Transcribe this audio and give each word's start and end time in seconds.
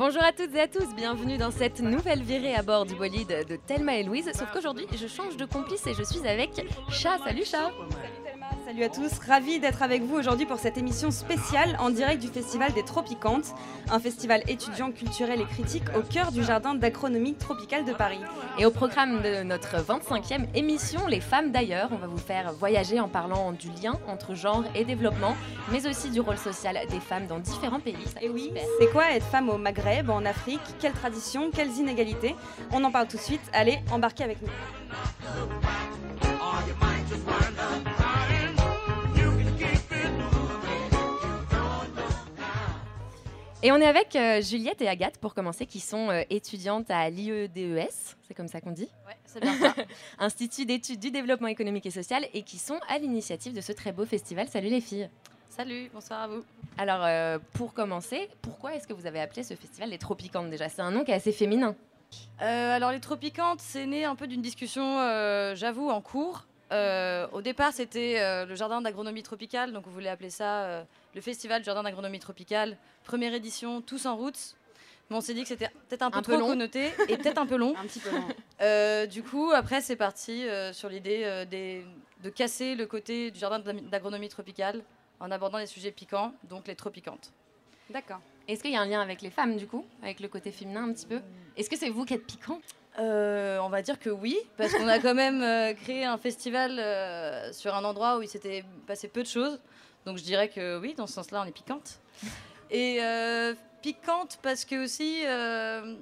Bonjour 0.00 0.22
à 0.22 0.32
toutes 0.32 0.54
et 0.54 0.60
à 0.62 0.66
tous, 0.66 0.94
bienvenue 0.96 1.36
dans 1.36 1.50
cette 1.50 1.80
nouvelle 1.80 2.22
virée 2.22 2.54
à 2.54 2.62
bord 2.62 2.86
du 2.86 2.94
bolide 2.94 3.44
de 3.46 3.56
Thelma 3.56 3.96
et 3.96 4.02
Louise. 4.02 4.30
Sauf 4.32 4.50
qu'aujourd'hui, 4.50 4.86
je 4.98 5.06
change 5.06 5.36
de 5.36 5.44
complice 5.44 5.86
et 5.86 5.92
je 5.92 6.02
suis 6.02 6.26
avec 6.26 6.52
Chat. 6.88 7.18
Salut 7.22 7.44
Chat 7.44 7.70
Salut 8.70 8.84
à 8.84 8.88
tous, 8.88 9.18
ravi 9.26 9.58
d'être 9.58 9.82
avec 9.82 10.02
vous 10.02 10.14
aujourd'hui 10.14 10.46
pour 10.46 10.60
cette 10.60 10.78
émission 10.78 11.10
spéciale 11.10 11.76
en 11.80 11.90
direct 11.90 12.22
du 12.22 12.28
Festival 12.28 12.72
des 12.72 12.84
Tropicantes, 12.84 13.52
un 13.90 13.98
festival 13.98 14.44
étudiant, 14.46 14.92
culturel 14.92 15.40
et 15.40 15.44
critique 15.44 15.82
au 15.98 16.02
cœur 16.02 16.30
du 16.30 16.44
jardin 16.44 16.76
d'agronomie 16.76 17.34
tropicale 17.34 17.84
de 17.84 17.92
Paris. 17.92 18.20
Et 18.58 18.66
au 18.66 18.70
programme 18.70 19.22
de 19.22 19.42
notre 19.42 19.78
25e 19.78 20.46
émission, 20.54 21.08
Les 21.08 21.20
femmes 21.20 21.50
d'ailleurs, 21.50 21.88
on 21.90 21.96
va 21.96 22.06
vous 22.06 22.16
faire 22.16 22.52
voyager 22.52 23.00
en 23.00 23.08
parlant 23.08 23.50
du 23.50 23.70
lien 23.70 23.98
entre 24.06 24.36
genre 24.36 24.62
et 24.76 24.84
développement, 24.84 25.34
mais 25.72 25.88
aussi 25.88 26.10
du 26.10 26.20
rôle 26.20 26.38
social 26.38 26.78
des 26.88 27.00
femmes 27.00 27.26
dans 27.26 27.40
différents 27.40 27.80
pays. 27.80 27.96
Ça 28.06 28.22
Et 28.22 28.28
oui, 28.28 28.52
c'est 28.78 28.92
quoi 28.92 29.10
être 29.10 29.26
femme 29.26 29.48
au 29.48 29.58
Maghreb, 29.58 30.10
en 30.10 30.24
Afrique? 30.24 30.60
Quelles 30.78 30.92
traditions, 30.92 31.50
quelles 31.50 31.76
inégalités? 31.76 32.36
On 32.70 32.84
en 32.84 32.92
parle 32.92 33.08
tout 33.08 33.16
de 33.16 33.22
suite, 33.22 33.42
allez, 33.52 33.80
embarquez 33.90 34.22
avec 34.22 34.40
nous. 34.42 34.48
Et 43.62 43.72
on 43.72 43.76
est 43.76 43.86
avec 43.86 44.16
euh, 44.16 44.40
Juliette 44.40 44.80
et 44.80 44.88
Agathe 44.88 45.18
pour 45.18 45.34
commencer, 45.34 45.66
qui 45.66 45.80
sont 45.80 46.08
euh, 46.08 46.22
étudiantes 46.30 46.90
à 46.90 47.10
l'IEDES, 47.10 47.90
c'est 48.22 48.32
comme 48.32 48.48
ça 48.48 48.62
qu'on 48.62 48.70
dit 48.70 48.88
Ouais, 49.06 49.16
c'est 49.26 49.38
bien 49.40 49.54
ça. 49.58 49.74
Institut 50.18 50.64
d'études 50.64 50.98
du 50.98 51.10
développement 51.10 51.48
économique 51.48 51.84
et 51.84 51.90
social, 51.90 52.24
et 52.32 52.40
qui 52.42 52.56
sont 52.56 52.80
à 52.88 52.98
l'initiative 52.98 53.52
de 53.52 53.60
ce 53.60 53.72
très 53.72 53.92
beau 53.92 54.06
festival. 54.06 54.48
Salut 54.48 54.70
les 54.70 54.80
filles 54.80 55.10
Salut, 55.50 55.90
bonsoir 55.92 56.22
à 56.22 56.28
vous. 56.28 56.42
Alors, 56.78 57.04
euh, 57.04 57.38
pour 57.52 57.74
commencer, 57.74 58.30
pourquoi 58.40 58.74
est-ce 58.76 58.86
que 58.86 58.94
vous 58.94 59.04
avez 59.04 59.20
appelé 59.20 59.42
ce 59.42 59.52
festival 59.52 59.90
les 59.90 59.98
Tropicantes 59.98 60.48
déjà? 60.48 60.70
C'est 60.70 60.80
un 60.80 60.90
nom 60.90 61.04
qui 61.04 61.10
est 61.10 61.16
assez 61.16 61.32
féminin. 61.32 61.76
Alors 62.38 62.92
les 62.92 63.00
Tropicantes, 63.00 63.60
c'est 63.60 63.84
né 63.84 64.06
un 64.06 64.16
peu 64.16 64.26
d'une 64.26 64.42
discussion, 64.42 64.96
j'avoue, 65.54 65.90
en 65.90 66.00
cours. 66.00 66.46
Au 66.72 67.42
départ, 67.42 67.72
c'était 67.72 68.46
le 68.46 68.54
jardin 68.54 68.80
d'agronomie 68.80 69.22
tropicale, 69.22 69.72
donc 69.72 69.86
on 69.86 69.90
voulait 69.90 70.08
appeler 70.08 70.30
ça 70.30 70.86
le 71.14 71.20
festival 71.20 71.60
du 71.60 71.66
jardin 71.66 71.82
d'agronomie 71.82 72.18
tropicale, 72.18 72.76
première 73.04 73.34
édition, 73.34 73.80
tous 73.80 74.06
en 74.06 74.16
route. 74.16 74.38
Mais 75.10 75.16
on 75.16 75.20
s'est 75.20 75.34
dit 75.34 75.42
que 75.42 75.48
c'était 75.48 75.68
peut-être 75.88 76.02
un 76.02 76.10
peu 76.10 76.18
Un 76.18 76.22
peu 76.22 76.32
trop 76.34 76.40
long. 76.42 76.48
connoté 76.48 76.90
et 77.08 77.16
peut-être 77.16 77.38
un 77.38 77.46
peu 77.46 77.56
long. 77.56 77.74
Un 77.82 77.86
petit 77.86 77.98
peu 77.98 78.10
long. 78.10 78.28
Euh, 78.60 79.06
du 79.06 79.22
coup, 79.24 79.50
après, 79.52 79.80
c'est 79.80 79.96
parti 79.96 80.46
euh, 80.46 80.72
sur 80.72 80.88
l'idée 80.88 81.22
euh, 81.24 81.44
des- 81.44 81.84
de 82.22 82.30
casser 82.30 82.76
le 82.76 82.86
côté 82.86 83.30
du 83.32 83.38
jardin 83.40 83.58
d'agronomie 83.58 84.28
tropicale 84.28 84.84
en 85.18 85.30
abordant 85.32 85.58
les 85.58 85.66
sujets 85.66 85.90
piquants, 85.90 86.32
donc 86.48 86.68
les 86.68 86.76
tropicantes. 86.76 87.32
D'accord. 87.90 88.20
Est-ce 88.46 88.62
qu'il 88.62 88.70
y 88.72 88.76
a 88.76 88.80
un 88.80 88.86
lien 88.86 89.00
avec 89.00 89.20
les 89.20 89.30
femmes, 89.30 89.56
du 89.56 89.66
coup? 89.66 89.84
Avec 90.02 90.20
le 90.20 90.28
côté 90.28 90.52
féminin 90.52 90.84
un 90.88 90.92
petit 90.92 91.06
peu? 91.06 91.20
Est-ce 91.56 91.68
que 91.68 91.76
c'est 91.76 91.88
vous 91.90 92.04
qui 92.04 92.14
êtes 92.14 92.26
piquant? 92.26 92.60
Euh, 92.98 93.58
on 93.60 93.68
va 93.68 93.82
dire 93.82 93.98
que 93.98 94.10
oui, 94.10 94.36
parce 94.56 94.72
qu'on 94.74 94.88
a 94.88 94.98
quand 94.98 95.14
même 95.14 95.42
euh, 95.42 95.72
créé 95.74 96.04
un 96.04 96.18
festival 96.18 96.78
euh, 96.78 97.52
sur 97.52 97.74
un 97.74 97.84
endroit 97.84 98.18
où 98.18 98.22
il 98.22 98.28
s'était 98.28 98.64
passé 98.86 99.08
peu 99.08 99.22
de 99.22 99.28
choses. 99.28 99.60
Donc 100.06 100.18
je 100.18 100.22
dirais 100.22 100.48
que 100.48 100.78
oui, 100.78 100.94
dans 100.94 101.06
ce 101.06 101.14
sens-là, 101.14 101.42
on 101.42 101.44
est 101.48 101.52
piquante. 101.52 102.00
Et 102.70 103.02
euh, 103.02 103.54
piquante 103.82 104.38
parce 104.42 104.64
que 104.64 104.84
aussi, 104.84 105.22
euh, 105.26 105.96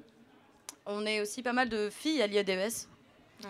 on 0.85 1.05
est 1.05 1.21
aussi 1.21 1.41
pas 1.43 1.53
mal 1.53 1.69
de 1.69 1.89
filles 1.89 2.21
à 2.21 2.27
l'IEDES. 2.27 2.87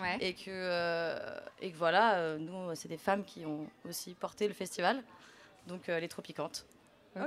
Ouais. 0.00 0.16
Et 0.20 0.34
que, 0.34 0.44
euh, 0.48 1.18
et 1.60 1.72
que 1.72 1.76
voilà, 1.76 2.14
euh, 2.14 2.38
nous, 2.38 2.74
c'est 2.74 2.88
des 2.88 2.96
femmes 2.98 3.24
qui 3.24 3.44
ont 3.44 3.66
aussi 3.88 4.14
porté 4.14 4.46
le 4.46 4.54
festival. 4.54 5.02
Donc 5.66 5.88
euh, 5.88 5.96
elle 5.98 6.04
est 6.04 6.08
trop 6.08 6.22
piquante. 6.22 6.66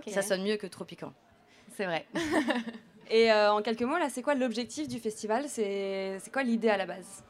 Ça 0.07 0.21
sonne 0.21 0.43
mieux 0.43 0.55
que 0.55 0.67
trop 0.67 0.85
piquant. 0.85 1.13
C'est 1.75 1.85
vrai. 1.85 2.05
Et 3.09 3.31
euh, 3.31 3.51
en 3.51 3.61
quelques 3.61 3.81
mots, 3.81 3.97
là, 3.97 4.09
c'est 4.09 4.21
quoi 4.21 4.33
l'objectif 4.33 4.87
du 4.87 4.97
festival? 4.99 5.49
C'est 5.49 6.17
c'est 6.21 6.31
quoi 6.31 6.43
l'idée 6.43 6.69
à 6.69 6.77
la 6.77 6.85
base? 6.85 7.23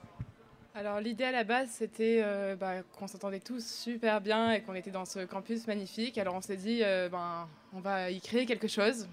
Alors 0.75 0.99
l'idée 0.99 1.25
à 1.25 1.31
la 1.31 1.43
base 1.43 1.69
c'était 1.69 2.21
euh, 2.23 2.55
bah, 2.55 2.81
qu'on 2.97 3.07
s'entendait 3.07 3.39
tous 3.39 3.63
super 3.63 4.21
bien 4.21 4.53
et 4.53 4.61
qu'on 4.61 4.73
était 4.73 4.89
dans 4.89 5.05
ce 5.05 5.19
campus 5.19 5.67
magnifique. 5.67 6.17
Alors 6.17 6.33
on 6.33 6.41
s'est 6.41 6.57
dit 6.57 6.79
euh, 6.81 7.09
ben 7.09 7.47
on 7.73 7.79
va 7.79 8.09
y 8.09 8.19
créer 8.19 8.47
quelque 8.47 8.67
chose 8.67 9.07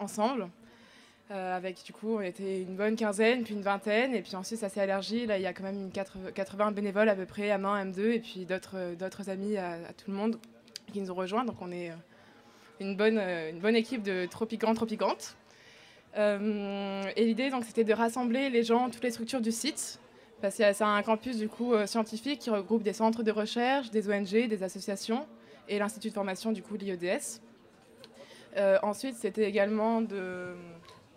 ensemble. 0.00 0.48
Euh, 1.30 1.56
avec 1.56 1.84
du 1.84 1.92
coup 1.92 2.16
on 2.16 2.20
était 2.20 2.62
une 2.62 2.74
bonne 2.74 2.96
quinzaine 2.96 3.44
puis 3.44 3.54
une 3.54 3.62
vingtaine 3.62 4.16
et 4.16 4.22
puis 4.22 4.34
ensuite 4.34 4.58
ça 4.58 4.68
s'est 4.68 4.82
élargi. 4.82 5.26
Là 5.26 5.38
il 5.38 5.42
y 5.42 5.46
a 5.46 5.52
quand 5.52 5.62
même 5.62 5.76
une 5.76 5.92
80 5.92 6.32
80 6.32 6.72
bénévoles 6.72 7.08
à 7.08 7.14
peu 7.14 7.24
près 7.24 7.50
M1, 7.50 7.92
M2 7.92 8.00
et 8.10 8.18
puis 8.18 8.44
d'autres 8.44 9.30
amis 9.30 9.58
à, 9.58 9.74
à 9.74 9.92
tout 9.92 10.10
le 10.10 10.16
monde 10.16 10.40
qui 10.92 11.00
nous 11.00 11.12
ont 11.12 11.14
rejoints. 11.14 11.44
Donc 11.44 11.62
on 11.62 11.70
est 11.70 11.92
une 12.80 12.96
bonne 12.96 13.18
une 13.18 13.60
bonne 13.60 13.76
équipe 13.76 14.02
de 14.02 14.26
tropiquants 14.26 14.74
tropiquantes. 14.74 15.36
Euh, 16.16 17.04
et 17.14 17.24
l'idée 17.26 17.50
donc 17.50 17.62
c'était 17.62 17.84
de 17.84 17.92
rassembler 17.92 18.50
les 18.50 18.64
gens, 18.64 18.90
toutes 18.90 19.04
les 19.04 19.12
structures 19.12 19.40
du 19.40 19.52
site 19.52 19.99
parce 20.40 20.56
que 20.56 20.72
c'est 20.72 20.84
un 20.84 21.02
campus 21.02 21.36
du 21.36 21.48
coup 21.48 21.74
euh, 21.74 21.86
scientifique 21.86 22.40
qui 22.40 22.50
regroupe 22.50 22.82
des 22.82 22.92
centres 22.92 23.22
de 23.22 23.30
recherche, 23.30 23.90
des 23.90 24.08
ONG, 24.08 24.48
des 24.48 24.62
associations 24.62 25.26
et 25.68 25.78
l'institut 25.78 26.08
de 26.08 26.14
formation 26.14 26.52
du 26.52 26.62
coup 26.62 26.76
l'IEDS. 26.76 27.40
Euh, 28.56 28.78
ensuite, 28.82 29.16
c'était 29.16 29.48
également 29.48 30.00
de 30.00 30.54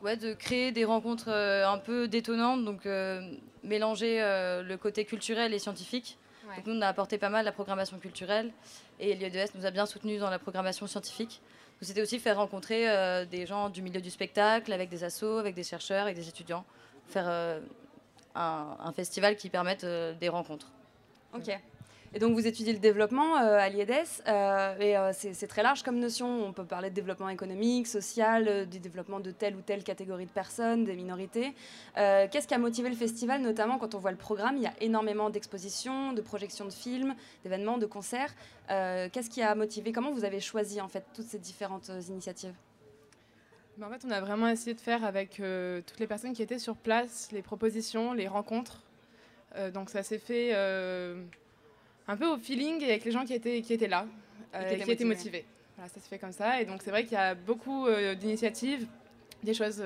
Ouais, 0.03 0.17
de 0.17 0.33
créer 0.33 0.73
des 0.73 0.83
rencontres 0.83 1.29
euh, 1.29 1.65
un 1.65 1.77
peu 1.77 2.09
détonnantes, 2.09 2.65
donc 2.65 2.85
euh, 2.85 3.21
mélanger 3.63 4.21
euh, 4.21 4.61
le 4.61 4.75
côté 4.75 5.05
culturel 5.05 5.53
et 5.53 5.59
scientifique. 5.59 6.17
Ouais. 6.45 6.57
Donc 6.57 6.67
nous, 6.67 6.73
on 6.73 6.81
a 6.81 6.89
apporté 6.89 7.17
pas 7.17 7.29
mal 7.29 7.45
la 7.45 7.53
programmation 7.53 7.97
culturelle 7.99 8.51
et 8.99 9.15
l'IEDS 9.15 9.51
nous 9.55 9.65
a 9.65 9.71
bien 9.71 9.85
soutenus 9.85 10.19
dans 10.19 10.29
la 10.29 10.39
programmation 10.39 10.87
scientifique. 10.87 11.41
C'était 11.79 12.01
aussi 12.01 12.19
faire 12.19 12.37
rencontrer 12.37 12.85
des 13.25 13.45
gens 13.45 13.69
du 13.69 13.81
milieu 13.81 13.99
du 13.99 14.09
spectacle, 14.09 14.71
avec 14.71 14.87
des 14.87 15.03
assos, 15.03 15.37
avec 15.37 15.53
des 15.53 15.63
chercheurs, 15.63 16.03
avec 16.03 16.15
des 16.15 16.29
étudiants, 16.29 16.63
faire 17.07 17.59
un, 18.35 18.91
festival 18.95 19.35
qui 19.35 19.49
permette 19.49 19.83
euh, 19.83 20.13
des 20.13 20.29
rencontres. 20.29 20.71
Ok. 21.35 21.49
Et 22.15 22.19
donc 22.19 22.35
vous 22.35 22.45
étudiez 22.45 22.73
le 22.73 22.79
développement 22.79 23.37
euh, 23.37 23.57
à 23.57 23.69
l'IEDES, 23.69 24.21
euh, 24.27 24.77
et 24.79 25.33
c'est 25.33 25.47
très 25.47 25.63
large 25.63 25.81
comme 25.81 25.97
notion. 25.97 26.45
On 26.45 26.53
peut 26.53 26.63
parler 26.63 26.91
de 26.91 26.95
développement 26.95 27.29
économique, 27.29 27.87
social, 27.87 28.67
du 28.69 28.77
développement 28.77 29.19
de 29.19 29.31
telle 29.31 29.55
ou 29.55 29.61
telle 29.61 29.83
catégorie 29.83 30.27
de 30.27 30.31
personnes, 30.31 30.83
des 30.83 30.95
minorités. 30.95 31.55
Qu'est-ce 31.95 32.47
qui 32.47 32.53
a 32.53 32.59
motivé 32.59 32.89
le 32.89 32.95
festival, 32.95 33.41
notamment 33.41 33.79
quand 33.79 33.95
on 33.95 33.97
voit 33.97 34.11
le 34.11 34.17
programme 34.17 34.57
Il 34.57 34.61
y 34.61 34.67
a 34.67 34.73
énormément 34.79 35.31
d'expositions, 35.31 36.13
de 36.13 36.21
projections 36.21 36.65
de 36.65 36.71
films, 36.71 37.15
d'événements, 37.43 37.79
de 37.79 37.87
concerts. 37.87 38.35
Qu'est-ce 38.67 39.31
qui 39.31 39.41
a 39.41 39.55
motivé? 39.55 39.91
Comment 39.91 40.11
vous 40.11 40.23
avez 40.23 40.39
choisi 40.39 40.81
en 40.81 40.89
fait 40.89 41.03
toutes 41.15 41.25
ces 41.25 41.39
différentes 41.39 41.89
initiatives? 42.09 42.53
En 43.81 43.89
fait, 43.89 44.05
on 44.05 44.11
a 44.11 44.21
vraiment 44.21 44.47
essayé 44.47 44.73
de 44.73 44.79
faire 44.79 45.03
avec 45.03 45.39
euh, 45.39 45.81
toutes 45.85 45.99
les 45.99 46.07
personnes 46.07 46.33
qui 46.33 46.43
étaient 46.43 46.59
sur 46.59 46.75
place, 46.75 47.29
les 47.31 47.41
propositions, 47.41 48.13
les 48.13 48.27
rencontres. 48.27 48.81
Euh, 49.55 49.71
donc 49.71 49.89
ça 49.89 50.03
s'est 50.03 50.19
fait 50.19 50.51
euh, 50.53 51.23
un 52.07 52.17
peu 52.17 52.27
au 52.27 52.37
feeling 52.37 52.81
et 52.81 52.89
avec 52.89 53.05
les 53.05 53.11
gens 53.11 53.25
qui 53.25 53.33
étaient, 53.33 53.61
qui 53.61 53.73
étaient 53.73 53.87
là, 53.87 54.05
Et 54.53 54.77
qui 54.77 54.91
étaient 54.91 55.05
motivés. 55.05 55.45
Voilà, 55.75 55.89
ça 55.89 55.99
se 55.99 56.07
fait 56.07 56.19
comme 56.19 56.31
ça. 56.31 56.61
Et 56.61 56.65
donc 56.65 56.81
c'est 56.83 56.91
vrai 56.91 57.03
qu'il 57.03 57.13
y 57.13 57.21
a 57.21 57.33
beaucoup 57.33 57.87
d'initiatives, 58.19 58.85
des 59.43 59.53
choses 59.53 59.83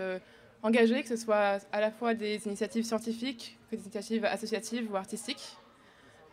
engagées, 0.64 1.02
que 1.02 1.10
ce 1.10 1.16
soit 1.18 1.60
à 1.72 1.80
la 1.80 1.92
fois 1.92 2.14
des 2.14 2.46
initiatives 2.46 2.84
scientifiques 2.84 3.58
que 3.70 3.78
des 3.78 3.84
initiatives 3.84 4.26
associatives 4.26 4.92
ou 4.92 4.98
artistiques. 4.98 5.56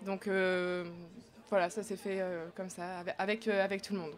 Donc 0.04 0.28
voilà, 1.50 1.70
ça 1.70 1.82
s'est 1.82 1.96
fait 1.96 2.20
euh, 2.20 2.48
comme 2.56 2.68
ça, 2.68 3.04
avec, 3.18 3.46
euh, 3.48 3.64
avec 3.64 3.82
tout 3.82 3.92
le 3.94 4.00
monde. 4.00 4.12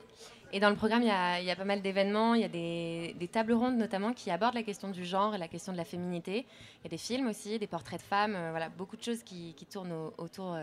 Et 0.52 0.61
dans 0.61 0.70
le 0.70 0.76
programme, 0.76 1.02
il 1.02 1.08
y 1.08 1.50
a, 1.50 1.56
pas 1.56 1.64
mal 1.64 1.82
d'événements, 1.82 2.34
il 2.34 2.40
y 2.40 2.44
a 2.44 2.49
des, 2.49 3.14
des 3.19 3.28
tables 3.28 3.52
rondes 3.52 3.76
notamment 3.76 4.12
qui 4.12 4.31
abordent 4.31 4.55
la 4.55 4.62
question 4.62 4.90
du 4.90 5.05
genre 5.05 5.34
et 5.34 5.38
la 5.38 5.49
question 5.49 5.73
de 5.73 5.76
la 5.76 5.84
féminité. 5.84 6.46
Il 6.81 6.84
y 6.84 6.87
a 6.87 6.88
des 6.90 6.99
films 6.99 7.26
aussi, 7.28 7.58
des 7.58 7.67
portraits 7.67 8.00
de 8.00 8.06
femmes, 8.06 8.34
euh, 8.37 8.50
voilà, 8.50 8.69
beaucoup 8.69 8.96
de 8.96 9.02
choses 9.02 9.23
qui, 9.25 9.55
qui 9.55 9.67
tournent 9.67 9.93
au- 9.93 10.14
autour 10.19 10.56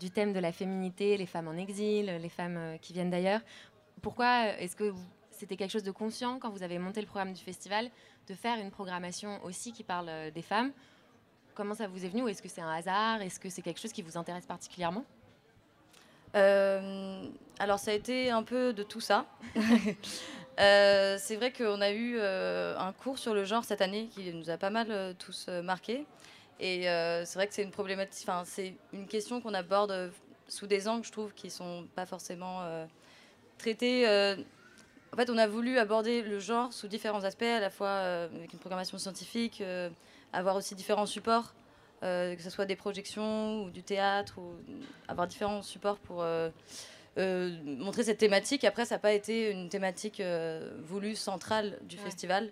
du 0.00 0.10
thème 0.10 0.32
de 0.32 0.38
la 0.40 0.52
féminité, 0.52 1.16
les 1.16 1.26
femmes 1.26 1.48
en 1.48 1.56
exil, 1.56 2.06
les 2.06 2.28
femmes 2.28 2.78
qui 2.80 2.92
viennent 2.92 3.10
d'ailleurs. 3.10 3.40
Pourquoi 4.00 4.46
est-ce 4.58 4.76
que 4.76 4.94
c'était 5.30 5.56
quelque 5.56 5.72
chose 5.72 5.82
de 5.82 5.90
conscient 5.90 6.38
quand 6.38 6.50
vous 6.50 6.62
avez 6.62 6.78
monté 6.78 7.00
le 7.00 7.06
programme 7.06 7.32
du 7.32 7.42
festival 7.42 7.90
de 8.28 8.34
faire 8.34 8.58
une 8.58 8.70
programmation 8.70 9.42
aussi 9.44 9.72
qui 9.72 9.82
parle 9.82 10.30
des 10.32 10.42
femmes? 10.42 10.72
Comment 11.54 11.74
ça 11.74 11.88
vous 11.88 12.04
est 12.04 12.08
venu 12.08 12.28
est-ce 12.28 12.40
que 12.40 12.48
c'est 12.48 12.60
un 12.60 12.70
hasard? 12.70 13.20
Est-ce 13.22 13.40
que 13.40 13.50
c'est 13.50 13.62
quelque 13.62 13.80
chose 13.80 13.92
qui 13.92 14.02
vous 14.02 14.16
intéresse 14.16 14.46
particulièrement? 14.46 15.04
Alors 16.34 17.78
ça 17.78 17.90
a 17.90 17.94
été 17.94 18.30
un 18.30 18.42
peu 18.42 18.72
de 18.72 18.82
tout 18.82 19.00
ça. 19.00 19.26
Euh, 20.60 21.18
c'est 21.20 21.36
vrai 21.36 21.52
qu'on 21.52 21.80
a 21.80 21.92
eu 21.92 22.16
euh, 22.18 22.76
un 22.78 22.92
cours 22.92 23.18
sur 23.18 23.32
le 23.32 23.44
genre 23.44 23.64
cette 23.64 23.80
année 23.80 24.08
qui 24.08 24.32
nous 24.32 24.50
a 24.50 24.56
pas 24.56 24.70
mal 24.70 24.88
euh, 24.90 25.12
tous 25.16 25.46
euh, 25.48 25.62
marqués. 25.62 26.04
Et 26.58 26.88
euh, 26.90 27.24
c'est 27.24 27.38
vrai 27.38 27.46
que 27.46 27.54
c'est 27.54 27.62
une 27.62 27.70
problématique, 27.70 28.28
enfin, 28.28 28.42
c'est 28.44 28.74
une 28.92 29.06
question 29.06 29.40
qu'on 29.40 29.54
aborde 29.54 29.92
euh, 29.92 30.08
sous 30.48 30.66
des 30.66 30.88
angles, 30.88 31.04
je 31.06 31.12
trouve, 31.12 31.32
qui 31.32 31.48
sont 31.50 31.86
pas 31.94 32.06
forcément 32.06 32.62
euh, 32.62 32.86
traités. 33.58 34.08
euh. 34.08 34.36
en 35.12 35.16
fait, 35.16 35.30
on 35.30 35.38
a 35.38 35.46
voulu 35.46 35.78
aborder 35.78 36.22
le 36.22 36.40
genre 36.40 36.72
sous 36.72 36.88
différents 36.88 37.24
aspects, 37.24 37.42
à 37.44 37.60
la 37.60 37.70
fois 37.70 37.88
euh, 37.88 38.28
avec 38.34 38.52
une 38.52 38.58
programmation 38.58 38.98
scientifique, 38.98 39.60
euh, 39.60 39.90
avoir 40.32 40.56
aussi 40.56 40.74
différents 40.74 41.06
supports, 41.06 41.54
euh, 42.02 42.36
que 42.36 42.42
ce 42.42 42.50
soit 42.50 42.66
des 42.66 42.76
projections 42.76 43.64
ou 43.64 43.70
du 43.70 43.82
théâtre, 43.82 44.38
ou 44.38 44.54
avoir 45.08 45.26
différents 45.26 45.62
supports 45.62 45.98
pour 45.98 46.22
euh, 46.22 46.50
euh, 47.18 47.56
montrer 47.64 48.04
cette 48.04 48.18
thématique. 48.18 48.64
Après, 48.64 48.84
ça 48.84 48.96
n'a 48.96 48.98
pas 49.00 49.12
été 49.12 49.50
une 49.50 49.68
thématique 49.68 50.22
voulue 50.84 51.16
centrale 51.16 51.78
du 51.82 51.96
Ouais. 51.96 52.02
festival. 52.02 52.50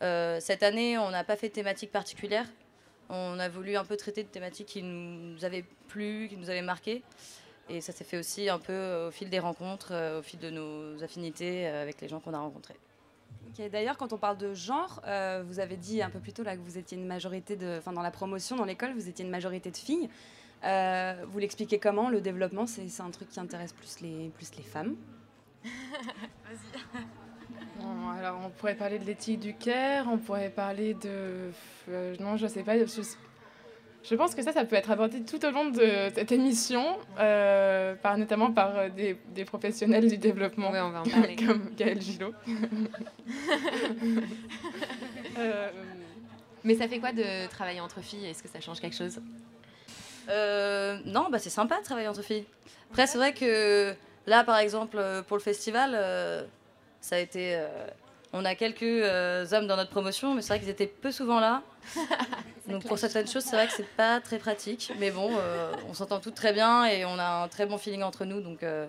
Cette 0.00 0.62
année, 0.62 0.98
on 0.98 1.10
n'a 1.10 1.24
pas 1.24 1.36
fait 1.36 1.48
de 1.48 1.54
thématique 1.54 1.90
particulière. 1.90 2.46
On 3.08 3.38
a 3.38 3.48
voulu 3.48 3.76
un 3.76 3.84
peu 3.84 3.96
traiter 3.96 4.22
de 4.22 4.28
thématiques 4.28 4.66
qui 4.66 4.82
nous 4.82 5.44
avaient 5.44 5.64
plu, 5.88 6.26
qui 6.28 6.36
nous 6.36 6.50
avaient 6.50 6.62
marqué. 6.62 7.02
Et 7.68 7.80
ça 7.80 7.92
s'est 7.92 8.04
fait 8.04 8.18
aussi 8.18 8.48
un 8.48 8.58
peu 8.60 9.06
au 9.08 9.10
fil 9.10 9.28
des 9.30 9.40
rencontres, 9.40 10.18
au 10.18 10.22
fil 10.22 10.38
de 10.38 10.50
nos 10.50 11.02
affinités 11.02 11.66
avec 11.66 12.00
les 12.00 12.08
gens 12.08 12.20
qu'on 12.20 12.34
a 12.34 12.38
rencontrés. 12.38 12.76
D'ailleurs, 13.70 13.96
quand 13.96 14.12
on 14.12 14.18
parle 14.18 14.36
de 14.38 14.54
genre, 14.54 15.00
euh, 15.06 15.42
vous 15.46 15.60
avez 15.60 15.76
dit 15.76 16.02
un 16.02 16.10
peu 16.10 16.20
plus 16.20 16.32
tôt 16.32 16.42
là 16.42 16.56
que 16.56 16.60
vous 16.60 16.78
étiez 16.78 16.98
une 16.98 17.06
majorité 17.06 17.56
de, 17.56 17.76
enfin 17.78 17.92
dans 17.92 18.02
la 18.02 18.10
promotion, 18.10 18.56
dans 18.56 18.64
l'école, 18.64 18.92
vous 18.94 19.08
étiez 19.08 19.24
une 19.24 19.30
majorité 19.30 19.70
de 19.70 19.76
filles. 19.76 20.08
Euh, 20.64 21.24
vous 21.28 21.38
l'expliquez 21.38 21.78
comment 21.78 22.10
le 22.10 22.20
développement? 22.20 22.66
C'est 22.66 23.00
un 23.00 23.10
truc 23.10 23.28
qui 23.28 23.40
intéresse 23.40 23.72
plus 23.72 24.00
les, 24.00 24.30
plus 24.30 24.54
les 24.56 24.64
femmes. 24.64 24.96
Bon, 27.78 28.08
alors, 28.08 28.40
on 28.44 28.50
pourrait 28.50 28.74
parler 28.74 28.98
de 28.98 29.04
l'éthique 29.04 29.38
du 29.38 29.54
Caire, 29.54 30.06
on 30.10 30.18
pourrait 30.18 30.50
parler 30.50 30.94
de. 30.94 31.50
euh, 31.88 32.16
non, 32.18 32.36
je 32.36 32.46
sais 32.46 32.62
pas. 32.62 32.78
Je, 32.78 33.02
je 34.08 34.14
pense 34.14 34.34
que 34.34 34.42
ça, 34.42 34.52
ça 34.52 34.64
peut 34.64 34.76
être 34.76 34.90
abordé 34.90 35.22
tout 35.22 35.44
au 35.44 35.50
long 35.50 35.70
de 35.70 36.10
cette 36.14 36.30
émission, 36.32 36.98
euh, 37.18 37.94
par, 37.96 38.16
notamment 38.18 38.52
par 38.52 38.76
euh, 38.76 38.88
des, 38.88 39.18
des 39.34 39.44
professionnels 39.44 40.08
du 40.08 40.16
développement. 40.18 40.70
Ouais, 40.70 40.80
on 40.80 40.90
va 40.90 41.00
en 41.00 41.04
parler. 41.04 41.36
comme 41.46 41.70
Gaël 41.76 42.00
Gillot. 42.00 42.32
Euh, 45.38 45.68
Mais 46.64 46.74
ça 46.74 46.88
fait 46.88 46.98
quoi 46.98 47.12
de 47.12 47.46
travailler 47.48 47.80
entre 47.80 48.00
filles? 48.00 48.26
Est-ce 48.26 48.42
que 48.42 48.48
ça 48.48 48.60
change 48.60 48.80
quelque 48.80 48.96
chose? 48.96 49.20
Euh, 50.28 50.98
non, 51.04 51.26
bah 51.30 51.38
c'est 51.38 51.50
sympa 51.50 51.78
de 51.78 51.84
travailler 51.84 52.08
entre 52.08 52.22
filles. 52.22 52.46
Après, 52.90 53.06
c'est 53.06 53.18
vrai 53.18 53.34
que 53.34 53.94
là, 54.26 54.44
par 54.44 54.56
exemple, 54.58 54.98
pour 55.28 55.36
le 55.36 55.42
festival, 55.42 55.92
euh, 55.94 56.42
ça 57.00 57.16
a 57.16 57.18
été. 57.18 57.54
euh, 57.56 57.66
on 58.32 58.44
a 58.44 58.54
quelques 58.54 58.82
euh, 58.82 59.44
hommes 59.52 59.66
dans 59.66 59.76
notre 59.76 59.90
promotion, 59.90 60.34
mais 60.34 60.40
c'est 60.42 60.48
vrai 60.54 60.60
qu'ils 60.60 60.70
étaient 60.70 60.86
peu 60.86 61.12
souvent 61.12 61.38
là. 61.38 61.62
Donc 62.68 62.84
pour 62.86 62.98
certaines 62.98 63.28
choses, 63.28 63.44
c'est 63.44 63.56
vrai 63.56 63.66
que 63.66 63.72
c'est 63.72 63.86
pas 63.96 64.20
très 64.20 64.38
pratique. 64.38 64.92
Mais 64.98 65.10
bon, 65.10 65.30
euh, 65.36 65.72
on 65.88 65.94
s'entend 65.94 66.18
toutes 66.20 66.34
très 66.34 66.52
bien 66.52 66.84
et 66.86 67.04
on 67.04 67.18
a 67.18 67.44
un 67.44 67.48
très 67.48 67.66
bon 67.66 67.78
feeling 67.78 68.02
entre 68.02 68.24
nous, 68.24 68.40
donc 68.40 68.62
euh, 68.62 68.86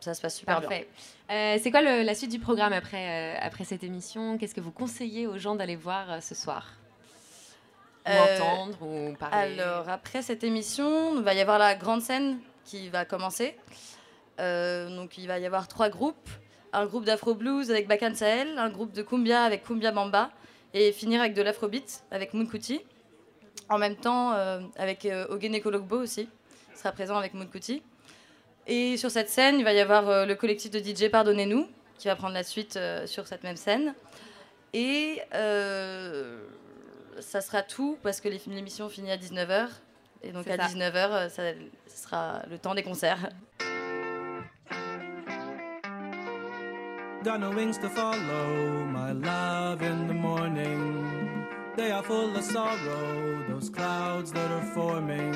ça 0.00 0.12
se 0.14 0.20
passe 0.20 0.36
super 0.36 0.60
bien. 0.60 0.68
Parfait. 0.68 0.88
Euh, 1.30 1.58
c'est 1.62 1.70
quoi 1.70 1.82
le- 1.82 2.02
la 2.02 2.14
suite 2.14 2.30
du 2.30 2.38
programme 2.38 2.72
après, 2.72 3.34
euh, 3.36 3.38
après 3.40 3.64
cette 3.64 3.84
émission? 3.84 4.38
Qu'est-ce 4.38 4.54
que 4.54 4.60
vous 4.60 4.72
conseillez 4.72 5.26
aux 5.26 5.38
gens 5.38 5.54
d'aller 5.54 5.76
voir 5.76 6.22
ce 6.22 6.34
soir? 6.34 6.72
Ou 8.06 8.10
entendre 8.10 8.78
ou 8.82 9.14
parler? 9.14 9.58
Alors, 9.60 9.88
après 9.88 10.22
cette 10.22 10.44
émission, 10.44 11.16
il 11.16 11.22
va 11.22 11.34
y 11.34 11.40
avoir 11.40 11.58
la 11.58 11.74
grande 11.74 12.02
scène 12.02 12.38
qui 12.64 12.88
va 12.88 13.04
commencer. 13.04 13.56
Donc, 14.38 15.18
il 15.18 15.26
va 15.26 15.38
y 15.38 15.46
avoir 15.46 15.66
trois 15.66 15.88
groupes. 15.88 16.28
Un 16.72 16.86
groupe 16.86 17.04
d'Afro 17.04 17.34
Blues 17.34 17.70
avec 17.70 17.88
Bakan 17.88 18.14
Sahel, 18.14 18.58
un 18.58 18.68
groupe 18.68 18.92
de 18.92 19.02
Kumbia 19.02 19.42
avec 19.42 19.64
Kumbia 19.64 19.92
Bamba, 19.92 20.30
et 20.74 20.92
finir 20.92 21.20
avec 21.20 21.32
de 21.32 21.40
l'Afrobeat 21.42 22.04
avec 22.10 22.34
Moon 22.34 22.44
Kuti. 22.46 22.80
En 23.68 23.78
même 23.78 23.96
temps, 23.96 24.32
euh, 24.32 24.60
avec 24.76 25.04
euh, 25.06 25.26
Ogene 25.28 25.60
Kologbo 25.60 25.96
aussi, 25.98 26.28
il 26.72 26.78
sera 26.78 26.92
présent 26.92 27.16
avec 27.16 27.34
Moon 27.34 27.46
Kuti. 27.46 27.82
Et 28.66 28.96
sur 28.96 29.10
cette 29.10 29.28
scène, 29.28 29.58
il 29.58 29.64
va 29.64 29.72
y 29.72 29.80
avoir 29.80 30.08
euh, 30.08 30.26
le 30.26 30.34
collectif 30.34 30.70
de 30.70 30.78
DJ 30.80 31.08
Pardonnez-nous, 31.08 31.68
qui 31.98 32.08
va 32.08 32.16
prendre 32.16 32.34
la 32.34 32.42
suite 32.42 32.76
euh, 32.76 33.06
sur 33.06 33.26
cette 33.26 33.44
même 33.44 33.56
scène. 33.56 33.94
Et 34.72 35.20
euh, 35.34 36.44
ça 37.20 37.40
sera 37.40 37.62
tout 37.62 37.96
parce 38.02 38.20
que 38.20 38.28
l'émission 38.28 38.88
finit 38.88 39.12
à 39.12 39.16
19h. 39.16 39.68
Et 40.22 40.32
donc 40.32 40.48
à 40.48 40.56
ça. 40.56 40.66
19h, 40.66 41.28
ça, 41.30 41.42
ce 41.86 42.02
sera 42.02 42.42
le 42.50 42.58
temps 42.58 42.74
des 42.74 42.82
concerts. 42.82 43.30
Got 47.22 47.38
no 47.38 47.50
wings 47.50 47.78
to 47.78 47.88
follow, 47.88 48.84
my 48.86 49.12
love 49.12 49.82
in 49.82 50.06
the 50.06 50.14
morning. 50.14 51.25
They 51.76 51.90
are 51.90 52.02
full 52.02 52.34
of 52.34 52.42
sorrow, 52.42 53.44
those 53.50 53.68
clouds 53.68 54.32
that 54.32 54.50
are 54.50 54.64
forming. 54.72 55.30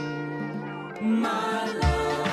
My 1.21 1.67
love, 1.67 2.30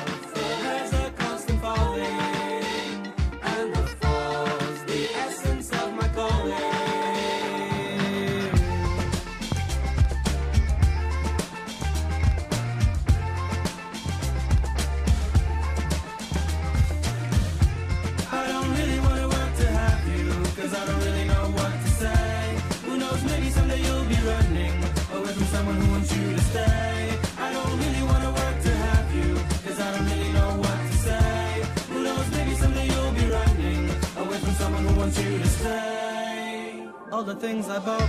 All 37.18 37.24
the 37.24 37.34
things 37.34 37.68
I 37.68 37.80
borrowed 37.80 38.08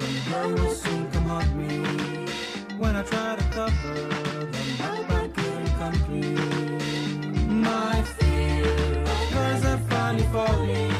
from 0.00 0.32
her 0.32 0.48
will 0.48 0.74
soon 0.74 1.08
come 1.12 1.26
haunt 1.26 1.54
me. 1.54 2.26
When 2.78 2.96
I 2.96 3.02
try 3.04 3.36
to 3.36 3.44
cover 3.54 3.94
them 3.94 4.80
up, 4.90 5.10
I 5.12 5.28
couldn't 5.28 5.72
come 5.78 5.94
clean. 6.06 7.60
My 7.62 8.02
fear 8.02 9.02
of 9.02 9.30
hers 9.36 9.64
are 9.66 9.78
finally 9.88 10.26
falling. 10.32 10.92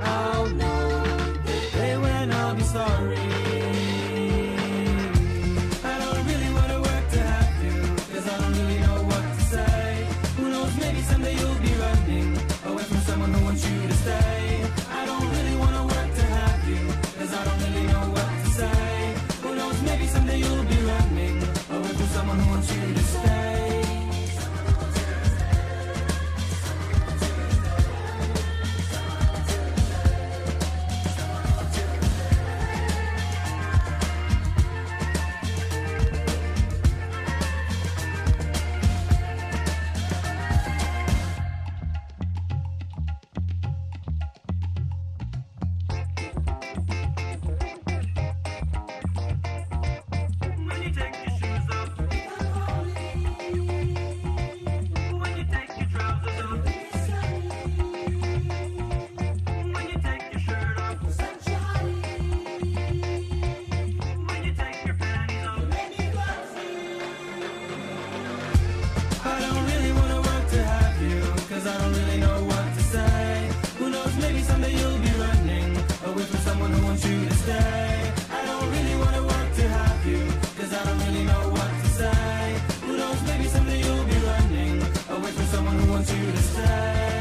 I'll 0.00 0.46
know 0.46 1.02
the 1.44 1.58
day 1.72 1.98
when 1.98 2.30
I'll 2.30 2.54
be 2.54 2.62
sorry. 2.62 3.21
You 80.06 80.26
Cause 80.58 80.72
I 80.72 80.84
don't 80.84 80.98
really 81.06 81.24
know 81.24 81.48
what 81.50 81.70
to 81.82 81.88
say 81.88 82.60
Who 82.86 82.96
knows, 82.96 83.22
maybe 83.26 83.44
someday 83.44 83.80
you'll 83.80 84.04
be 84.04 84.18
learning 84.30 84.82
Away 85.10 85.30
from 85.30 85.46
someone 85.46 85.78
who 85.78 85.92
wants 85.92 86.12
you 86.12 86.30
to 86.30 86.38
stay. 86.38 87.11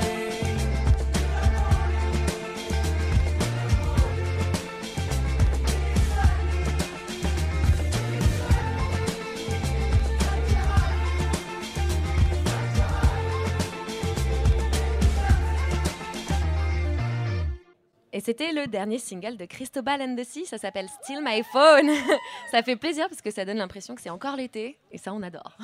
C'était 18.21 18.51
le 18.51 18.67
dernier 18.67 18.99
single 18.99 19.35
de 19.35 19.45
Cristobal 19.45 20.01
and 20.01 20.15
the 20.15 20.23
Sea, 20.23 20.45
ça 20.45 20.57
s'appelle 20.57 20.87
Still 21.01 21.21
My 21.23 21.43
Phone. 21.51 21.89
ça 22.51 22.61
fait 22.61 22.75
plaisir 22.75 23.09
parce 23.09 23.21
que 23.21 23.31
ça 23.31 23.45
donne 23.45 23.57
l'impression 23.57 23.95
que 23.95 24.01
c'est 24.01 24.09
encore 24.09 24.35
l'été 24.35 24.77
et 24.91 24.97
ça 24.97 25.13
on 25.13 25.21
adore. 25.23 25.57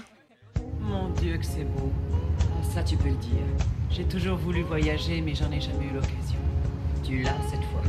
Mon 0.79 1.09
Dieu, 1.09 1.37
que 1.37 1.45
c'est 1.45 1.63
beau. 1.63 1.91
Ça, 2.73 2.83
tu 2.83 2.97
peux 2.97 3.09
le 3.09 3.15
dire. 3.15 3.43
J'ai 3.91 4.05
toujours 4.05 4.37
voulu 4.37 4.61
voyager, 4.63 5.21
mais 5.21 5.35
j'en 5.35 5.51
ai 5.51 5.61
jamais 5.61 5.85
eu 5.85 5.93
l'occasion. 5.93 6.39
Tu 7.03 7.21
l'as 7.21 7.31
cette 7.49 7.63
fois. 7.65 7.81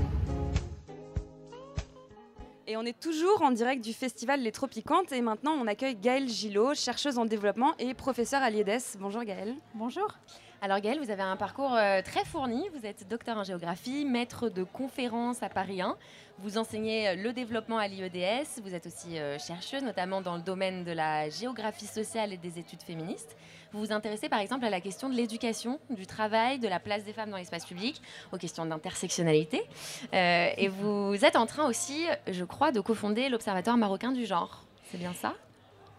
Et 2.66 2.76
on 2.76 2.82
est 2.82 2.98
toujours 3.00 3.40
en 3.40 3.50
direct 3.50 3.82
du 3.82 3.94
festival 3.94 4.42
Les 4.42 4.52
Tropicantes 4.52 5.12
et 5.12 5.22
maintenant 5.22 5.52
on 5.52 5.66
accueille 5.66 5.96
Gaëlle 5.96 6.28
Gillot, 6.28 6.74
chercheuse 6.74 7.16
en 7.16 7.24
développement 7.24 7.74
et 7.78 7.94
professeure 7.94 8.42
à 8.42 8.50
l'IEDES. 8.50 8.98
Bonjour 9.00 9.24
Gaëlle. 9.24 9.54
Bonjour. 9.74 10.08
Alors 10.60 10.80
Gaëlle, 10.80 10.98
vous 10.98 11.12
avez 11.12 11.22
un 11.22 11.36
parcours 11.36 11.74
euh, 11.74 12.02
très 12.02 12.24
fourni. 12.24 12.68
Vous 12.74 12.84
êtes 12.84 13.06
docteur 13.08 13.36
en 13.36 13.44
géographie, 13.44 14.04
maître 14.04 14.48
de 14.48 14.64
conférences 14.64 15.40
à 15.44 15.48
Paris 15.48 15.80
1. 15.80 15.96
Vous 16.40 16.58
enseignez 16.58 17.10
euh, 17.10 17.14
le 17.14 17.32
développement 17.32 17.78
à 17.78 17.86
l'IEDS. 17.86 18.60
Vous 18.64 18.74
êtes 18.74 18.86
aussi 18.86 19.20
euh, 19.20 19.38
chercheuse, 19.38 19.84
notamment 19.84 20.20
dans 20.20 20.34
le 20.34 20.42
domaine 20.42 20.82
de 20.82 20.90
la 20.90 21.30
géographie 21.30 21.86
sociale 21.86 22.32
et 22.32 22.36
des 22.36 22.58
études 22.58 22.82
féministes. 22.82 23.36
Vous 23.70 23.78
vous 23.78 23.92
intéressez 23.92 24.28
par 24.28 24.40
exemple 24.40 24.64
à 24.64 24.70
la 24.70 24.80
question 24.80 25.08
de 25.08 25.14
l'éducation, 25.14 25.78
du 25.90 26.08
travail, 26.08 26.58
de 26.58 26.66
la 26.66 26.80
place 26.80 27.04
des 27.04 27.12
femmes 27.12 27.30
dans 27.30 27.36
l'espace 27.36 27.64
public, 27.64 28.02
aux 28.32 28.36
questions 28.36 28.66
d'intersectionnalité. 28.66 29.62
Et 30.12 30.68
vous 30.68 31.24
êtes 31.24 31.36
en 31.36 31.46
train 31.46 31.68
aussi, 31.68 32.06
je 32.26 32.44
crois, 32.44 32.72
de 32.72 32.80
cofonder 32.80 33.28
l'Observatoire 33.28 33.76
marocain 33.76 34.10
du 34.10 34.24
genre. 34.24 34.64
C'est 34.90 34.98
bien 34.98 35.12
ça? 35.12 35.34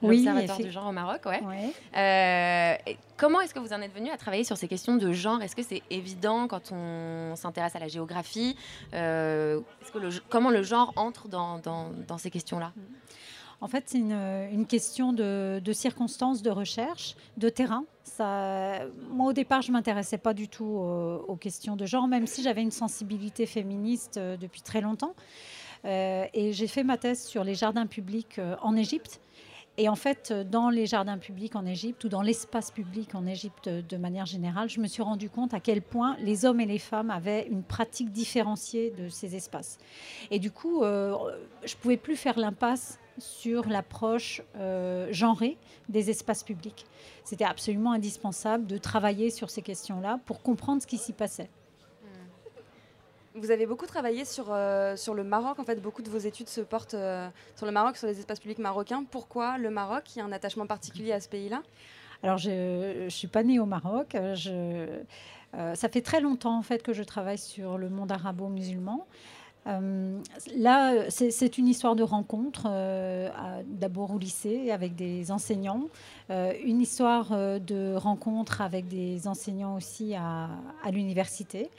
L'Observatoire 0.02 0.58
du 0.60 0.72
genre 0.72 0.88
au 0.88 0.92
Maroc, 0.92 1.22
ouais. 1.26 1.42
Ouais. 1.44 1.74
Euh, 1.98 2.94
comment 3.18 3.42
est-ce 3.42 3.54
que 3.54 3.60
vous 3.60 3.74
en 3.74 3.82
êtes 3.82 3.94
venu 3.94 4.10
à 4.10 4.18
travailler 4.18 4.44
sur 4.46 4.56
ces 4.58 4.68
questions 4.68 4.96
de 4.96 5.12
genre? 5.12 5.42
Est-ce 5.42 5.56
que 5.56 5.64
c'est 5.64 5.82
évident 5.90 6.48
quand 6.48 6.72
on 6.72 7.34
s'intéresse 7.36 7.76
à 7.76 7.80
la 7.80 7.88
géographie? 7.90 8.56
Euh, 8.94 9.60
est-ce 9.82 9.92
que 9.92 9.98
le, 9.98 10.10
comment 10.30 10.52
le 10.52 10.64
genre 10.64 10.94
entre 10.96 11.28
dans, 11.28 11.60
dans- 11.60 11.90
dans 12.08 12.18
ces 12.18 12.30
questions-là? 12.32 12.72
En 13.62 13.68
fait, 13.68 13.84
c'est 13.88 13.98
une, 13.98 14.14
une 14.14 14.66
question 14.66 15.12
de, 15.12 15.60
de 15.62 15.74
circonstances, 15.74 16.42
de 16.42 16.50
recherche, 16.50 17.18
de 17.36 17.50
terrain. 17.50 17.84
Ça, 18.06 18.80
moi, 19.10 19.28
au 19.28 19.34
départ, 19.34 19.62
je 19.62 19.68
ne 19.68 19.74
m'intéressais 19.74 20.18
pas 20.18 20.34
du 20.34 20.48
tout 20.48 20.64
aux 20.64 21.36
questions 21.36 21.76
de 21.76 21.86
genre, 21.86 22.08
même 22.08 22.26
si 22.26 22.42
j'avais 22.42 22.62
une 22.62 22.72
sensibilité 22.72 23.46
féministe 23.46 24.16
euh, 24.16 24.38
depuis 24.38 24.62
très 24.62 24.80
longtemps. 24.80 25.14
Euh, 25.84 26.26
et 26.34 26.54
j'ai 26.54 26.68
fait 26.68 26.84
ma 26.84 26.98
thèse 26.98 27.22
sur 27.26 27.44
les 27.44 27.56
jardins 27.56 27.86
publics 27.86 28.40
en 28.62 28.76
Égypte. 28.78 29.20
Et 29.80 29.88
en 29.88 29.96
fait, 29.96 30.32
euh, 30.32 30.44
dans 30.44 30.70
les 30.70 30.86
jardins 30.86 31.18
publics 31.18 31.56
en 31.56 31.66
Égypte 31.66 32.04
ou 32.04 32.10
dans 32.10 32.22
l'espace 32.22 32.70
public 32.70 33.16
en 33.16 33.26
Égypte 33.26 33.70
de 33.70 33.98
manière 33.98 34.26
générale, 34.26 34.70
je 34.70 34.82
me 34.82 34.88
suis 34.88 35.02
rendu 35.02 35.30
compte 35.30 35.54
à 35.54 35.62
quel 35.62 35.82
point 35.82 36.18
les 36.20 36.44
hommes 36.44 36.60
et 36.60 36.66
les 36.66 36.80
femmes 36.80 37.10
avaient 37.10 37.48
une 37.48 37.64
pratique 37.64 38.12
différenciée 38.12 38.92
de 38.92 39.08
ces 39.08 39.38
espaces. 39.38 39.78
Et 40.32 40.40
du 40.40 40.52
coup, 40.52 40.84
euh, 40.84 41.16
je 41.64 41.76
ne 41.76 41.80
pouvais 41.80 41.96
plus 41.96 42.18
faire 42.18 42.38
l'impasse 42.38 43.00
sur 43.20 43.70
l'approche 43.70 44.42
euh, 44.58 45.08
genrée 45.12 45.58
des 45.88 46.10
espaces 46.10 46.44
publics. 46.44 46.86
C'était 47.24 47.46
absolument 47.46 47.94
indispensable 47.94 48.68
de 48.68 48.78
travailler 48.78 49.30
sur 49.30 49.50
ces 49.50 49.62
questions-là 49.62 50.20
pour 50.26 50.42
comprendre 50.42 50.82
ce 50.82 50.88
qui 50.88 50.98
s'y 50.98 51.14
passait. 51.14 51.50
Vous 53.36 53.52
avez 53.52 53.68
beaucoup 53.68 53.86
travaillé 53.86 54.26
sur, 54.26 54.48
euh, 54.50 54.96
sur 54.96 55.14
le 55.14 55.24
Maroc. 55.24 55.60
En 55.60 55.64
fait, 55.64 55.76
beaucoup 55.76 56.02
de 56.02 56.10
vos 56.10 56.18
études 56.18 56.50
se 56.50 56.62
portent 56.62 56.96
euh, 56.96 57.28
sur 57.56 57.66
le 57.66 57.72
Maroc, 57.72 57.96
sur 57.96 58.08
les 58.08 58.20
espaces 58.20 58.40
publics 58.40 58.58
marocains. 58.58 59.04
Pourquoi 59.10 59.58
le 59.58 59.70
Maroc? 59.70 60.16
Il 60.16 60.20
y 60.20 60.22
a 60.22 60.26
un 60.26 60.32
attachement 60.32 60.66
particulier 60.66 61.12
à 61.12 61.20
ce 61.20 61.30
pays-là? 61.30 61.62
Alors, 62.24 62.38
je 62.38 63.04
ne 63.04 63.10
suis 63.10 63.28
pas 63.28 63.44
née 63.44 63.60
au 63.60 63.66
Maroc. 63.66 64.16
euh, 64.16 65.76
ça 65.76 65.90
fait 65.90 66.02
très 66.02 66.22
longtemps 66.22 66.58
en 66.58 66.62
fait 66.64 66.84
que 66.84 66.94
je 66.94 67.04
travaille 67.04 67.38
sur 67.38 67.78
le 67.78 67.90
monde 67.90 68.12
arabo-musulman. 68.12 69.08
Euh, 69.70 70.20
là, 70.56 71.10
c'est 71.10 71.58
une 71.58 71.68
histoire 71.68 71.96
de 71.96 72.04
rencontre, 72.04 72.64
euh, 72.70 73.30
d'abord 73.66 74.14
au 74.14 74.18
lycée 74.18 74.72
avec 74.72 74.96
des 74.96 75.32
enseignants, 75.32 75.84
euh, 76.32 76.54
une 76.64 76.82
histoire 76.82 77.32
de 77.32 77.96
rencontre 77.96 78.62
avec 78.62 78.88
des 78.88 79.28
enseignants 79.28 79.76
aussi 79.76 80.16
à, 80.16 80.50
l'université, 80.92 81.70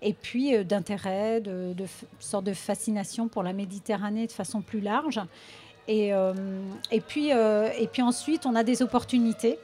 et 0.00 0.14
puis 0.14 0.64
d'intérêt, 0.64 1.40
de, 1.40 1.74
sorte 2.18 2.44
de 2.44 2.54
fascination 2.54 3.28
pour 3.28 3.42
la 3.42 3.52
Méditerranée 3.52 4.26
de 4.26 4.32
façon 4.32 4.62
plus 4.62 4.80
large. 4.80 5.20
Et 5.86 6.12
puis 7.06 7.32
ensuite, 8.02 8.46
on 8.46 8.54
a 8.54 8.62
des 8.62 8.82
opportunités. 8.82 9.58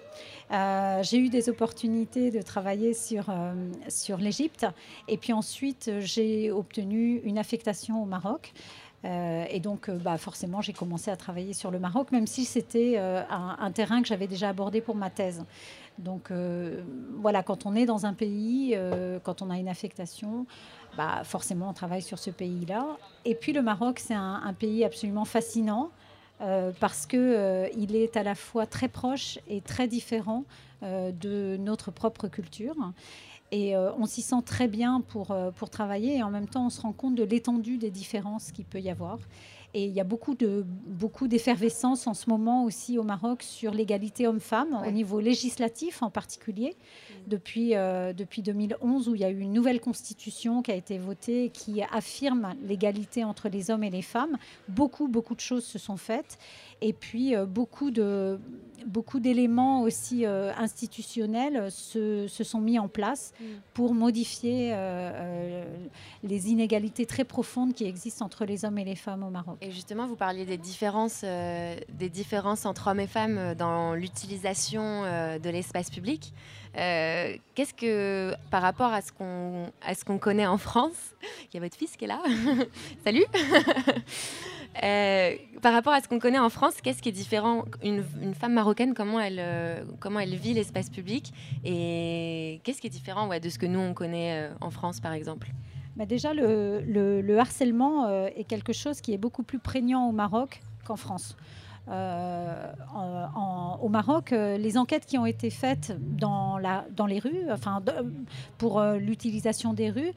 Euh, 0.52 1.02
j'ai 1.02 1.18
eu 1.18 1.28
des 1.28 1.48
opportunités 1.48 2.30
de 2.30 2.42
travailler 2.42 2.92
sur, 2.92 3.30
euh, 3.30 3.52
sur 3.88 4.18
l'Égypte. 4.18 4.66
Et 5.06 5.16
puis 5.16 5.32
ensuite, 5.32 5.90
j'ai 6.00 6.50
obtenu 6.50 7.20
une 7.24 7.38
affectation 7.38 8.02
au 8.02 8.06
Maroc. 8.06 8.52
Euh, 9.04 9.44
et 9.48 9.60
donc, 9.60 9.90
bah, 9.90 10.18
forcément, 10.18 10.60
j'ai 10.60 10.72
commencé 10.72 11.10
à 11.10 11.16
travailler 11.16 11.52
sur 11.52 11.70
le 11.70 11.78
Maroc, 11.78 12.10
même 12.12 12.26
si 12.26 12.44
c'était 12.44 12.98
un, 12.98 13.70
terrain 13.70 14.02
que 14.02 14.08
j'avais 14.08 14.26
déjà 14.26 14.50
abordé 14.50 14.80
pour 14.80 14.94
ma 14.94 15.08
thèse. 15.08 15.44
Donc, 15.98 16.30
voilà, 17.16 17.42
quand 17.42 17.64
on 17.64 17.74
est 17.74 17.86
dans 17.86 18.04
un 18.04 18.12
pays, 18.12 18.76
quand 19.22 19.40
on 19.40 19.48
a 19.48 19.56
une 19.56 19.68
affectation, 19.68 20.44
bah, 20.98 21.22
forcément, 21.24 21.70
on 21.70 21.72
travaille 21.72 22.02
sur 22.02 22.18
ce 22.18 22.30
pays-là. 22.30 22.98
Et 23.24 23.34
puis, 23.34 23.54
le 23.54 23.62
Maroc, 23.62 24.00
c'est 24.00 24.14
un 24.14 24.54
pays 24.58 24.84
absolument 24.84 25.24
fascinant 25.24 25.90
euh, 26.40 26.72
parce 26.80 27.06
que 27.06 27.16
euh, 27.16 27.68
est 27.94 28.16
à 28.16 28.22
la 28.22 28.34
fois 28.34 28.66
très 28.66 28.88
proche 28.88 29.38
et 29.46 29.60
très 29.60 29.88
différent 29.88 30.44
euh, 30.82 31.12
de 31.12 31.56
notre 31.58 31.90
propre 31.90 32.28
culture. 32.28 32.76
Et 33.52 33.76
on 33.76 34.06
s'y 34.06 34.22
sent 34.22 34.42
très 34.46 34.68
bien 34.68 35.00
pour, 35.00 35.36
pour 35.56 35.70
travailler 35.70 36.18
et 36.18 36.22
en 36.22 36.30
même 36.30 36.46
temps 36.46 36.66
on 36.66 36.70
se 36.70 36.80
rend 36.80 36.92
compte 36.92 37.16
de 37.16 37.24
l'étendue 37.24 37.78
des 37.78 37.90
différences 37.90 38.52
qu'il 38.52 38.64
peut 38.64 38.78
y 38.78 38.88
avoir. 38.88 39.18
Et 39.72 39.84
il 39.84 39.92
y 39.92 40.00
a 40.00 40.04
beaucoup 40.04 40.34
de 40.34 40.64
beaucoup 40.86 41.28
d'effervescence 41.28 42.06
en 42.06 42.14
ce 42.14 42.28
moment 42.28 42.64
aussi 42.64 42.98
au 42.98 43.04
Maroc 43.04 43.42
sur 43.42 43.72
l'égalité 43.72 44.26
homme-femme 44.26 44.82
au 44.86 44.90
niveau 44.90 45.20
législatif 45.20 46.02
en 46.02 46.10
particulier. 46.10 46.76
Depuis 47.28 47.76
euh, 47.76 48.12
depuis 48.12 48.42
2011 48.42 49.08
où 49.08 49.14
il 49.14 49.20
y 49.20 49.24
a 49.24 49.30
eu 49.30 49.38
une 49.38 49.52
nouvelle 49.52 49.80
constitution 49.80 50.62
qui 50.62 50.72
a 50.72 50.74
été 50.74 50.98
votée 50.98 51.50
qui 51.54 51.82
affirme 51.82 52.54
l'égalité 52.62 53.22
entre 53.22 53.48
les 53.48 53.70
hommes 53.70 53.84
et 53.84 53.90
les 53.90 54.02
femmes. 54.02 54.38
Beaucoup 54.68 55.06
beaucoup 55.06 55.36
de 55.36 55.40
choses 55.40 55.64
se 55.64 55.78
sont 55.78 55.96
faites 55.96 56.38
et 56.80 56.92
puis 56.92 57.34
euh, 57.34 57.46
beaucoup 57.46 57.90
de 57.90 58.38
beaucoup 58.86 59.20
d'éléments 59.20 59.82
aussi 59.82 60.24
euh, 60.24 60.52
institutionnels 60.56 61.70
se, 61.70 62.26
se 62.26 62.44
sont 62.44 62.60
mis 62.60 62.78
en 62.78 62.88
place 62.88 63.32
pour 63.74 63.94
modifier 63.94 64.70
euh, 64.72 65.64
les 66.22 66.50
inégalités 66.50 67.06
très 67.06 67.24
profondes 67.24 67.74
qui 67.74 67.84
existent 67.84 68.24
entre 68.24 68.44
les 68.44 68.64
hommes 68.64 68.78
et 68.78 68.84
les 68.84 68.96
femmes 68.96 69.22
au 69.22 69.30
Maroc. 69.30 69.56
Et 69.60 69.70
justement, 69.70 70.06
vous 70.06 70.16
parliez 70.16 70.44
des 70.44 70.58
différences, 70.58 71.22
euh, 71.24 71.76
des 71.98 72.08
différences 72.08 72.66
entre 72.66 72.88
hommes 72.88 73.00
et 73.00 73.06
femmes 73.06 73.54
dans 73.54 73.94
l'utilisation 73.94 75.02
de 75.02 75.50
l'espace 75.50 75.90
public. 75.90 76.32
Qu'est-ce 76.74 77.74
que, 77.74 78.32
par 78.50 78.62
rapport 78.62 78.92
à 78.92 79.02
ce 79.02 79.12
qu'on 79.12 79.70
à 79.82 79.94
ce 79.94 80.04
qu'on 80.04 80.18
connaît 80.18 80.46
en 80.46 80.58
France, 80.58 81.14
il 81.52 81.54
y 81.54 81.56
a 81.58 81.60
votre 81.60 81.76
fils 81.76 81.96
qui 81.96 82.04
est 82.04 82.08
là. 82.08 82.22
Salut. 83.04 83.24
Euh, 84.82 85.34
par 85.62 85.72
rapport 85.72 85.92
à 85.92 86.00
ce 86.00 86.08
qu'on 86.08 86.18
connaît 86.18 86.38
en 86.38 86.48
France, 86.48 86.74
qu'est-ce 86.82 87.02
qui 87.02 87.08
est 87.08 87.12
différent? 87.12 87.64
Une, 87.82 88.02
femme 88.34 88.54
marocaine, 88.54 88.94
comment 88.94 89.20
elle, 89.20 89.38
euh, 89.40 89.84
comment 89.98 90.20
elle 90.20 90.34
vit 90.36 90.54
l'espace 90.54 90.88
public? 90.90 91.32
Et 91.64 92.60
qu'est-ce 92.64 92.80
qui 92.80 92.86
est 92.86 92.90
différent 92.90 93.28
ouais, 93.28 93.40
de 93.40 93.48
ce 93.48 93.58
que 93.58 93.66
nous 93.66 93.80
on 93.80 93.94
connaît 93.94 94.48
euh, 94.48 94.54
en 94.60 94.70
France, 94.70 95.00
par 95.00 95.12
exemple? 95.12 95.48
Bah 95.96 96.06
déjà, 96.06 96.32
le, 96.32 96.80
le- 96.86 97.20
le 97.20 97.38
harcèlement 97.38 98.08
est 98.28 98.44
quelque 98.44 98.72
chose 98.72 99.00
qui 99.00 99.12
est 99.12 99.18
beaucoup 99.18 99.42
plus 99.42 99.58
prégnant 99.58 100.08
au 100.08 100.12
Maroc 100.12 100.60
qu'en 100.84 100.96
France. 100.96 101.36
Euh, 101.90 102.72
au 103.80 103.88
Maroc, 103.88 104.32
euh, 104.32 104.56
les 104.56 104.78
enquêtes 104.78 105.06
qui 105.06 105.18
ont 105.18 105.26
été 105.26 105.50
faites 105.50 105.96
dans, 106.00 106.58
la, 106.58 106.84
dans 106.94 107.06
les 107.06 107.18
rues, 107.18 107.50
enfin 107.50 107.82
pour 108.58 108.78
euh, 108.78 108.96
l'utilisation 108.96 109.72
des 109.72 109.90
rues, 109.90 110.12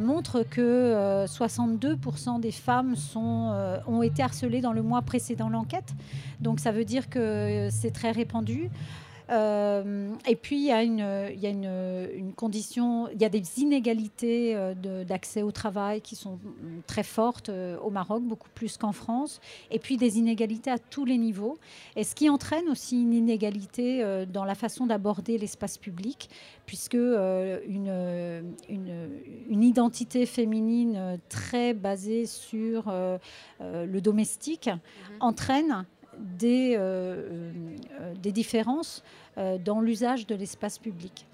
montrent 0.00 0.42
que 0.42 0.60
euh, 0.60 1.26
62% 1.26 2.40
des 2.40 2.52
femmes 2.52 2.94
ont 3.16 4.02
été 4.02 4.22
harcelées 4.22 4.60
dans 4.60 4.72
le 4.72 4.82
mois 4.82 5.02
précédent 5.02 5.48
l'enquête. 5.48 5.94
Donc 6.40 6.60
ça 6.60 6.72
veut 6.72 6.84
dire 6.84 7.08
que 7.08 7.68
c'est 7.70 7.90
très 7.90 8.10
répandu. 8.10 8.70
Euh, 9.30 10.14
et 10.26 10.36
puis, 10.36 10.56
il 10.56 10.66
y 10.66 10.72
a, 10.72 10.82
une, 10.82 11.06
il 11.32 11.40
y 11.40 11.46
a 11.46 11.50
une, 11.50 12.08
une 12.14 12.32
condition, 12.32 13.08
il 13.08 13.20
y 13.20 13.24
a 13.24 13.28
des 13.28 13.60
inégalités 13.60 14.54
euh, 14.56 14.74
d'accès 15.04 15.42
au 15.42 15.52
travail 15.52 16.00
qui 16.00 16.16
sont 16.16 16.38
très 16.86 17.02
fortes 17.02 17.50
euh, 17.50 17.78
au 17.80 17.90
Maroc, 17.90 18.22
beaucoup 18.22 18.48
plus 18.54 18.76
qu'en 18.76 18.92
France. 18.92 19.40
Et 19.70 19.78
puis, 19.78 19.96
des 19.96 20.18
inégalités 20.18 20.70
à 20.70 20.78
tous 20.78 21.04
les 21.04 21.18
niveaux. 21.18 21.58
Et 21.96 22.04
ce 22.04 22.14
qui 22.14 22.30
entraîne 22.30 22.68
aussi 22.68 23.02
une 23.02 23.12
inégalité 23.12 24.24
dans 24.32 24.44
la 24.44 24.54
façon 24.54 24.86
d'aborder 24.86 25.38
l'espace 25.38 25.78
public, 25.78 26.30
puisque 26.66 26.94
une, 26.94 28.54
identité 29.60 30.26
féminine 30.26 31.18
très 31.28 31.74
basée 31.74 32.26
sur 32.26 32.92
le 33.60 34.00
domestique 34.00 34.70
entraîne 35.20 35.84
des, 36.18 36.74
euh, 36.76 37.52
euh, 38.00 38.14
des 38.14 38.32
différences 38.32 39.02
euh, 39.36 39.58
dans 39.58 39.80
l'usage 39.80 40.26
de 40.26 40.34
l'espace 40.34 40.78
public. 40.78 41.26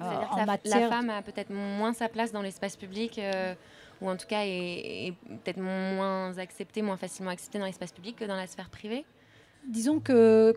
Euh, 0.00 0.04
en 0.04 0.44
la, 0.44 0.88
femme 0.88 1.10
a 1.10 1.22
peut-être 1.22 1.50
moins 1.50 1.92
sa 1.92 2.08
place 2.08 2.32
dans 2.32 2.42
l'espace 2.42 2.76
public 2.76 3.16
euh, 3.18 3.54
ou 4.00 4.10
en 4.10 4.16
tout 4.16 4.26
cas 4.26 4.42
est, 4.44 5.06
est 5.06 5.12
peut-être 5.12 5.60
moins 5.60 6.36
accepté, 6.38 6.82
moins 6.82 6.96
facilement 6.96 7.30
accepté 7.30 7.60
dans 7.60 7.66
l'espace 7.66 7.92
public 7.92 8.16
que 8.16 8.24
dans 8.24 8.34
la 8.34 8.48
sphère 8.48 8.70
privée? 8.70 9.04
Disons 9.68 9.98
que 9.98 10.54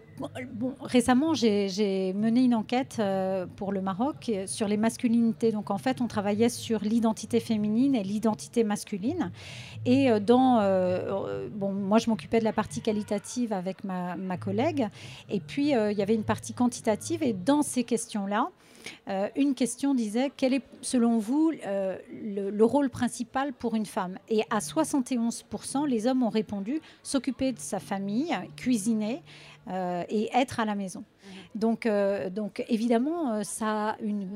bon, 0.53 0.73
récemment, 0.81 1.33
j'ai 1.33 2.13
mené 2.13 2.43
une 2.43 2.55
enquête 2.55 2.97
euh, 2.99 3.45
pour 3.55 3.71
le 3.71 3.81
Maroc 3.81 4.29
euh, 4.29 4.47
sur 4.47 4.67
les 4.67 4.75
masculinités. 4.75 5.53
Donc 5.53 5.71
en 5.71 5.77
fait, 5.77 6.01
on 6.01 6.07
travaillait 6.07 6.49
sur 6.49 6.81
l'identité 6.81 7.39
féminine 7.39 7.95
et 7.95 8.03
l'identité 8.03 8.65
masculine. 8.65 9.31
Et 9.85 10.11
euh, 10.11 10.19
dans, 10.19 10.59
moi, 11.71 11.99
je 11.99 12.09
m'occupais 12.09 12.39
de 12.39 12.43
la 12.43 12.53
partie 12.53 12.81
qualitative 12.81 13.53
avec 13.53 13.85
ma, 13.85 14.37
collègue. 14.37 14.89
Et 15.29 15.39
puis, 15.39 15.69
il 15.69 15.97
y 15.97 16.01
avait 16.01 16.15
une 16.15 16.23
partie 16.23 16.53
quantitative. 16.53 17.23
Et 17.23 17.33
dans 17.33 17.61
ces 17.61 17.83
questions-là, 17.83 18.49
euh, 19.07 19.29
une 19.35 19.55
question 19.55 19.93
disait 19.93 20.31
quel 20.35 20.53
est, 20.53 20.63
selon 20.81 21.17
vous, 21.17 21.51
euh, 21.65 21.97
le, 22.11 22.49
le 22.49 22.65
rôle 22.65 22.89
principal 22.89 23.53
pour 23.53 23.75
une 23.75 23.85
femme? 23.85 24.17
Et 24.29 24.41
à 24.49 24.59
71%, 24.59 25.87
les 25.87 26.07
hommes 26.07 26.23
ont 26.23 26.29
répondu 26.29 26.81
s'occuper 27.03 27.51
de 27.51 27.59
sa 27.59 27.79
famille, 27.79 28.35
cuisiner 28.55 29.21
euh, 29.69 30.03
et 30.09 30.29
être 30.33 30.59
à 30.59 30.65
la 30.65 30.75
maison. 30.75 31.03
Donc, 31.55 31.85
euh, 31.85 32.29
donc 32.29 32.63
évidemment, 32.69 33.43
ça, 33.43 33.97
une, 34.01 34.29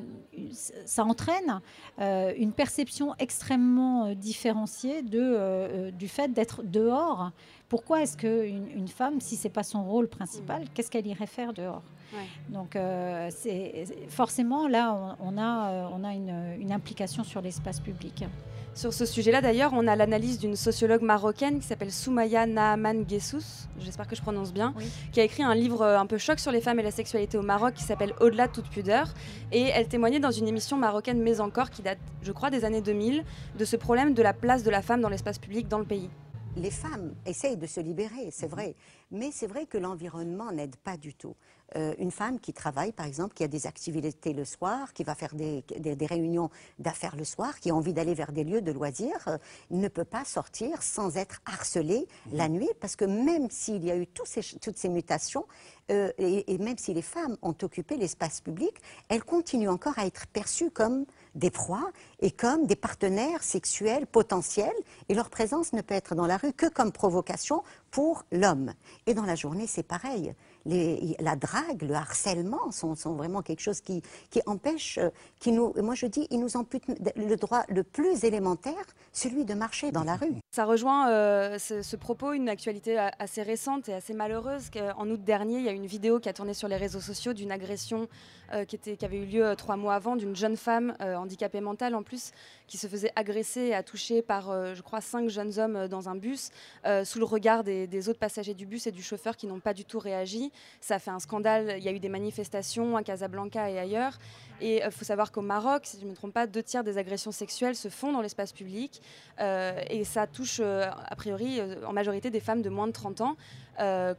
ça 0.85 1.05
entraîne 1.05 1.61
une 1.99 2.51
perception 2.51 3.13
extrêmement 3.19 4.13
différenciée 4.13 5.01
de, 5.01 5.91
du 5.91 6.07
fait 6.07 6.33
d'être 6.33 6.63
dehors. 6.63 7.31
Pourquoi 7.69 8.01
est-ce 8.01 8.17
qu'une 8.17 8.67
une 8.75 8.87
femme, 8.87 9.21
si 9.21 9.37
ce 9.37 9.47
n'est 9.47 9.53
pas 9.53 9.63
son 9.63 9.83
rôle 9.85 10.07
principal, 10.09 10.65
qu'est-ce 10.73 10.91
qu'elle 10.91 11.07
irait 11.07 11.27
faire 11.27 11.53
dehors? 11.53 11.83
Ouais. 12.13 12.25
Donc 12.49 12.75
euh, 12.75 13.29
c'est 13.31 13.85
forcément, 14.09 14.67
là, 14.67 15.15
on, 15.19 15.35
on 15.35 15.37
a, 15.37 15.71
euh, 15.71 15.87
on 15.93 16.03
a 16.03 16.13
une, 16.13 16.55
une 16.59 16.71
implication 16.71 17.23
sur 17.23 17.41
l'espace 17.41 17.79
public. 17.79 18.25
Sur 18.73 18.93
ce 18.93 19.05
sujet-là, 19.05 19.41
d'ailleurs, 19.41 19.71
on 19.73 19.85
a 19.85 19.97
l'analyse 19.97 20.39
d'une 20.39 20.55
sociologue 20.55 21.01
marocaine 21.01 21.59
qui 21.59 21.67
s'appelle 21.67 21.91
Soumaya 21.91 22.45
Naaman 22.45 23.03
Guessous, 23.03 23.67
j'espère 23.79 24.07
que 24.07 24.15
je 24.15 24.21
prononce 24.21 24.53
bien, 24.53 24.73
Oui. 24.77 24.85
qui 25.11 25.19
a 25.19 25.23
écrit 25.25 25.43
un 25.43 25.53
livre 25.53 25.81
euh, 25.81 25.99
un 25.99 26.05
peu 26.05 26.17
choc 26.17 26.39
sur 26.39 26.53
les 26.53 26.61
femmes 26.61 26.79
et 26.79 26.83
la 26.83 26.91
sexualité 26.91 27.37
au 27.37 27.41
Maroc 27.41 27.73
qui 27.73 27.83
s'appelle 27.83 28.13
Au-delà 28.21 28.47
de 28.47 28.53
toute 28.53 28.69
pudeur. 28.69 29.09
Et 29.51 29.63
elle 29.63 29.89
témoignait 29.89 30.21
dans 30.21 30.31
une 30.31 30.47
émission 30.47 30.77
marocaine 30.77 31.21
Mais 31.21 31.41
encore, 31.41 31.69
qui 31.69 31.81
date, 31.81 31.99
je 32.21 32.31
crois, 32.31 32.49
des 32.49 32.63
années 32.63 32.81
2000, 32.81 33.25
de 33.59 33.65
ce 33.65 33.75
problème 33.75 34.13
de 34.13 34.21
la 34.23 34.31
place 34.33 34.63
de 34.63 34.69
la 34.69 34.81
femme 34.81 35.01
dans 35.01 35.09
l'espace 35.09 35.37
public 35.37 35.67
dans 35.67 35.79
le 35.79 35.85
pays. 35.85 36.09
les 36.55 36.71
femmes 36.71 37.13
essayent 37.25 37.57
de 37.57 37.67
se 37.67 37.81
libérer, 37.81 38.29
c'est 38.31 38.47
vrai. 38.49 38.75
Mais 39.11 39.31
c'est 39.33 39.47
vrai 39.47 39.65
que 39.65 39.77
l'environnement 39.77 40.51
n'aide 40.53 40.77
pas 40.77 40.95
du 40.95 41.13
tout. 41.13 41.35
Euh, 41.77 41.93
une 41.99 42.11
femme 42.11 42.39
qui 42.39 42.51
travaille, 42.53 42.91
par 42.91 43.05
exemple, 43.05 43.33
qui 43.33 43.43
a 43.43 43.47
des 43.47 43.65
activités 43.65 44.33
le 44.33 44.43
soir, 44.43 44.91
qui 44.93 45.03
va 45.05 45.15
faire 45.15 45.33
des, 45.35 45.63
des- 45.79 45.95
des 45.95 46.05
réunions 46.05 46.49
d'affaires 46.79 47.15
le 47.15 47.23
soir, 47.23 47.59
qui 47.61 47.69
a 47.69 47.75
envie 47.75 47.93
d'aller 47.93 48.13
vers 48.13 48.33
des 48.33 48.43
lieux 48.43 48.61
de 48.61 48.71
loisirs, 48.73 49.23
euh, 49.27 49.37
ne 49.69 49.87
peut 49.87 50.03
pas 50.03 50.25
sortir 50.25 50.83
sans 50.83 51.15
être 51.15 51.39
harcelée 51.45 52.07
la 52.33 52.49
nuit, 52.49 52.69
parce 52.81 52.95
que 52.97 53.05
même 53.05 53.49
s'il 53.49 53.83
y 53.85 53.91
a 53.91 53.95
eu 53.95 54.05
tous 54.05 54.25
ces- 54.25 54.59
toutes 54.59 54.77
ces 54.77 54.89
mutations, 54.89 55.45
euh, 55.91 56.11
et, 56.17 56.53
et 56.53 56.57
même 56.57 56.77
si 56.77 56.93
les 56.93 57.01
femmes 57.01 57.37
ont 57.41 57.55
occupé 57.61 57.95
l'espace 57.95 58.41
public, 58.41 58.75
elles 59.09 59.23
continuent 59.23 59.69
encore 59.69 59.97
à 59.97 60.05
être 60.05 60.27
perçues 60.27 60.71
comme 60.71 61.05
des 61.35 61.51
proies 61.51 61.89
et 62.19 62.31
comme 62.31 62.65
des 62.67 62.75
partenaires 62.75 63.43
sexuels 63.43 64.07
potentiels, 64.07 64.75
et 65.07 65.13
leur 65.13 65.29
présence 65.29 65.71
ne 65.71 65.81
peut 65.81 65.95
être 65.95 66.15
dans 66.15 66.27
la 66.27 66.35
rue 66.37 66.51
que 66.53 66.67
comme 66.67 66.91
provocation 66.91 67.63
pour 67.91 68.25
l'homme. 68.31 68.73
Et 69.05 69.13
dans 69.13 69.23
la 69.25 69.35
journée, 69.35 69.67
c'est 69.67 69.83
pareil. 69.83 70.33
La 70.65 71.35
drague, 71.35 71.81
le 71.81 71.93
harcèlement 71.93 72.71
sont, 72.71 72.93
vraiment 73.13 73.41
quelque 73.41 73.61
chose 73.61 73.81
qui, 73.81 74.01
empêche, 74.45 74.97
euh, 74.97 75.09
qui 75.39 75.51
nous, 75.51 75.73
moi 75.77 75.95
je 75.95 76.05
dis, 76.05 76.27
ils 76.29 76.39
nous 76.39 76.55
amputent 76.57 76.87
le 77.15 77.35
droit 77.35 77.63
le 77.69 77.83
plus 77.83 78.23
élémentaire, 78.23 78.85
celui 79.11 79.45
de 79.45 79.53
marcher 79.53 79.91
dans 79.91 80.03
la 80.03 80.15
rue. 80.15 80.33
Ça 80.51 80.65
rejoint 80.65 81.09
euh, 81.09 81.57
ce, 81.57 81.95
propos, 81.95 82.33
une 82.33 82.49
actualité 82.49 82.97
a- 82.97 83.11
assez 83.19 83.41
récente 83.41 83.89
et 83.89 83.93
assez 83.93 84.13
malheureuse. 84.13 84.69
En 84.97 85.09
août 85.09 85.23
dernier, 85.23 85.57
il 85.57 85.63
y 85.63 85.69
a 85.69 85.73
une 85.73 85.85
vidéo 85.85 86.19
qui 86.19 86.29
a 86.29 86.33
tourné 86.33 86.53
sur 86.53 86.67
les 86.67 86.77
réseaux 86.77 86.99
sociaux 87.01 87.33
d'une 87.33 87.51
agression 87.51 88.07
euh, 88.53 88.65
qui, 88.65 89.05
avait 89.05 89.17
eu 89.17 89.25
lieu 89.25 89.45
euh, 89.45 89.55
trois 89.55 89.77
mois 89.77 89.95
avant 89.95 90.17
d'une 90.17 90.35
jeune 90.35 90.57
femme 90.57 90.93
euh, 91.01 91.15
handicapée 91.15 91.61
mentale 91.61 91.95
en 91.95 92.03
plus, 92.03 92.31
qui 92.71 92.77
se 92.77 92.87
faisait 92.87 93.11
agresser 93.17 93.73
et 93.77 93.83
toucher 93.83 94.21
par, 94.21 94.49
euh, 94.49 94.73
je 94.75 94.81
crois, 94.81 95.01
cinq 95.01 95.29
jeunes 95.29 95.59
hommes 95.59 95.75
euh, 95.75 95.87
dans 95.89 96.07
un 96.07 96.15
bus, 96.15 96.51
euh, 96.85 97.03
sous 97.03 97.19
le 97.19 97.25
regard 97.25 97.65
des, 97.65 98.07
autres 98.07 98.19
passagers 98.19 98.53
du 98.53 98.65
bus 98.65 98.87
et 98.87 98.91
du 98.91 99.03
chauffeur 99.03 99.35
qui 99.35 99.45
n'ont 99.45 99.59
pas 99.59 99.73
du 99.73 99.83
tout 99.83 99.99
réagi. 99.99 100.53
Ça 100.79 100.97
fait 100.97 101.11
un 101.11 101.19
scandale. 101.19 101.75
Il 101.77 101.83
y 101.83 101.89
a 101.89 101.91
eu 101.91 101.99
des 101.99 102.07
manifestations 102.07 102.95
à 102.95 103.03
Casablanca 103.03 103.69
et 103.69 103.77
ailleurs. 103.77 104.17
Et 104.61 104.81
il 104.85 104.91
faut 104.91 105.03
savoir 105.03 105.33
qu'au 105.33 105.41
Maroc, 105.41 105.81
si 105.83 105.99
je 105.99 106.05
ne 106.05 106.11
me 106.11 106.15
trompe 106.15 106.33
pas, 106.33 106.47
deux 106.47 106.63
tiers 106.63 106.85
des 106.85 106.97
agressions 106.97 107.33
sexuelles 107.33 107.75
se 107.75 107.89
font 107.89 108.13
dans 108.13 108.21
l'espace 108.21 108.53
public. 108.53 109.01
Et 109.39 110.03
ça 110.05 110.27
touche, 110.27 110.59
a 110.61 111.15
priori, 111.15 111.59
en 111.85 111.93
majorité 111.93 112.29
des 112.29 112.39
femmes 112.39 112.61
de 112.61 112.69
moins 112.69 112.87
de 112.87 112.93
30 112.93 113.21
ans. 113.21 113.35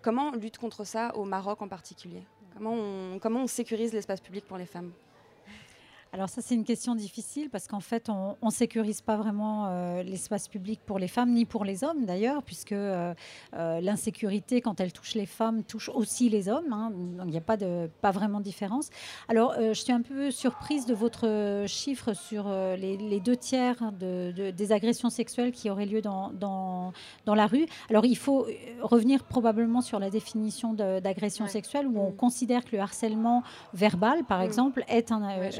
Comment 0.03 0.33
lutte 0.33 0.59
contre 0.59 0.85
ça 0.85 1.15
au 1.17 1.25
Maroc 1.25 1.63
en 1.63 1.69
particulier? 1.69 2.25
Comment 2.55 3.19
comment 3.21 3.45
on 3.45 3.47
sécurise 3.47 3.93
l'espace 3.93 4.21
public 4.21 4.45
pour 4.47 4.59
les 4.59 4.67
femmes? 4.67 4.93
Alors 6.15 6.29
ça, 6.29 6.43
c'est 6.43 6.55
une 6.55 6.65
question 6.65 6.95
difficile 6.95 7.49
parce 7.49 7.67
qu'en 7.67 7.81
fait, 7.81 8.11
on 8.11 8.37
ne 8.43 8.51
sécurise 8.51 9.01
pas 9.01 9.17
vraiment 9.17 9.67
euh, 9.69 10.03
l'espace 10.03 10.47
public 10.47 10.79
pour 10.85 10.99
les 10.99 11.09
femmes, 11.09 11.31
ni 11.33 11.47
pour 11.47 11.65
les 11.65 11.85
hommes 11.85 12.05
d'ailleurs, 12.05 12.43
puisque 12.43 12.73
euh, 12.73 13.15
euh, 13.55 13.81
l'insécurité, 13.81 14.61
quand 14.61 14.79
elle 14.81 14.93
touche 14.93 15.15
les 15.15 15.25
femmes, 15.25 15.63
touche 15.63 15.89
aussi 15.89 16.29
les 16.29 16.51
hommes. 16.51 16.71
hein. 16.71 16.91
donc 16.91 17.25
il 17.29 17.31
n'y 17.31 17.39
a 17.39 17.41
pas, 17.41 17.57
de, 17.57 17.89
pas 18.03 18.11
vraiment 18.11 18.41
de 18.41 18.45
différence. 18.45 18.91
Alors, 19.29 19.55
je 19.59 19.73
suis 19.73 19.91
un 19.93 20.03
peu 20.03 20.31
surprise 20.31 20.85
de 20.85 20.93
votre 20.95 21.65
chiffre 21.67 22.13
sur 22.13 22.47
les, 22.51 22.99
les 22.99 23.21
deux 23.21 23.37
tiers 23.37 23.93
de, 23.99 24.33
de- 24.37 24.51
des 24.51 24.73
agressions 24.73 25.09
sexuelles 25.09 25.53
qui 25.53 25.71
auraient 25.71 25.87
lieu 25.87 26.03
dans, 26.03 26.31
dans, 26.33 26.93
dans 27.25 27.35
la 27.35 27.47
rue. 27.47 27.65
Alors, 27.89 28.05
il 28.05 28.19
faut 28.19 28.47
revenir 28.83 29.25
probablement 29.25 29.81
sur 29.81 29.99
la 29.99 30.11
définition 30.11 30.75
d'agression 30.75 31.47
Ouais. 31.47 31.51
sexuelle, 31.51 31.87
où 31.87 31.99
on 31.99 32.11
Mm. 32.11 32.17
considère 32.17 32.65
que 32.67 32.77
le 32.77 32.83
harcèlement 32.83 33.43
verbal, 33.73 34.25
par 34.25 34.41
Mm. 34.41 34.45
exemple, 34.45 34.85
est 34.89 35.11
un... 35.11 35.23
Ouais, 35.23 35.51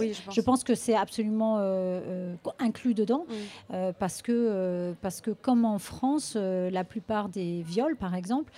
je- 0.00 0.08
oui, 0.08 0.14
pense. 0.24 0.34
je 0.34 0.40
pense 0.40 0.64
que 0.64 0.74
c'est 0.74 0.94
absolument 0.96 1.58
euh, 1.58 1.60
euh, 1.64 2.34
inclus 2.58 2.94
dedans 2.94 3.26
euh, 3.72 3.92
parce, 3.98 4.22
que, 4.22 4.32
euh, 4.32 4.92
parce 5.02 5.20
que 5.20 5.30
comme 5.30 5.64
en 5.64 5.78
France, 5.78 6.36
la 6.36 6.84
plupart 6.84 7.28
des 7.28 7.62
viols, 7.62 7.96
par 7.96 8.14
exemple, 8.14 8.52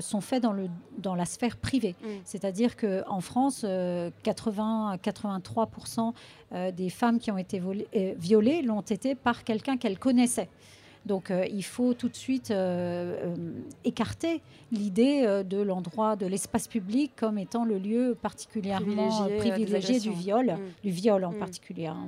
sont 0.00 0.20
faits 0.20 0.42
dans, 0.42 0.52
le, 0.52 0.68
dans 0.98 1.14
la 1.14 1.24
sphère 1.24 1.56
privée. 1.56 1.94
C'est-à-dire 2.24 2.76
qu'en 2.76 3.20
France, 3.20 3.62
euh, 3.64 4.10
80 4.22 4.90
à 4.90 4.96
83% 4.96 6.12
euh, 6.52 6.70
des 6.72 6.90
femmes 6.90 7.18
qui 7.18 7.30
ont 7.30 7.38
été 7.38 7.58
volées- 7.58 7.88
violées 8.18 8.62
l'ont 8.62 8.80
été 8.80 9.14
par 9.14 9.44
quelqu'un 9.44 9.76
qu'elles 9.76 9.98
connaissaient. 9.98 10.48
Donc 11.06 11.30
euh, 11.30 11.46
il 11.50 11.62
faut 11.64 11.94
tout 11.94 12.08
de 12.08 12.16
suite 12.16 12.50
euh, 12.50 13.16
euh, 13.24 13.34
écarter 13.84 14.42
l'idée 14.72 15.42
de 15.48 15.62
l'endroit, 15.62 16.16
de 16.16 16.26
l'espace 16.26 16.66
public 16.68 17.12
comme 17.16 17.38
étant 17.38 17.64
le 17.64 17.78
lieu 17.78 18.16
particulièrement 18.20 19.28
Privilégié, 19.38 20.00
du 20.00 20.10
viol, 20.10 20.46
Mm. 20.46 20.58
du 20.82 20.90
viol 20.90 21.24
en 21.24 21.32
Mm. 21.32 21.38
particulier. 21.38 21.86
hein. 21.86 22.06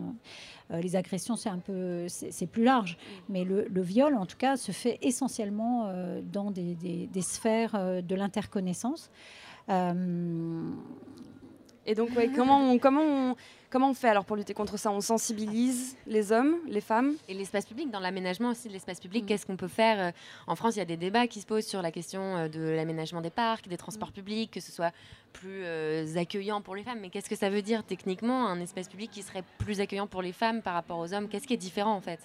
Euh, 0.71 0.81
les 0.83 0.97
agressions, 0.97 1.37
c'est 1.37 1.49
un 1.49 1.59
peu, 1.61 2.07
c'est 2.09 2.47
plus 2.47 2.65
large, 2.65 2.99
mais 3.31 3.45
le, 3.45 3.67
le 3.69 3.81
viol, 3.83 4.15
en 4.17 4.27
tout 4.27 4.37
cas, 4.37 4.57
se 4.59 4.71
fait 4.73 4.99
essentiellement 5.01 5.91
dans 6.31 6.51
des, 6.51 6.75
des- 6.75 7.07
des 7.07 7.23
sphères 7.23 8.03
de 8.03 8.15
l'interconnaissance. 8.15 9.11
Et 11.87 11.95
donc, 11.95 12.11
ouais, 12.17 12.31
comment, 12.35 12.59
on, 12.73 12.79
comment, 12.79 13.01
on, 13.03 13.35
comment 13.71 13.91
on 13.91 13.95
fait 13.95 14.09
alors 14.09 14.25
pour 14.25 14.37
lutter 14.37 14.55
contre 14.55 14.77
ça? 14.79 14.91
On 14.91 15.01
sensibilise 15.01 15.97
les 16.07 16.33
hommes, 16.33 16.57
les 16.67 16.81
femmes? 16.81 17.15
Et 17.29 17.35
l'espace 17.35 17.67
public, 17.67 17.91
dans 17.91 18.01
l'aménagement 18.01 18.51
aussi 18.51 18.69
de 18.69 18.73
l'espace 18.73 19.01
public, 19.01 19.25
Mm. 19.25 19.27
qu'est-ce 19.27 19.47
qu'on 19.47 19.57
peut 19.57 19.69
faire 19.69 19.99
euh, 20.01 20.11
En 20.47 20.57
France, 20.57 20.77
il 20.77 20.79
y 20.79 20.83
a 20.83 20.87
des 20.87 20.97
débats 20.97 21.27
qui 21.27 21.41
se 21.41 21.47
posent 21.47 21.67
sur 21.67 21.83
la 21.83 21.91
question 21.91 22.37
euh, 22.37 22.49
de 22.49 22.61
l'aménagement 22.61 23.21
des 23.21 23.31
parcs, 23.31 23.69
des 23.69 23.75
Mm. 23.75 23.79
transports 23.79 24.13
publics, 24.13 24.51
que 24.51 24.61
ce 24.61 24.73
soit 24.73 24.93
plus 25.33 25.63
euh, 25.65 26.17
accueillant 26.17 26.61
pour 26.61 26.75
les 26.75 26.83
femmes. 26.83 26.99
Mais 27.01 27.11
qu'est-ce 27.11 27.29
que 27.29 27.37
ça 27.37 27.51
veut 27.51 27.63
dire 27.63 27.85
techniquement, 27.85 28.47
un 28.47 28.61
espace 28.61 28.89
public 28.89 29.11
qui 29.11 29.23
serait 29.23 29.45
plus 29.59 29.81
accueillant 29.81 30.07
pour 30.07 30.23
les 30.23 30.33
femmes 30.33 30.63
par 30.63 30.75
rapport 30.75 30.99
aux 30.99 31.13
hommes? 31.15 31.29
Qu'est-ce 31.29 31.47
qui 31.47 31.55
est 31.55 31.59
différent 31.59 31.95
en 31.95 32.01
fait? 32.01 32.21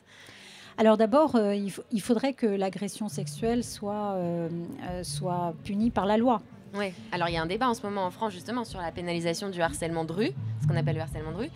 Alors 0.77 0.97
d'abord, 0.97 1.35
euh, 1.35 1.53
il, 1.55 2.01
faudrait 2.01 2.33
que 2.33 2.47
l'agression 2.47 3.07
sexuelle 3.07 3.63
soit, 3.63 4.13
euh, 4.15 4.49
euh, 4.89 5.03
soit 5.03 5.53
punie 5.63 5.91
par 5.91 6.05
la 6.07 6.17
loi. 6.17 6.41
Oui, 6.73 6.91
alors 7.11 7.29
il 7.29 7.33
y 7.33 7.37
a 7.37 7.41
un 7.41 7.45
débat 7.45 7.69
en 7.69 7.73
ce 7.73 7.83
moment 7.83 8.05
en 8.05 8.11
France 8.11 8.33
justement 8.33 8.63
sur 8.63 8.81
la 8.81 8.91
pénalisation 8.91 9.49
du 9.49 9.61
harcèlement 9.61 10.05
de 10.05 10.11
rue, 10.11 10.31
ce 10.61 10.67
qu'on 10.67 10.75
appelle 10.75 10.95
le 10.95 11.01
harcèlement 11.01 11.31
de 11.31 11.37
rue. 11.37 11.49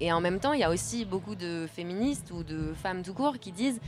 Et, 0.00 0.06
et 0.06 0.12
en 0.12 0.20
même 0.20 0.38
temps, 0.38 0.52
il 0.52 0.60
y 0.60 0.64
a 0.64 0.70
aussi 0.70 1.04
beaucoup 1.04 1.34
de 1.34 1.66
féministes 1.66 2.30
ou 2.30 2.44
de 2.44 2.72
femmes 2.74 3.02
tout 3.02 3.14
court 3.14 3.38
qui 3.38 3.52
disent 3.52 3.80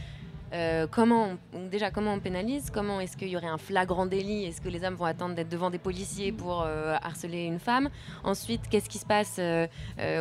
euh, 0.53 0.87
comment 0.91 1.37
on, 1.55 1.67
déjà 1.67 1.91
comment 1.91 2.15
on 2.15 2.21
pénalise, 2.21 2.71
comment 2.71 3.01
est-ce 3.01 3.17
qu'il 3.17 3.29
y 3.29 3.37
aurait 3.37 3.47
un 3.47 3.59
flagrant 3.59 4.07
délit, 4.07 4.45
est-ce 4.45 4.61
que 4.61 4.69
les 4.69 4.85
hommes 4.85 4.95
vont 4.95 5.05
attendre 5.05 5.35
d'être 5.35 5.49
devant 5.49 5.71
des 5.71 5.79
policiers 5.79 6.33
pour 6.33 6.63
euh, 6.63 6.97
harceler 7.03 7.45
une 7.45 7.59
femme? 7.59 7.89
Ensuite, 8.25 8.69
qu'est-ce 8.69 8.89
qui 8.89 8.99
se 8.99 9.07
passe 9.07 9.37
euh, 9.39 9.67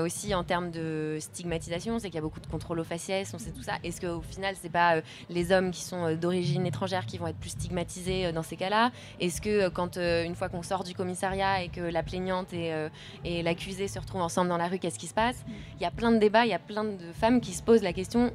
aussi 0.03 0.35
en 0.35 0.43
termes 0.43 0.71
de 0.71 1.17
stigmatisation, 1.19 1.99
c'est 1.99 2.07
qu'il 2.07 2.15
y 2.15 2.19
a 2.19 2.21
beaucoup 2.21 2.39
de 2.39 2.47
contrôle 2.47 2.79
aux 2.79 2.83
faciès, 2.83 3.31
on 3.33 3.39
sait 3.39 3.51
tout 3.51 3.63
ça. 3.63 3.73
Est-ce 3.83 4.01
qu'au 4.01 4.21
final, 4.21 4.55
c'est 4.61 4.71
pas 4.71 5.01
les 5.29 5.51
hommes 5.51 5.71
qui 5.71 5.81
sont 5.81 6.15
d'origine 6.15 6.65
étrangère 6.65 7.05
qui 7.05 7.17
vont 7.17 7.27
être 7.27 7.39
plus 7.39 7.51
stigmatisés 7.51 8.31
dans 8.31 8.43
ces 8.43 8.55
cas-là? 8.55 8.91
Est-ce 9.19 9.41
que 9.41 9.69
quand 9.69 9.97
une 9.97 10.35
fois 10.35 10.49
qu'on 10.49 10.63
sort 10.63 10.83
du 10.83 10.93
commissariat 10.93 11.63
et 11.63 11.69
que 11.69 11.81
la 11.81 12.03
plaignante 12.03 12.53
et, 12.53 12.73
et 13.25 13.43
l'accusé 13.43 13.87
se 13.87 13.99
retrouvent 13.99 14.21
ensemble 14.21 14.49
dans 14.49 14.57
la 14.57 14.67
rue, 14.67 14.79
qu'est-ce 14.79 14.99
qui 14.99 15.07
se 15.07 15.13
passe? 15.13 15.43
Il 15.79 15.81
y 15.81 15.85
a 15.85 15.91
plein 15.91 16.11
de 16.11 16.17
débats, 16.17 16.45
il 16.45 16.49
y 16.49 16.53
a 16.53 16.59
plein 16.59 16.83
de 16.83 17.11
femmes 17.13 17.41
qui 17.41 17.53
se 17.53 17.63
posent 17.63 17.83
la 17.83 17.93
question 17.93 18.31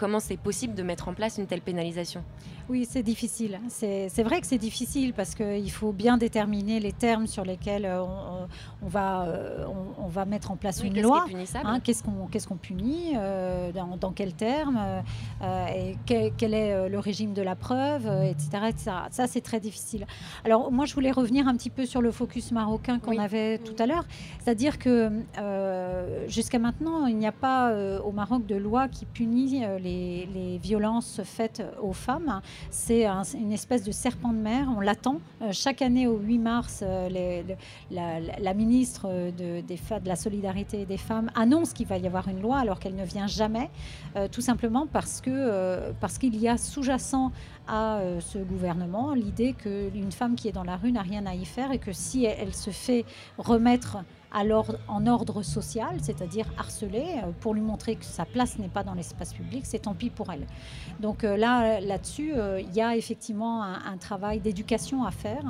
comment 0.00 0.18
c'est 0.18 0.38
possible 0.38 0.74
de 0.74 0.82
mettre 0.82 1.08
en 1.08 1.14
place 1.14 1.36
une 1.36 1.46
telle 1.46 1.60
pénalisation? 1.60 2.24
Oui, 2.70 2.86
c'est 2.88 3.02
difficile. 3.02 3.58
C'est 3.66 4.22
vrai 4.22 4.40
que 4.40 4.46
c'est 4.46 4.56
difficile 4.56 5.12
parce 5.12 5.34
qu'il 5.34 5.70
faut 5.72 5.90
bien 5.90 6.16
déterminer 6.18 6.78
les 6.78 6.92
termes 6.92 7.26
sur 7.26 7.44
lesquels 7.44 7.84
euh, 7.84 8.00
on, 8.04 8.46
on 8.82 8.86
va, 8.86 9.22
euh, 9.22 9.64
on, 9.66 10.04
on 10.04 10.06
va 10.06 10.24
mettre 10.24 10.52
en 10.52 10.56
place 10.56 10.80
Oui, 10.80 10.86
une 10.88 11.02
loi. 11.02 11.26
Hein, 11.64 11.80
Qu'est-ce 11.80 12.46
qu'on 12.46 12.56
punit 12.56 13.14
euh, 13.16 13.72
dans, 13.72 13.96
dans 13.96 14.12
quels 14.12 14.34
termes 14.34 14.78
euh, 15.42 15.66
et 15.74 15.96
quel, 16.06 16.32
quel 16.36 16.54
est 16.54 16.88
le 16.88 16.98
régime 17.00 17.34
de 17.34 17.42
la 17.42 17.56
preuve, 17.56 18.06
etc., 18.06 18.48
etc. 18.68 18.90
Ça, 19.10 19.26
c'est 19.26 19.40
très 19.40 19.58
difficile. 19.58 20.06
Alors, 20.44 20.70
moi, 20.70 20.86
je 20.86 20.94
voulais 20.94 21.10
revenir 21.10 21.48
un 21.48 21.56
petit 21.56 21.70
peu 21.70 21.86
sur 21.86 22.00
le 22.00 22.12
focus 22.12 22.52
marocain 22.52 23.00
qu'on 23.00 23.10
Oui. 23.10 23.18
avait 23.18 23.58
tout 23.58 23.74
à 23.80 23.86
l'heure. 23.86 24.04
C'est-à-dire 24.38 24.78
que 24.78 25.10
euh, 25.38 26.28
jusqu'à 26.28 26.60
maintenant, 26.60 27.06
il 27.06 27.16
n'y 27.16 27.26
a 27.26 27.32
pas 27.32 27.74
au 28.04 28.12
Maroc 28.12 28.46
de 28.46 28.54
loi 28.54 28.86
qui 28.86 29.06
punit 29.06 29.64
les, 29.82 30.28
les 30.32 30.58
violences 30.58 31.20
faites 31.24 31.64
aux 31.82 31.92
femmes. 31.92 32.40
C'est 32.70 33.06
un- 33.06 33.22
une 33.22 33.52
espèce 33.52 33.82
de 33.82 33.92
serpent 33.92 34.32
de 34.32 34.38
mer. 34.38 34.68
On 34.76 34.80
l'attend. 34.80 35.20
Euh, 35.42 35.50
chaque 35.52 35.82
année, 35.82 36.06
au 36.06 36.18
8 36.18 36.38
mars, 36.38 36.80
euh, 36.82 37.08
la, 37.90 38.54
ministre 38.54 39.08
fa- 39.76 40.00
de 40.00 40.08
la 40.08 40.16
solidarité 40.16 40.84
des 40.86 40.96
femmes 40.96 41.30
annonce 41.34 41.72
qu'il 41.72 41.86
va 41.86 41.96
y 41.98 42.06
avoir 42.06 42.28
une 42.28 42.40
loi 42.40 42.58
alors 42.58 42.78
qu'elle 42.78 42.94
ne 42.96 43.04
vient 43.04 43.26
jamais, 43.26 43.70
euh, 44.16 44.28
tout 44.30 44.40
simplement 44.40 44.86
parce 44.86 45.20
euh, 45.26 45.92
qu'il 46.20 46.36
y 46.36 46.48
a 46.48 46.56
sous-jacent 46.58 47.32
à 47.68 47.98
euh, 47.98 48.20
ce 48.20 48.38
gouvernement 48.38 49.14
l'idée 49.14 49.54
qu'une 49.54 50.12
femme 50.12 50.34
qui 50.34 50.48
est 50.48 50.52
dans 50.52 50.64
la 50.64 50.76
rue 50.76 50.92
n'a 50.92 51.02
rien 51.02 51.24
à 51.26 51.34
y 51.34 51.44
faire 51.44 51.72
et 51.72 51.78
que 51.78 51.92
si 51.92 52.24
elle 52.24 52.54
se 52.54 52.70
fait 52.70 53.04
remettre 53.38 53.98
l'ordre- 54.44 54.78
en 54.88 55.06
ordre 55.06 55.42
social, 55.42 55.96
c'est-à-dire 56.00 56.46
harcelée, 56.56 57.16
euh, 57.24 57.30
pour 57.40 57.52
lui 57.54 57.60
montrer 57.62 57.96
que 57.96 58.04
sa 58.04 58.24
place 58.24 58.58
n'est 58.58 58.68
pas 58.68 58.84
dans 58.84 58.94
l'espace 58.94 59.32
public, 59.34 59.62
c'est 59.66 59.80
tant 59.80 59.94
pis 59.94 60.10
pour 60.10 60.30
elle. 60.32 60.46
Donc 61.00 61.24
euh, 61.24 61.36
là, 61.36 61.80
là-dessus, 61.80 62.32
euh, 62.34 62.60
il 62.60 62.72
y 62.74 62.80
a 62.80 62.96
effectivement 62.96 63.62
un, 63.62 63.74
un 63.92 63.96
travail 63.96 64.38
d'éducation 64.40 65.04
à 65.04 65.10
faire 65.10 65.44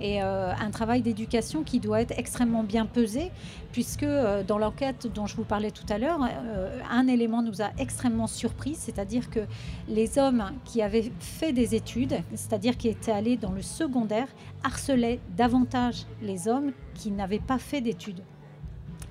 et 0.00 0.22
euh, 0.22 0.52
un 0.54 0.70
travail 0.70 1.02
d'éducation 1.02 1.62
qui 1.62 1.78
doit 1.80 2.00
être 2.00 2.18
extrêmement 2.18 2.64
bien 2.64 2.86
pesé, 2.86 3.30
puisque 3.72 4.02
euh, 4.02 4.42
dans 4.42 4.58
l'enquête 4.58 5.06
dont 5.12 5.26
je 5.26 5.36
vous 5.36 5.44
parlais 5.44 5.70
tout 5.70 5.86
à 5.88 5.98
l'heure, 5.98 6.18
euh, 6.22 6.78
un 6.90 7.06
élément 7.06 7.42
nous 7.42 7.62
a 7.62 7.70
extrêmement 7.78 8.26
surpris, 8.26 8.74
c'est-à-dire 8.74 9.30
que 9.30 9.40
les 9.88 10.18
hommes 10.18 10.44
qui 10.64 10.82
avaient 10.82 11.12
fait 11.20 11.52
des 11.52 11.74
études, 11.74 12.16
c'est-à-dire 12.34 12.76
qui 12.76 12.88
étaient 12.88 13.12
allés 13.12 13.36
dans 13.36 13.52
le 13.52 13.62
secondaire, 13.62 14.28
harcelaient 14.62 15.20
davantage 15.36 16.06
les 16.22 16.48
hommes 16.48 16.72
qui 16.94 17.10
n'avaient 17.10 17.38
pas 17.38 17.58
fait 17.58 17.80
d'études. 17.80 18.22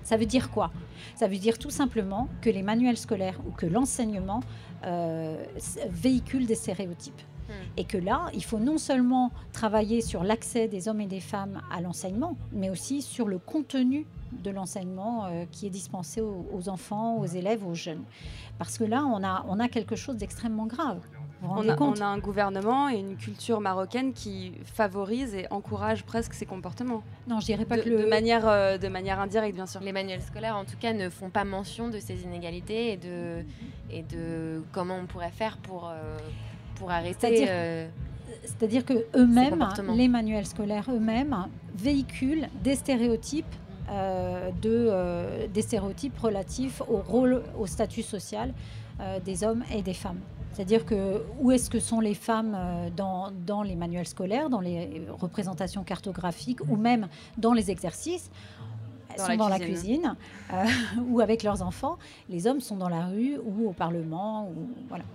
Ça 0.04 0.18
veut 0.18 0.26
dire 0.26 0.52
quoi? 0.52 0.72
Ça 1.16 1.28
veut 1.28 1.38
dire 1.38 1.58
tout 1.58 1.70
simplement 1.70 2.28
que 2.42 2.50
les 2.50 2.62
manuels 2.62 2.98
scolaires 2.98 3.40
ou 3.48 3.52
que 3.52 3.66
l'enseignement 3.66 4.42
euh, 4.86 5.42
s- 5.56 5.80
véhicule 5.90 6.46
des 6.46 6.56
stéréotypes. 6.56 7.22
Et 7.78 7.84
que 7.86 7.98
là, 7.98 8.28
il 8.34 8.44
faut 8.44 8.60
non 8.60 8.78
seulement 8.78 9.32
travailler 9.52 10.02
sur 10.02 10.24
l'accès 10.24 10.68
des 10.68 10.88
hommes 10.88 11.02
et 11.02 11.08
des 11.08 11.20
femmes 11.20 11.62
à 11.72 11.82
l'enseignement, 11.82 12.38
mais 12.52 12.70
aussi 12.70 13.02
sur 13.02 13.28
le 13.28 13.38
contenu 13.40 14.06
de 14.44 14.50
l'enseignement 14.50 15.26
euh, 15.26 15.46
qui 15.52 15.68
est 15.68 15.70
dispensé 15.70 16.22
aux, 16.22 16.48
aux 16.54 16.70
enfants, 16.70 17.18
aux 17.18 17.26
élèves, 17.26 17.66
aux 17.68 17.76
jeunes. 17.76 18.04
Parce 18.58 18.78
que 18.78 18.84
là, 18.84 19.04
on 19.06 19.24
a, 19.24 19.46
on 19.48 19.60
a 19.60 19.68
quelque 19.68 19.96
chose 19.96 20.18
d'extrêmement 20.18 20.66
grave. 20.66 21.00
Vous 21.42 21.50
vous 21.50 21.54
On 21.54 21.56
rendez 21.58 21.70
a, 21.72 21.76
compte 21.76 22.00
on 22.00 22.02
a 22.02 22.06
un 22.06 22.20
gouvernement 22.20 22.88
et 22.90 22.98
une 22.98 23.18
culture 23.18 23.60
marocaine 23.60 24.14
qui 24.14 24.54
favorise 24.64 25.36
et 25.36 25.46
encourage 25.52 26.04
presque 26.06 26.34
ces 26.34 26.46
comportements. 26.46 27.04
Non, 27.28 27.40
je 27.42 27.46
dirais 27.46 27.66
pas 27.66 27.76
de, 27.78 27.82
que 27.82 27.90
le- 27.90 28.04
de 28.04 28.06
manière, 28.10 28.48
euh, 28.48 28.78
de 28.78 28.88
manière 28.88 29.20
indirecte, 29.20 29.54
bien 29.56 29.66
sûr. 29.66 29.82
Les 29.82 29.92
manuels 29.92 30.22
scolaires, 30.22 30.56
en 30.56 30.64
tout 30.64 30.78
cas, 30.80 30.94
ne 30.94 31.10
font 31.10 31.30
pas 31.30 31.44
mention 31.44 31.90
de 31.90 32.00
ces 32.00 32.24
inégalités 32.24 32.94
et 32.94 32.98
de, 32.98 33.44
et 33.92 34.04
de 34.04 34.64
comment 34.72 34.96
on 34.96 35.06
pourrait 35.06 35.32
faire 35.32 35.58
pour, 35.58 35.90
euh, 35.90 36.18
pour 36.84 36.92
arrêter. 36.92 37.18
C'est-à-dire- 37.20 37.48
euh, 37.50 37.88
C'est-à-dire 38.46 38.84
que 38.84 39.06
eux-mêmes, 39.16 39.66
les 39.96 40.08
manuels 40.10 40.46
scolaires 40.46 40.88
eux-mêmes, 40.92 41.36
véhiculent 41.76 42.48
des 42.62 42.76
stéréotypes, 42.76 43.46
euh, 43.90 44.50
de, 44.62 44.88
euh, 44.90 45.48
des 45.48 45.62
stéréotypes 45.62 46.18
relatifs 46.20 46.82
au 46.90 46.98
rôle, 46.98 47.42
au 47.58 47.66
statut 47.68 48.02
social 48.02 48.54
euh, 49.00 49.20
des 49.22 49.44
hommes 49.46 49.64
et 49.74 49.82
des 49.82 49.94
femmes. 49.94 50.20
C'est-à-dire 50.52 50.86
que 50.86 51.24
où 51.40 51.52
est-ce 51.52 51.70
que 51.70 51.80
sont 51.80 52.00
les 52.02 52.14
femmes 52.14 52.56
dans, 52.98 53.32
dans 53.46 53.64
les 53.64 53.76
manuels 53.76 54.06
scolaires, 54.08 54.50
dans 54.50 54.60
les 54.62 55.02
représentations 55.20 55.84
cartographiques 55.84 56.60
ou 56.70 56.76
même 56.76 57.08
dans 57.38 57.54
les 57.54 57.72
exercices? 57.72 58.30
Elles 59.10 59.18
Dans 59.18 59.24
sont 59.24 59.30
la 59.32 59.38
dans 59.38 59.48
la 59.48 59.60
cuisine. 59.60 60.16
ou 61.10 61.22
avec 61.22 61.44
leurs 61.44 61.62
enfants. 61.64 61.98
Les 62.30 62.46
hommes 62.46 62.62
sont 62.62 62.76
dans 62.78 62.90
la 62.90 63.06
rue 63.08 63.38
ou 63.46 63.68
au 63.70 63.74
Parlement. 63.74 64.48
Ou, 64.50 64.70
voilà. 64.90 65.06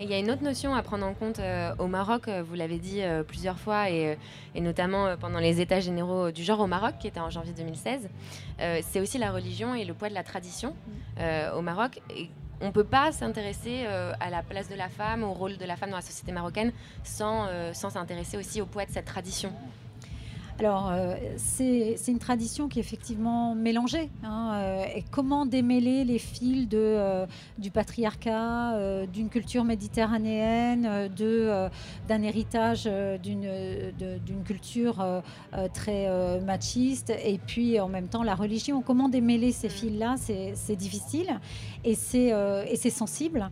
Et 0.00 0.04
il 0.04 0.10
y 0.10 0.14
a 0.14 0.18
une 0.18 0.30
autre 0.30 0.42
notion 0.42 0.74
à 0.74 0.82
prendre 0.82 1.04
en 1.04 1.12
compte 1.12 1.40
euh, 1.40 1.74
au 1.78 1.86
Maroc, 1.86 2.26
euh, 2.26 2.42
vous 2.42 2.54
l'avez 2.54 2.78
dit 2.78 3.02
euh, 3.02 3.22
plusieurs 3.22 3.58
fois, 3.58 3.90
et, 3.90 4.16
notamment 4.58 5.14
pendant 5.18 5.38
les 5.38 5.60
États 5.60 5.80
généraux 5.80 6.30
du 6.30 6.42
genre 6.42 6.60
au 6.60 6.66
Maroc, 6.66 6.94
qui 6.98 7.06
était 7.06 7.20
en 7.20 7.28
janvier 7.28 7.52
2016, 7.52 8.08
euh, 8.60 8.80
c'est 8.82 9.00
aussi 9.00 9.18
la 9.18 9.30
religion 9.30 9.74
et 9.74 9.84
le 9.84 9.92
poids 9.92 10.08
de 10.08 10.14
la 10.14 10.22
tradition 10.22 10.74
au 11.54 11.60
Maroc. 11.60 12.00
On 12.62 12.68
ne 12.68 12.70
peut 12.70 12.84
pas 12.84 13.12
s'intéresser 13.12 13.84
à 13.86 14.30
la 14.30 14.42
place 14.42 14.70
de 14.70 14.74
la 14.74 14.88
femme, 14.88 15.22
au 15.22 15.34
rôle 15.34 15.58
de 15.58 15.64
la 15.66 15.76
femme 15.76 15.90
dans 15.90 15.96
la 15.96 16.02
société 16.02 16.32
marocaine, 16.32 16.72
sans 17.04 17.46
sans 17.74 17.90
s'intéresser 17.90 18.38
aussi 18.38 18.62
au 18.62 18.66
poids 18.66 18.86
de 18.86 18.90
cette 18.90 19.04
tradition. 19.04 19.52
Alors, 20.60 20.90
euh, 20.92 21.14
c'est 21.38 21.96
une 22.08 22.18
tradition 22.18 22.68
qui 22.68 22.78
est 22.78 22.82
effectivement 22.82 23.54
mélangée. 23.54 24.10
hein, 24.22 24.52
euh, 24.52 24.84
et 24.94 25.02
comment 25.10 25.46
démêler 25.46 26.04
les 26.04 26.18
fils 26.18 26.68
de, 26.68 26.76
euh, 26.78 27.26
du 27.56 27.70
patriarcat, 27.70 29.06
d'une 29.06 29.30
culture 29.30 29.64
méditerranéenne, 29.64 31.08
d'un 32.08 32.22
héritage 32.22 32.84
d'une 33.22 34.44
culture 34.44 35.22
très 35.72 36.40
machiste, 36.40 37.10
et 37.24 37.38
puis 37.38 37.80
en 37.80 37.88
même 37.88 38.08
temps 38.08 38.22
la 38.22 38.34
religion. 38.34 38.82
Comment 38.82 39.08
démêler 39.08 39.52
ces 39.52 39.70
fils-là? 39.70 40.16
C'est 40.18 40.76
difficile 40.76 41.40
et 41.84 41.94
c'est 41.94 42.34
et 42.70 42.76
c'est 42.76 42.90
sensible. 42.90 43.50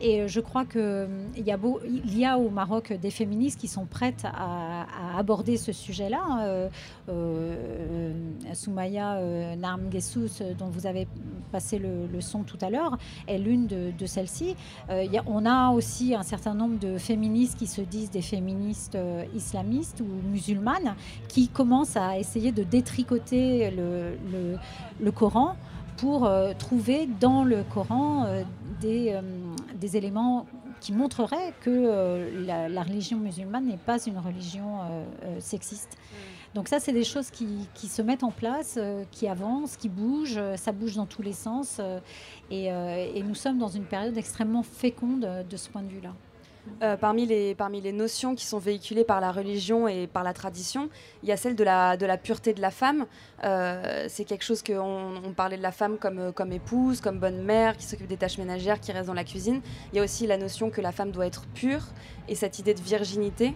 Et 0.00 0.22
euh, 0.22 0.28
je 0.28 0.40
crois 0.40 0.64
qu'il 0.64 1.08
y, 1.36 1.50
a 1.50 1.58
y 2.06 2.24
a 2.24 2.38
au 2.38 2.50
Maroc 2.50 2.92
des 2.92 3.10
féministes 3.10 3.60
qui 3.60 3.68
sont 3.68 3.86
prêtes 3.86 4.24
à, 4.24 4.86
aborder 5.18 5.56
ce 5.56 5.72
sujet-là. 5.72 6.22
Euh, 6.42 6.68
euh, 7.08 8.12
Soumaya 8.54 9.16
euh, 9.16 9.56
Narm 9.56 9.90
Gessous, 9.92 10.40
euh, 10.40 10.54
dont 10.54 10.68
vous 10.68 10.86
avez 10.86 11.06
passé 11.52 11.78
le, 11.78 12.20
son 12.20 12.42
tout 12.42 12.58
à 12.60 12.70
l'heure, 12.70 12.98
est 13.26 13.38
l'une 13.38 13.66
de, 13.66 14.06
celles-ci. 14.06 14.56
Euh, 14.90 15.06
on 15.26 15.46
a 15.46 15.70
aussi 15.70 16.14
un 16.14 16.22
certain 16.22 16.54
nombre 16.54 16.78
de 16.78 16.98
féministes 16.98 17.58
qui 17.58 17.66
se 17.66 17.80
disent 17.80 18.10
des 18.10 18.22
féministes 18.22 18.94
euh, 18.94 19.24
islamistes 19.34 20.00
ou 20.00 20.28
musulmanes, 20.28 20.94
qui 21.28 21.48
commencent 21.48 21.96
à 21.96 22.18
essayer 22.18 22.52
de 22.52 22.62
détricoter 22.62 23.70
le, 23.70 25.10
Coran 25.10 25.56
pour 25.96 26.26
euh, 26.26 26.52
trouver 26.56 27.08
dans 27.20 27.42
le 27.42 27.64
Coran 27.64 28.24
euh, 28.24 28.42
des, 28.80 29.12
euh, 29.12 29.20
des 29.78 29.96
éléments 29.96 30.46
qui 30.80 30.92
montreraient 30.92 31.54
que 31.60 31.70
euh, 31.70 32.44
la, 32.44 32.68
la 32.68 32.82
religion 32.82 33.18
musulmane 33.18 33.66
n'est 33.66 33.76
pas 33.76 34.04
une 34.06 34.18
religion 34.18 34.80
euh, 34.80 35.04
euh, 35.24 35.40
sexiste. 35.40 35.96
Donc 36.54 36.68
ça, 36.68 36.80
c'est 36.80 36.92
des 36.92 37.04
choses 37.04 37.30
qui, 37.30 37.46
qui 37.74 37.88
se 37.88 38.00
mettent 38.00 38.24
en 38.24 38.30
place, 38.30 38.78
qui 39.10 39.28
avancent, 39.28 39.76
qui 39.76 39.90
bougent, 39.90 40.40
ça 40.56 40.72
bouge 40.72 40.96
dans 40.96 41.04
tous 41.04 41.20
les 41.20 41.34
sens. 41.34 41.78
et, 42.50 42.64
et 42.64 43.22
nous 43.22 43.34
sommes 43.34 43.58
dans 43.58 43.68
une 43.68 43.84
période 43.84 44.16
extrêmement 44.16 44.62
féconde 44.62 45.44
de 45.48 45.56
ce 45.58 45.68
point 45.68 45.82
de 45.82 45.88
vue-là. 45.88 46.14
Euh, 46.82 46.96
parmi, 46.96 47.26
les, 47.26 47.92
notions 47.92 48.34
qui 48.34 48.46
sont 48.46 48.58
véhiculées 48.58 49.04
par 49.04 49.20
la 49.20 49.32
religion 49.32 49.88
et 49.88 50.06
par 50.06 50.22
la 50.22 50.32
tradition, 50.32 50.88
il 51.22 51.28
y 51.28 51.32
a 51.32 51.36
celle 51.36 51.56
de 51.56 51.64
la, 51.64 51.96
pureté 52.22 52.54
de 52.54 52.60
la 52.60 52.70
femme. 52.70 53.06
Euh, 53.44 54.06
c'est 54.08 54.24
quelque 54.24 54.44
chose 54.44 54.62
qu'on 54.62 55.14
on 55.24 55.32
parlait 55.32 55.56
de 55.56 55.62
la 55.62 55.72
femme 55.72 55.98
comme, 55.98 56.18
euh, 56.18 56.32
comme 56.32 56.52
épouse, 56.52 57.00
comme 57.00 57.18
bonne 57.18 57.42
mère, 57.42 57.76
qui 57.76 57.84
s'occupe 57.84 58.06
des 58.06 58.16
tâches 58.16 58.38
ménagères, 58.38 58.80
qui 58.80 58.92
reste 58.92 59.06
dans 59.06 59.14
la 59.14 59.24
cuisine. 59.24 59.60
Il 59.92 59.96
y 59.96 60.00
a 60.00 60.04
aussi 60.04 60.26
la 60.26 60.36
notion 60.36 60.70
que 60.70 60.80
la 60.80 60.92
femme 60.92 61.10
doit 61.10 61.26
être 61.26 61.46
pure 61.54 61.82
et 62.28 62.34
cette 62.34 62.58
idée 62.58 62.74
de 62.74 62.80
virginité. 62.80 63.54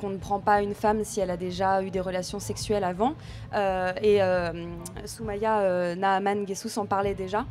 qu'on 0.00 0.08
ne 0.08 0.16
prend 0.16 0.40
pas 0.40 0.62
une 0.62 0.74
femme 0.74 1.04
si 1.04 1.20
elle 1.20 1.30
a 1.30 1.36
déjà 1.36 1.82
eu 1.82 1.90
des 1.90 2.00
relations 2.00 2.38
sexuelles 2.38 2.84
avant. 2.84 3.14
Et 4.02 4.20
Soumaya 5.04 5.94
Naaman 5.96 6.46
Gessous 6.46 6.78
en 6.78 6.86
parlait 6.86 7.14
déjà. 7.14 7.44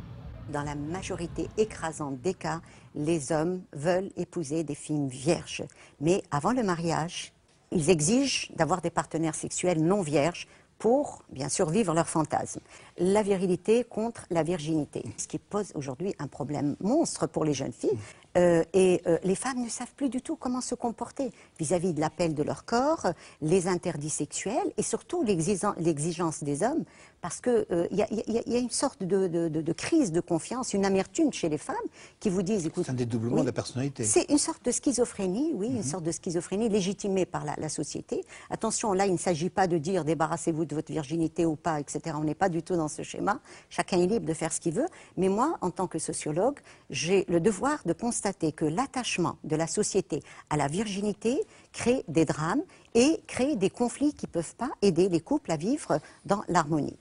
Dans 0.52 0.62
la 0.62 0.74
majorité 0.74 1.48
écrasante 1.58 2.20
des 2.20 2.34
cas, 2.34 2.60
les 2.96 3.30
hommes 3.30 3.62
veulent 3.72 4.10
épouser 4.16 4.64
des 4.64 4.74
filles 4.74 5.08
vierges. 5.08 5.62
Mais 6.00 6.22
avant 6.32 6.52
le 6.52 6.64
mariage, 6.64 7.32
ils 7.70 7.88
exigent 7.88 8.50
d'avoir 8.56 8.80
des 8.80 8.90
partenaires 8.90 9.36
sexuels 9.36 9.80
non 9.82 10.02
vierges 10.02 10.48
pour, 10.78 11.22
bien 11.30 11.50
sûr, 11.50 11.68
vivre 11.68 11.92
leur 11.94 12.08
fantasme. 12.08 12.60
La 12.98 13.22
virilité 13.22 13.84
contre 13.84 14.24
la 14.30 14.42
virginité, 14.42 15.04
ce 15.18 15.28
qui 15.28 15.38
pose 15.38 15.72
aujourd'hui 15.74 16.14
un 16.18 16.26
problème 16.26 16.74
monstre 16.80 17.26
pour 17.26 17.44
les 17.44 17.52
jeunes 17.52 17.72
filles. 17.72 17.98
Euh, 18.38 18.64
et 18.72 19.02
euh, 19.06 19.18
les 19.22 19.34
femmes 19.34 19.62
ne 19.62 19.68
savent 19.68 19.92
plus 19.94 20.08
du 20.08 20.22
tout 20.22 20.36
comment 20.36 20.60
se 20.62 20.74
comporter 20.74 21.32
vis-à-vis 21.58 21.92
de 21.92 22.00
l'appel 22.00 22.34
de 22.34 22.42
leur 22.42 22.64
corps, 22.64 23.08
les 23.42 23.66
interdits 23.68 24.08
sexuels 24.08 24.72
et 24.78 24.82
surtout 24.82 25.22
l'exigen- 25.22 25.74
l'exigence 25.78 26.42
des 26.42 26.62
hommes, 26.62 26.84
parce 27.20 27.40
qu'il 27.40 27.66
y, 27.92 28.02
a- 28.02 28.06
y 28.12 28.38
a- 28.38 28.42
y 28.48 28.56
a 28.56 28.58
une 28.58 28.70
sorte 28.70 29.02
de, 29.02 29.26
de- 29.26 29.48
de- 29.48 29.60
de 29.60 29.72
crise 29.72 30.10
de 30.12 30.20
confiance, 30.20 30.72
une 30.72 30.84
amertume 30.86 31.32
chez 31.32 31.48
les 31.48 31.58
femmes 31.58 31.76
qui 32.18 32.30
vous 32.30 32.42
disent, 32.42 32.66
écoute, 32.66 32.84
C'est 32.86 32.92
un 32.92 32.94
dédoublement 32.94 33.36
oui, 33.36 33.40
de 33.42 33.46
la 33.46 33.52
personnalité. 33.52 34.04
c'est 34.04 34.24
une 34.30 34.38
sorte 34.38 34.64
de 34.64 34.70
schizophrénie, 34.70 35.52
oui, 35.54 35.68
une 35.68 35.82
sorte 35.82 36.04
de 36.04 36.12
schizophrénie 36.12 36.68
légitimée 36.68 37.26
par 37.26 37.44
la, 37.44 37.54
la 37.58 37.68
société. 37.68 38.24
Attention, 38.48 38.92
là, 38.92 39.06
il 39.06 39.12
ne 39.12 39.18
s'agit 39.18 39.50
pas 39.50 39.66
de 39.66 39.76
dire 39.78 40.04
débarrassez-vous 40.04 40.64
de 40.64 40.74
votre 40.74 40.90
virginité 40.92 41.44
ou 41.44 41.56
pas, 41.56 41.78
etc. 41.80 42.16
On 42.18 42.24
n'est 42.24 42.34
pas 42.34 42.48
du 42.48 42.62
tout 42.62 42.76
dans 42.76 42.88
ce 42.88 43.02
schéma. 43.02 43.40
Chacun 43.68 44.00
est 44.00 44.06
libre 44.06 44.26
de 44.26 44.34
faire 44.34 44.52
ce 44.52 44.60
qu'il 44.60 44.74
veut. 44.74 44.88
Mais 45.16 45.28
moi, 45.28 45.58
en 45.60 45.70
tant 45.70 45.86
que 45.86 45.98
sociologue, 45.98 46.58
j'ai 46.88 47.24
le 47.28 47.40
devoir 47.40 47.78
de 47.84 47.92
constater 47.92 48.52
que 48.52 48.64
l'attachement 48.64 49.36
de 49.44 49.56
la 49.56 49.66
société 49.66 50.22
à 50.48 50.56
la 50.56 50.68
virginité 50.68 51.40
crée 51.72 52.02
des 52.08 52.24
drames 52.24 52.62
et 52.94 53.20
crée 53.26 53.56
des 53.56 53.70
conflits 53.70 54.14
qui 54.14 54.26
ne 54.26 54.30
peuvent 54.32 54.54
pas 54.56 54.70
aider 54.82 55.08
les 55.08 55.20
couples 55.20 55.52
à 55.52 55.56
vivre 55.56 56.00
dans 56.24 56.42
l'harmonie. 56.48 56.96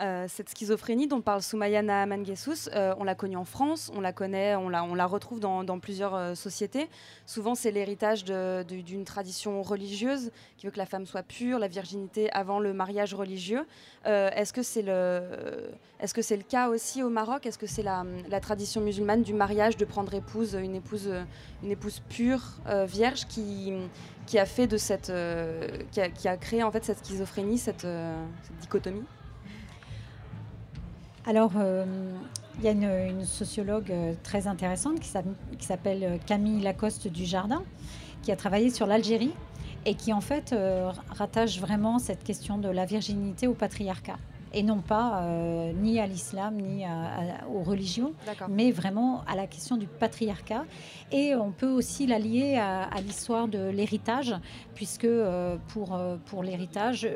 Euh, 0.00 0.26
cette 0.28 0.50
schizophrénie 0.50 1.08
dont 1.08 1.20
parle 1.20 1.42
Soumayana 1.42 2.06
Manguesous, 2.06 2.68
euh, 2.72 2.94
on 2.98 3.04
l'a 3.04 3.16
connue 3.16 3.36
en 3.36 3.44
France, 3.44 3.90
on 3.94 4.00
la 4.00 4.12
connaît, 4.12 4.54
on 4.54 4.68
la, 4.68 5.06
retrouve 5.06 5.40
dans, 5.40 5.80
plusieurs 5.80 6.14
euh, 6.14 6.34
sociétés. 6.34 6.88
Souvent, 7.26 7.54
c'est 7.54 7.72
l'héritage 7.72 8.24
d'une 8.24 9.04
tradition 9.04 9.62
religieuse 9.62 10.30
qui 10.56 10.66
veut 10.66 10.72
que 10.72 10.78
la 10.78 10.86
femme 10.86 11.06
soit 11.06 11.22
pure, 11.22 11.58
la 11.58 11.68
virginité 11.68 12.30
avant 12.32 12.60
le 12.60 12.72
mariage 12.72 13.14
religieux. 13.14 13.66
Euh, 14.06 14.30
Est-ce 14.30 14.52
que 14.52 14.62
c'est 14.62 14.82
le, 14.82 16.42
cas 16.48 16.68
aussi 16.68 17.02
au 17.02 17.10
Maroc? 17.10 17.46
Est-ce 17.46 17.58
que 17.58 17.66
c'est 17.66 17.82
la, 17.82 18.04
tradition 18.40 18.80
musulmane 18.80 19.22
du 19.22 19.34
mariage 19.34 19.76
de 19.76 19.84
prendre 19.84 20.14
épouse, 20.14 20.54
une 20.54 20.76
épouse, 20.76 21.10
pure, 22.08 22.42
vierge, 22.86 23.26
qui, 23.26 23.72
a 24.36 26.36
créé 26.36 26.62
en 26.62 26.70
fait 26.70 26.84
cette 26.84 27.04
schizophrénie, 27.04 27.58
cette 27.58 27.86
dichotomie? 28.60 29.04
Alors, 31.28 31.52
euh, 31.58 31.84
il 32.58 32.64
y 32.64 32.68
a 32.68 32.70
une, 32.70 33.22
sociologue 33.22 33.90
euh, 33.90 34.14
très 34.22 34.46
intéressante 34.46 34.98
qui 34.98 35.08
s'appelle- 35.66 36.04
euh, 36.04 36.16
Camille 36.24 36.62
Lacoste 36.62 37.06
du 37.06 37.26
Jardin, 37.26 37.62
qui 38.22 38.32
a 38.32 38.36
travaillé 38.36 38.70
sur 38.70 38.86
l'Algérie 38.86 39.34
et 39.84 39.94
qui 39.94 40.14
en 40.14 40.22
fait 40.22 40.54
rattache 41.10 41.60
vraiment 41.60 41.98
cette 41.98 42.24
question 42.24 42.56
de 42.56 42.68
la 42.68 42.86
virginité 42.86 43.46
au 43.46 43.52
patriarcat. 43.52 44.16
Et 44.54 44.62
non 44.62 44.78
pas 44.80 45.22
euh, 45.22 45.72
ni 45.72 46.00
à 46.00 46.06
l'islam 46.06 46.56
ni 46.56 46.84
à- 46.84 46.90
à- 46.90 47.48
aux 47.48 47.62
religions, 47.62 48.12
mais 48.50 48.70
vraiment 48.70 49.22
à 49.26 49.36
la 49.36 49.46
question 49.46 49.76
du 49.76 49.86
patriarcat. 49.86 50.64
Et 51.12 51.34
on 51.34 51.52
peut 51.52 51.70
aussi 51.70 52.06
la 52.06 52.18
lier 52.18 52.56
à, 52.56 52.82
à 52.84 53.00
l'histoire 53.00 53.48
de 53.48 53.68
l'héritage, 53.70 54.34
puisque 54.74 55.04
euh, 55.04 55.56
pour, 55.68 55.94
euh, 55.94 56.16
pour 56.26 56.42
l'héritage, 56.42 57.08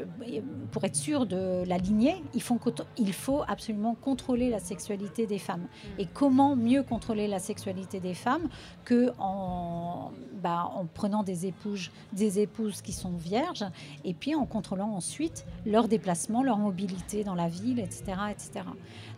pour 0.70 0.84
être 0.84 0.96
sûr 0.96 1.26
de 1.26 1.64
la 1.66 1.78
lignée, 1.78 2.16
il 2.34 2.42
faut, 2.42 2.56
qu'auto- 2.56 2.84
il 2.98 3.12
faut 3.12 3.42
absolument 3.48 3.94
contrôler 3.94 4.50
la 4.50 4.58
sexualité 4.60 5.26
des 5.26 5.38
femmes. 5.38 5.66
Et 5.98 6.06
comment 6.06 6.56
mieux 6.56 6.82
contrôler 6.82 7.28
la 7.28 7.38
sexualité 7.38 8.00
des 8.00 8.14
femmes 8.14 8.48
que 8.84 9.12
en, 9.18 10.10
bah, 10.42 10.70
en 10.74 10.86
prenant 10.86 11.22
des 11.22 11.46
épouses, 11.46 11.90
des 12.12 12.40
épouses 12.40 12.82
qui 12.82 12.92
sont 12.92 13.12
vierges, 13.12 13.64
et 14.04 14.14
puis 14.14 14.34
en 14.34 14.46
contrôlant 14.46 14.90
ensuite 14.90 15.44
leur 15.66 15.88
déplacement, 15.88 16.42
leur 16.42 16.58
mobilité 16.58 17.21
dans 17.24 17.34
la 17.34 17.48
ville, 17.48 17.78
etc. 17.78 18.02
etc. 18.30 18.66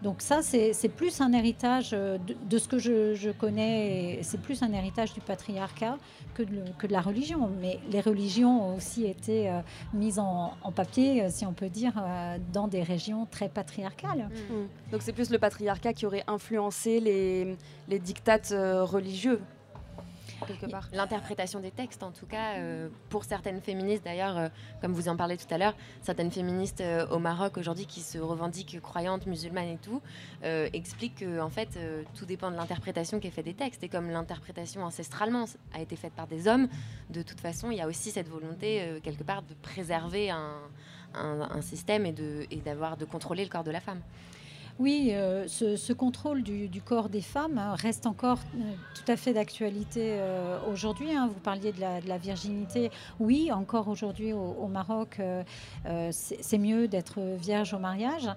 Donc 0.03 0.21
ça, 0.21 0.43
c'est 0.43 0.89
plus 0.89 1.21
un 1.21 1.33
héritage 1.33 1.91
euh, 1.93 2.19
de, 2.19 2.37
de 2.49 2.59
ce 2.59 2.69
que 2.69 2.79
je, 2.79 3.15
je 3.15 3.31
connais, 3.31 4.21
c'est 4.23 4.41
plus 4.41 4.63
un 4.63 4.73
héritage 4.73 5.15
du 5.15 5.21
patriarcat 5.21 5.97
que 6.35 6.43
de, 6.43 6.63
que 6.79 6.87
de 6.87 6.93
la 6.93 7.01
religion. 7.01 7.51
Mais 7.61 7.79
les 7.91 8.01
religions 8.01 8.71
ont 8.71 8.77
aussi 8.77 9.07
été 9.07 9.49
euh, 9.49 9.61
mises 9.93 10.19
en, 10.19 10.55
en 10.63 10.73
papier, 10.73 11.23
euh, 11.23 11.29
si 11.31 11.47
on 11.47 11.53
peut 11.53 11.69
dire, 11.69 11.93
euh, 11.97 12.39
dans 12.53 12.69
des 12.69 12.83
régions 12.83 13.27
très 13.31 13.49
patriarcales. 13.49 14.29
Mm. 14.51 14.93
Donc 14.93 15.03
c'est 15.03 15.13
plus 15.13 15.31
le 15.31 15.39
patriarcat 15.39 15.93
qui 15.93 16.07
aurait 16.07 16.25
influencé 16.27 17.01
les, 17.01 17.57
les 17.89 17.99
dictates 17.99 18.53
religieux, 18.53 19.41
L'interprétation 20.93 21.61
des 21.61 21.71
textes, 21.71 22.03
en 22.03 22.11
tout 22.11 22.27
cas, 22.27 22.57
euh, 22.57 22.89
pour 23.11 23.25
certaines 23.25 23.61
féministes, 23.61 24.05
d'ailleurs, 24.05 24.37
euh, 24.37 24.49
comme 24.81 24.93
vous 24.93 25.09
en 25.09 25.17
parlez 25.17 25.37
tout 25.37 25.53
à 25.53 25.59
l'heure, 25.59 25.75
certaines 26.03 26.31
féministes 26.31 26.81
euh, 26.81 27.07
au 27.09 27.19
Maroc 27.19 27.57
aujourd'hui 27.57 27.87
qui 27.87 28.01
se 28.01 28.19
revendiquent 28.19 28.81
croyantes, 28.81 29.27
musulmanes 29.27 29.69
et 29.69 29.79
tout, 29.79 30.01
expliquent 30.73 31.21
que 31.21 31.41
en 31.41 31.49
fait, 31.49 31.79
tout 32.15 32.27
dépend 32.27 32.51
de 32.51 32.57
l'interprétation 32.57 33.19
qui 33.21 33.29
est 33.29 33.31
faite 33.31 33.45
des 33.45 33.55
textes. 33.55 33.83
Et 33.83 33.89
comme 33.89 34.11
l'interprétation 34.11 34.85
ancestralement 34.85 35.45
a 35.73 35.81
été 35.81 35.97
faite 35.97 36.13
par 36.13 36.27
des 36.27 36.49
hommes, 36.49 36.69
de 37.11 37.23
toute 37.23 37.41
façon, 37.41 37.71
il 37.71 37.79
y 37.79 37.81
a 37.81 37.87
aussi 37.87 38.11
cette 38.11 38.29
volonté, 38.29 39.01
quelque 39.03 39.23
part, 39.23 39.43
de 39.43 39.55
préserver 39.55 40.31
un, 40.31 41.63
système 41.63 42.07
et 42.07 42.15
et 42.51 42.57
de 42.57 43.05
contrôler 43.05 43.45
le 43.45 43.51
corps 43.51 43.65
de 43.65 43.71
la 43.71 43.81
femme. 43.81 44.01
Oui, 44.81 45.11
euh, 45.13 45.47
ce, 45.47 45.93
contrôle 45.93 46.43
du, 46.43 46.83
corps 46.83 47.09
des 47.09 47.21
femmes 47.21 47.59
hein, 47.59 47.77
reste 47.77 48.07
encore 48.07 48.41
euh, 48.57 48.73
tout 48.95 49.13
à 49.13 49.17
fait 49.17 49.33
d'actualité 49.33 50.17
euh, 50.19 50.59
aujourd'hui. 50.69 51.15
hein. 51.15 51.29
Vous 51.33 51.39
parliez 51.39 51.71
de 51.71 51.81
la, 51.81 52.19
virginité. 52.19 52.91
Oui, 53.21 53.53
encore 53.53 53.87
aujourd'hui 53.87 54.33
au, 54.33 54.67
Maroc, 54.67 55.21
c'est 56.11 56.59
mieux 56.59 56.89
d'être 56.89 57.21
vierge 57.37 57.75
au 57.75 57.79
mariage. 57.79 58.29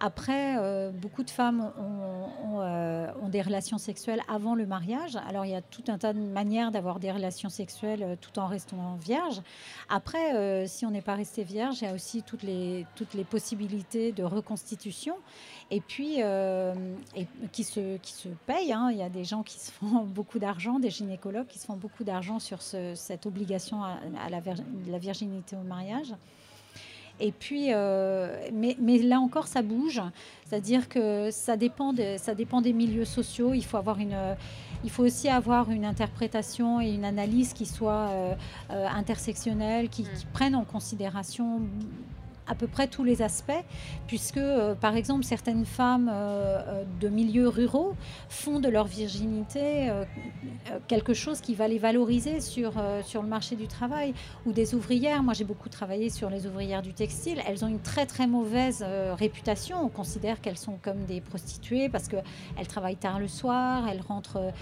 Après, 0.00 0.56
beaucoup 0.92 1.22
de 1.22 1.30
femmes 1.30 1.72
ont, 1.78 3.28
des 3.28 3.42
relations 3.42 3.78
sexuelles 3.78 4.20
avant 4.28 4.54
le 4.54 4.66
mariage. 4.66 5.18
Alors, 5.28 5.44
il 5.44 5.50
y 5.50 5.56
a 5.56 5.62
tout 5.62 5.82
un 5.88 5.98
tas 5.98 6.12
de 6.12 6.20
manières 6.20 6.70
d'avoir 6.70 7.00
des 7.00 7.10
relations 7.10 7.48
sexuelles 7.48 8.16
tout 8.20 8.38
en 8.38 8.46
restant 8.46 8.96
vierge. 8.96 9.42
Après, 9.88 10.66
si 10.68 10.86
on 10.86 10.90
n'est 10.90 11.02
pas 11.02 11.16
resté 11.16 11.42
vierge, 11.42 11.82
il 11.82 11.84
y 11.84 11.88
a 11.88 11.94
aussi 11.94 12.22
toutes 12.22 12.44
les, 12.44 12.86
possibilités 13.28 14.12
de 14.12 14.22
reconstitution 14.22 15.16
puis 15.88 16.16
euh, 16.22 16.74
et 17.16 17.26
qui, 17.52 17.64
se, 17.64 17.96
qui 17.98 18.12
se 18.12 18.28
payent. 18.46 18.72
hein. 18.72 18.88
Il 18.90 18.96
y 18.98 19.02
a 19.02 19.08
des 19.08 19.24
gens 19.24 19.42
qui 19.42 19.58
se 19.58 19.70
font 19.70 20.04
beaucoup 20.04 20.38
d'argent, 20.38 20.78
des 20.78 20.90
gynécologues 20.90 21.46
qui 21.46 21.58
se 21.58 21.66
font 21.66 21.76
beaucoup 21.76 22.04
d'argent 22.04 22.38
sur 22.38 22.62
ce- 22.62 22.94
cette 22.94 23.26
obligation 23.26 23.82
à, 23.84 23.98
à 24.24 24.30
la, 24.30 24.40
vir- 24.40 24.62
la 24.88 24.98
virginité 24.98 25.56
au 25.56 25.66
mariage. 25.66 26.14
Et 27.20 27.30
puis, 27.30 27.66
euh, 27.72 28.48
mais, 28.52 28.76
mais 28.80 28.98
là 28.98 29.20
encore, 29.20 29.46
ça 29.46 29.62
bouge. 29.62 30.02
C'est-à-dire 30.46 30.88
que 30.88 31.30
ça 31.30 31.56
dépend, 31.56 31.92
de- 31.92 32.16
ça 32.18 32.34
dépend 32.34 32.60
des 32.60 32.72
milieux 32.72 33.04
sociaux. 33.04 33.54
Il 33.54 33.64
faut, 33.64 33.76
avoir 33.76 33.98
une, 34.00 34.16
il 34.82 34.90
faut 34.90 35.04
aussi 35.04 35.28
avoir 35.28 35.70
une 35.70 35.84
interprétation 35.84 36.80
et 36.80 36.90
une 36.92 37.04
analyse 37.04 37.52
qui 37.52 37.66
soit 37.66 38.08
euh, 38.08 38.34
euh, 38.70 38.88
intersectionnelle, 38.88 39.90
qui, 39.90 40.02
qui 40.02 40.26
prenne 40.32 40.56
en 40.56 40.64
considération 40.64 41.60
à 42.46 42.54
peu 42.54 42.66
près 42.66 42.88
tous 42.88 43.04
les 43.04 43.22
aspects, 43.22 43.52
puisque, 44.06 44.36
euh, 44.36 44.74
par 44.74 44.96
exemple, 44.96 45.24
certaines 45.24 45.64
femmes 45.64 46.10
euh, 46.12 46.58
euh, 46.66 46.84
de 47.00 47.08
milieux 47.08 47.48
ruraux 47.48 47.94
font 48.28 48.60
de 48.60 48.68
leur 48.68 48.86
virginité 48.86 49.90
quelque 50.88 51.14
chose 51.14 51.40
qui 51.40 51.54
va 51.54 51.68
les 51.68 51.78
valoriser 51.78 52.40
sur, 52.40 52.72
sur 53.04 53.22
le 53.22 53.28
marché 53.28 53.56
du 53.56 53.66
travail, 53.66 54.14
ou 54.46 54.52
des 54.52 54.74
ouvrières. 54.74 55.22
Moi, 55.22 55.34
j'ai 55.34 55.44
beaucoup 55.44 55.68
travaillé 55.68 56.10
sur 56.10 56.30
les 56.30 56.46
ouvrières 56.46 56.82
du 56.82 56.92
textile. 56.92 57.40
Elles 57.46 57.64
ont 57.64 57.68
une 57.68 57.80
très, 57.80 58.06
très 58.06 58.26
mauvaise 58.26 58.84
réputation. 59.18 59.82
On 59.82 59.88
considère 59.88 60.40
qu'elles 60.40 60.58
sont 60.58 60.78
comme 60.82 61.04
des 61.04 61.20
prostituées 61.20 61.88
parce 61.88 62.08
qu'elles 62.08 62.66
travaillent 62.68 62.96
tard 62.96 63.18
le 63.18 63.28
soir, 63.28 63.88
elles 63.88 64.02
rentrent 64.02 64.52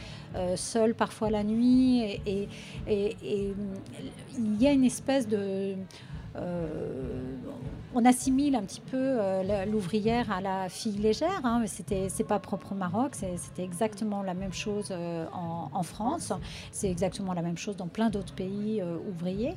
seules 0.57 0.95
parfois 0.95 1.31
la 1.31 1.45
nuit, 1.45 2.21
et, 2.27 2.49
il 2.87 4.63
y 4.63 4.67
a 4.67 4.73
une 4.73 4.85
espèce 4.85 5.29
de... 5.29 5.77
euh, 6.37 7.37
on 7.95 8.05
assimile 8.07 8.55
un 8.57 8.63
petit 8.63 8.81
peu 8.81 8.97
euh, 8.97 9.65
l'ouvrière 9.67 10.31
à 10.33 10.41
la 10.41 10.69
fille 10.69 10.97
légère. 10.99 11.41
Hein, 11.45 11.59
mais 11.61 11.67
c'était, 11.67 12.09
c'est 12.09 12.25
pas 12.25 12.39
propre 12.39 12.73
au 12.73 12.75
Maroc, 12.75 13.15
c'était 13.15 13.63
exactement 13.65 14.23
la 14.23 14.35
même 14.35 14.53
chose 14.55 14.89
euh, 14.91 15.27
en, 15.33 15.69
en 15.73 15.83
France. 15.83 16.33
C'est 16.71 16.91
exactement 16.91 17.35
la 17.35 17.43
même 17.43 17.59
chose 17.59 17.77
dans 17.77 17.89
plein 17.89 18.09
d'autres 18.11 18.35
pays 18.35 18.83
ouvriers. 19.11 19.55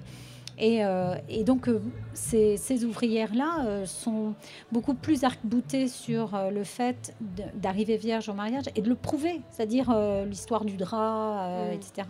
Et, 0.57 0.85
euh, 0.85 1.15
et 1.27 1.43
donc, 1.43 1.67
euh, 1.67 1.81
ces, 2.13 2.55
ces 2.55 2.85
ouvrières-là 2.85 3.65
euh, 3.65 3.85
sont 3.85 4.35
beaucoup 4.71 4.93
plus 4.93 5.25
arc-boutées 5.25 5.89
sur 5.89 6.31
le 6.49 6.63
fait 6.63 7.13
d'arriver 7.55 7.97
vierge 7.97 8.29
au 8.29 8.33
mariage 8.33 8.63
et 8.73 8.81
de 8.81 8.87
le 8.87 8.95
prouver, 8.95 9.41
c'est-à-dire 9.51 9.93
l'histoire 10.25 10.63
du 10.65 10.77
drap, 10.77 11.49
Mm. 11.69 11.73
etc. 11.73 12.07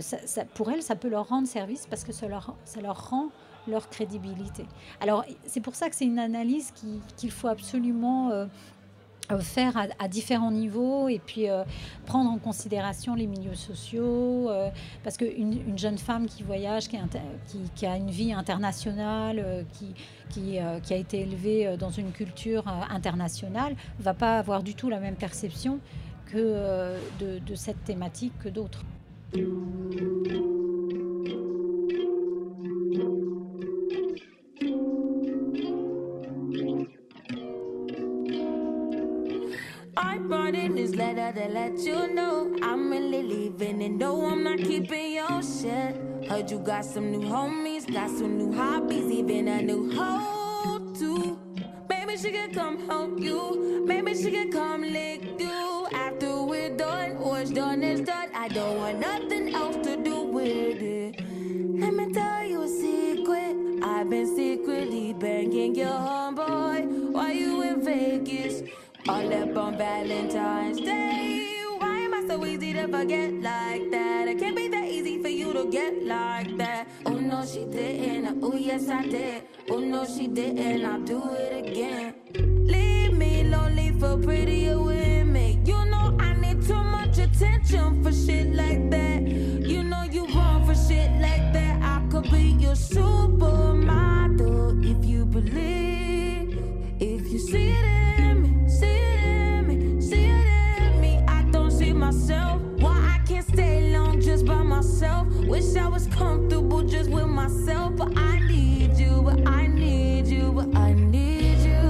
Ça- 0.00 0.18
ça- 0.24 0.44
pour 0.44 0.70
elles, 0.70 0.82
ça 0.82 0.94
peut 0.94 1.08
leur 1.08 1.28
rendre 1.28 1.48
service 1.48 1.86
parce 1.90 2.04
que 2.04 2.12
ça 2.12 2.28
leur, 2.28 2.54
ça 2.64 2.80
leur 2.80 3.10
rend 3.10 3.30
leur 3.68 3.88
crédibilité. 3.88 4.66
Alors, 5.00 5.24
c'est 5.46 5.60
pour 5.60 5.74
ça 5.74 5.88
que 5.88 5.96
c'est 5.96 6.04
une 6.04 6.18
analyse 6.18 6.70
qui- 6.72 7.00
qu'il 7.16 7.30
faut 7.30 7.48
absolument 7.48 8.30
euh, 8.30 8.46
euh, 9.32 9.38
faire 9.38 9.72
à, 9.98 10.08
différents 10.08 10.50
niveaux 10.50 11.08
et 11.08 11.18
puis 11.18 11.48
euh, 11.48 11.64
prendre 12.04 12.30
en 12.30 12.38
considération 12.38 13.14
les 13.14 13.26
milieux 13.26 13.54
sociaux 13.54 14.50
parce 15.02 15.16
qu'une 15.16 15.52
une 15.66 15.78
jeune 15.78 15.96
femme 15.96 16.26
qui 16.26 16.42
voyage, 16.42 16.88
qui, 16.88 17.86
a 17.86 17.96
une 17.96 18.10
vie 18.10 18.34
internationale, 18.34 19.64
qui, 19.72 19.94
qui, 20.28 20.58
a 20.58 20.96
été 20.96 21.20
élevée 21.20 21.76
dans 21.78 21.90
une 21.90 22.12
culture 22.12 22.64
internationale, 22.90 23.74
va 23.98 24.12
pas 24.12 24.38
avoir 24.38 24.62
du 24.62 24.74
tout 24.74 24.90
la 24.90 25.00
même 25.00 25.16
perception 25.16 25.78
que 26.26 26.98
de 27.18 27.54
cette 27.54 27.82
thématique 27.84 28.34
que 28.40 28.50
d'autres. 28.50 28.84
To 41.32 41.48
let 41.48 41.78
you 41.78 42.12
know 42.12 42.54
I'm 42.62 42.90
really 42.90 43.22
leaving 43.22 43.82
and 43.82 43.98
no, 43.98 44.26
I'm 44.26 44.44
not 44.44 44.58
keeping 44.58 45.14
your 45.14 45.42
shit. 45.42 45.96
Heard 46.28 46.50
you 46.50 46.58
got 46.58 46.84
some 46.84 47.10
new 47.10 47.20
homies, 47.20 47.90
got 47.92 48.10
some 48.10 48.36
new 48.36 48.52
hobbies, 48.52 49.10
even 49.10 49.48
a 49.48 49.62
new 49.62 49.90
hoe 49.92 50.92
too. 50.98 51.38
Maybe 51.88 52.16
she 52.16 52.30
could 52.30 52.52
come 52.52 52.86
help 52.86 53.18
you, 53.18 53.84
maybe 53.86 54.14
she 54.14 54.30
could 54.30 54.52
come 54.52 54.82
lick 54.82 55.40
you. 55.40 55.86
After 55.92 56.42
we're 56.42 56.76
done, 56.76 57.18
what's 57.18 57.50
done 57.50 57.82
is 57.82 58.00
done. 58.02 58.28
I 58.34 58.48
don't 58.48 58.76
want 58.76 59.00
nothing 59.00 59.54
else 59.54 59.76
to 59.86 59.96
do 59.96 60.24
with 60.24 60.82
it. 60.82 61.20
Let 61.80 61.94
me 61.94 62.12
tell 62.12 62.44
you 62.44 62.62
a 62.62 62.68
secret. 62.68 63.56
I've 63.82 64.10
been 64.10 64.26
secretly 64.36 65.12
banging 65.14 65.74
your 65.74 65.88
homeboy 65.88 67.12
while 67.12 67.32
you 67.32 67.62
in 67.62 67.84
Vegas. 67.84 68.62
All 69.06 69.34
up 69.34 69.54
on 69.58 69.76
Valentine's 69.76 70.80
Day. 70.80 71.62
Why 71.76 71.98
am 71.98 72.14
I 72.14 72.26
so 72.26 72.42
easy 72.46 72.72
to 72.72 72.88
forget 72.88 73.34
like 73.34 73.90
that? 73.90 74.28
It 74.28 74.38
can't 74.38 74.56
be 74.56 74.68
that 74.68 74.88
easy 74.88 75.20
for 75.20 75.28
you 75.28 75.52
to 75.52 75.66
get 75.70 76.02
like 76.04 76.56
that. 76.56 76.88
Oh 77.04 77.12
no, 77.12 77.44
she 77.44 77.66
didn't. 77.66 78.42
Oh 78.42 78.56
yes, 78.56 78.88
I 78.88 79.06
did. 79.06 79.42
Oh 79.68 79.78
no, 79.78 80.06
she 80.06 80.26
didn't. 80.26 80.86
I'll 80.86 81.02
do 81.02 81.22
it 81.34 81.66
again. 81.66 82.14
Leave 82.66 83.12
me 83.12 83.44
lonely 83.44 83.90
for 84.00 84.16
prettier 84.16 84.80
women. 84.80 85.66
You 85.66 85.84
know 85.84 86.16
I 86.18 86.32
need 86.40 86.62
too 86.62 86.82
much 86.82 87.18
attention 87.18 88.02
for 88.02 88.10
shit 88.10 88.54
like 88.54 88.90
that. 88.90 89.20
You 89.20 89.82
know 89.82 90.04
you 90.04 90.24
wrong 90.28 90.64
for 90.64 90.74
shit 90.74 91.10
like 91.20 91.52
that. 91.52 91.82
I 91.82 92.06
could 92.10 92.30
be 92.30 92.56
your 92.58 92.72
supermodel 92.72 94.23
just 106.88 107.10
with 107.10 107.26
myself, 107.26 107.96
but 107.96 108.16
I 108.16 108.40
need 108.40 108.96
you, 108.98 109.22
but 109.22 109.46
I 109.48 109.66
need 109.66 110.26
you, 110.26 110.52
but 110.52 110.76
I 110.76 110.92
need 110.92 111.58
you. 111.58 111.82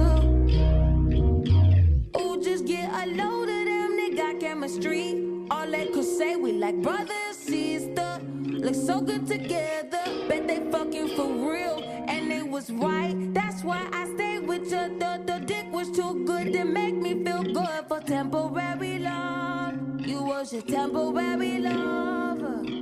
Ooh, 2.19 2.41
just 2.43 2.65
get 2.65 2.89
a 2.89 3.07
load 3.07 3.49
of 3.49 3.65
them, 3.65 3.97
they 3.97 4.11
got 4.15 4.39
chemistry. 4.39 5.21
All 5.51 5.69
they 5.69 5.87
could 5.87 6.05
say, 6.05 6.35
we 6.35 6.53
like 6.53 6.81
brother 6.81 7.13
sister. 7.31 8.19
Look 8.43 8.75
so 8.75 9.01
good 9.01 9.27
together, 9.27 10.03
bet 10.27 10.47
they 10.47 10.59
fucking 10.71 11.09
for 11.15 11.27
real. 11.27 11.83
And 12.07 12.31
it 12.31 12.47
was 12.47 12.71
right, 12.71 13.33
that's 13.33 13.63
why 13.63 13.87
I 13.91 14.05
stayed 14.15 14.47
with 14.47 14.63
you. 14.63 14.97
The, 14.99 15.21
the 15.25 15.43
dick 15.45 15.71
was 15.71 15.91
too 15.91 16.23
good 16.25 16.53
to 16.53 16.63
make 16.63 16.95
me 16.95 17.23
feel 17.23 17.43
good 17.43 17.87
for 17.87 17.99
temporary 17.99 18.99
love. 18.99 19.75
You 19.99 20.23
was 20.23 20.53
your 20.53 20.61
temporary 20.63 21.59
lover. 21.59 22.74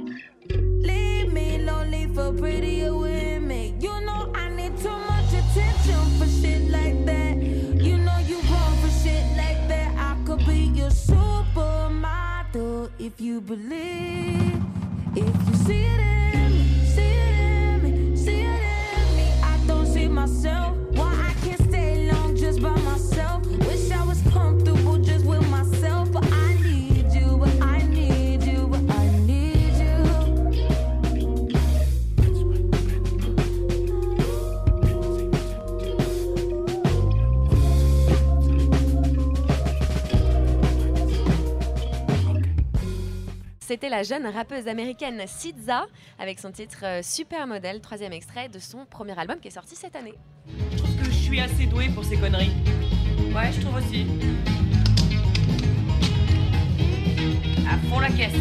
Me 1.33 1.57
lonely 1.57 2.05
for 2.13 2.31
prettier 2.31 2.93
women. 2.95 3.81
You 3.81 3.99
know 4.01 4.31
I 4.35 4.49
need 4.49 4.77
too 4.77 4.89
much 4.89 5.33
attention 5.33 6.19
for 6.19 6.27
shit 6.27 6.69
like 6.69 7.05
that. 7.05 7.37
You 7.37 7.97
know 7.97 8.17
you 8.19 8.39
wrong 8.51 8.77
for 8.81 8.89
shit 9.01 9.25
like 9.35 9.67
that. 9.67 9.95
I 9.97 10.15
could 10.25 10.45
be 10.45 10.69
your 10.75 10.91
supermodel 10.91 12.91
if 12.99 13.19
you 13.19 13.41
believe. 13.41 14.61
If 15.15 15.47
you 15.47 15.55
see 15.65 15.85
it 15.85 15.99
in 15.99 16.51
me, 16.51 16.85
see 16.85 17.01
it 17.01 17.39
in 17.39 17.81
me, 17.81 18.15
see 18.15 18.41
it 18.41 18.61
in 18.61 19.15
me. 19.17 19.31
I 19.41 19.57
don't 19.65 19.87
see 19.87 20.07
myself. 20.07 20.72
C'était 43.73 43.89
la 43.89 44.03
jeune 44.03 44.27
rappeuse 44.27 44.67
américaine 44.67 45.19
SZA 45.25 45.87
avec 46.19 46.39
son 46.39 46.51
titre 46.51 46.81
euh, 46.83 47.01
Supermodel, 47.01 47.81
troisième 47.81 48.13
extrait 48.13 48.47
de 48.47 48.59
son 48.59 48.85
premier 48.85 49.17
album 49.17 49.39
qui 49.39 49.47
est 49.47 49.51
sorti 49.51 49.75
cette 49.75 49.95
année. 49.95 50.13
Je 50.73 50.77
trouve 50.77 50.95
que 50.95 51.05
je 51.05 51.09
suis 51.09 51.39
assez 51.39 51.65
douée 51.65 51.89
pour 51.89 52.05
ces 52.05 52.15
conneries. 52.17 52.51
Ouais, 53.33 53.51
je 53.51 53.61
trouve 53.61 53.77
aussi. 53.77 54.05
À 57.67 57.79
fond 57.89 57.99
la 57.99 58.09
caisse. 58.09 58.35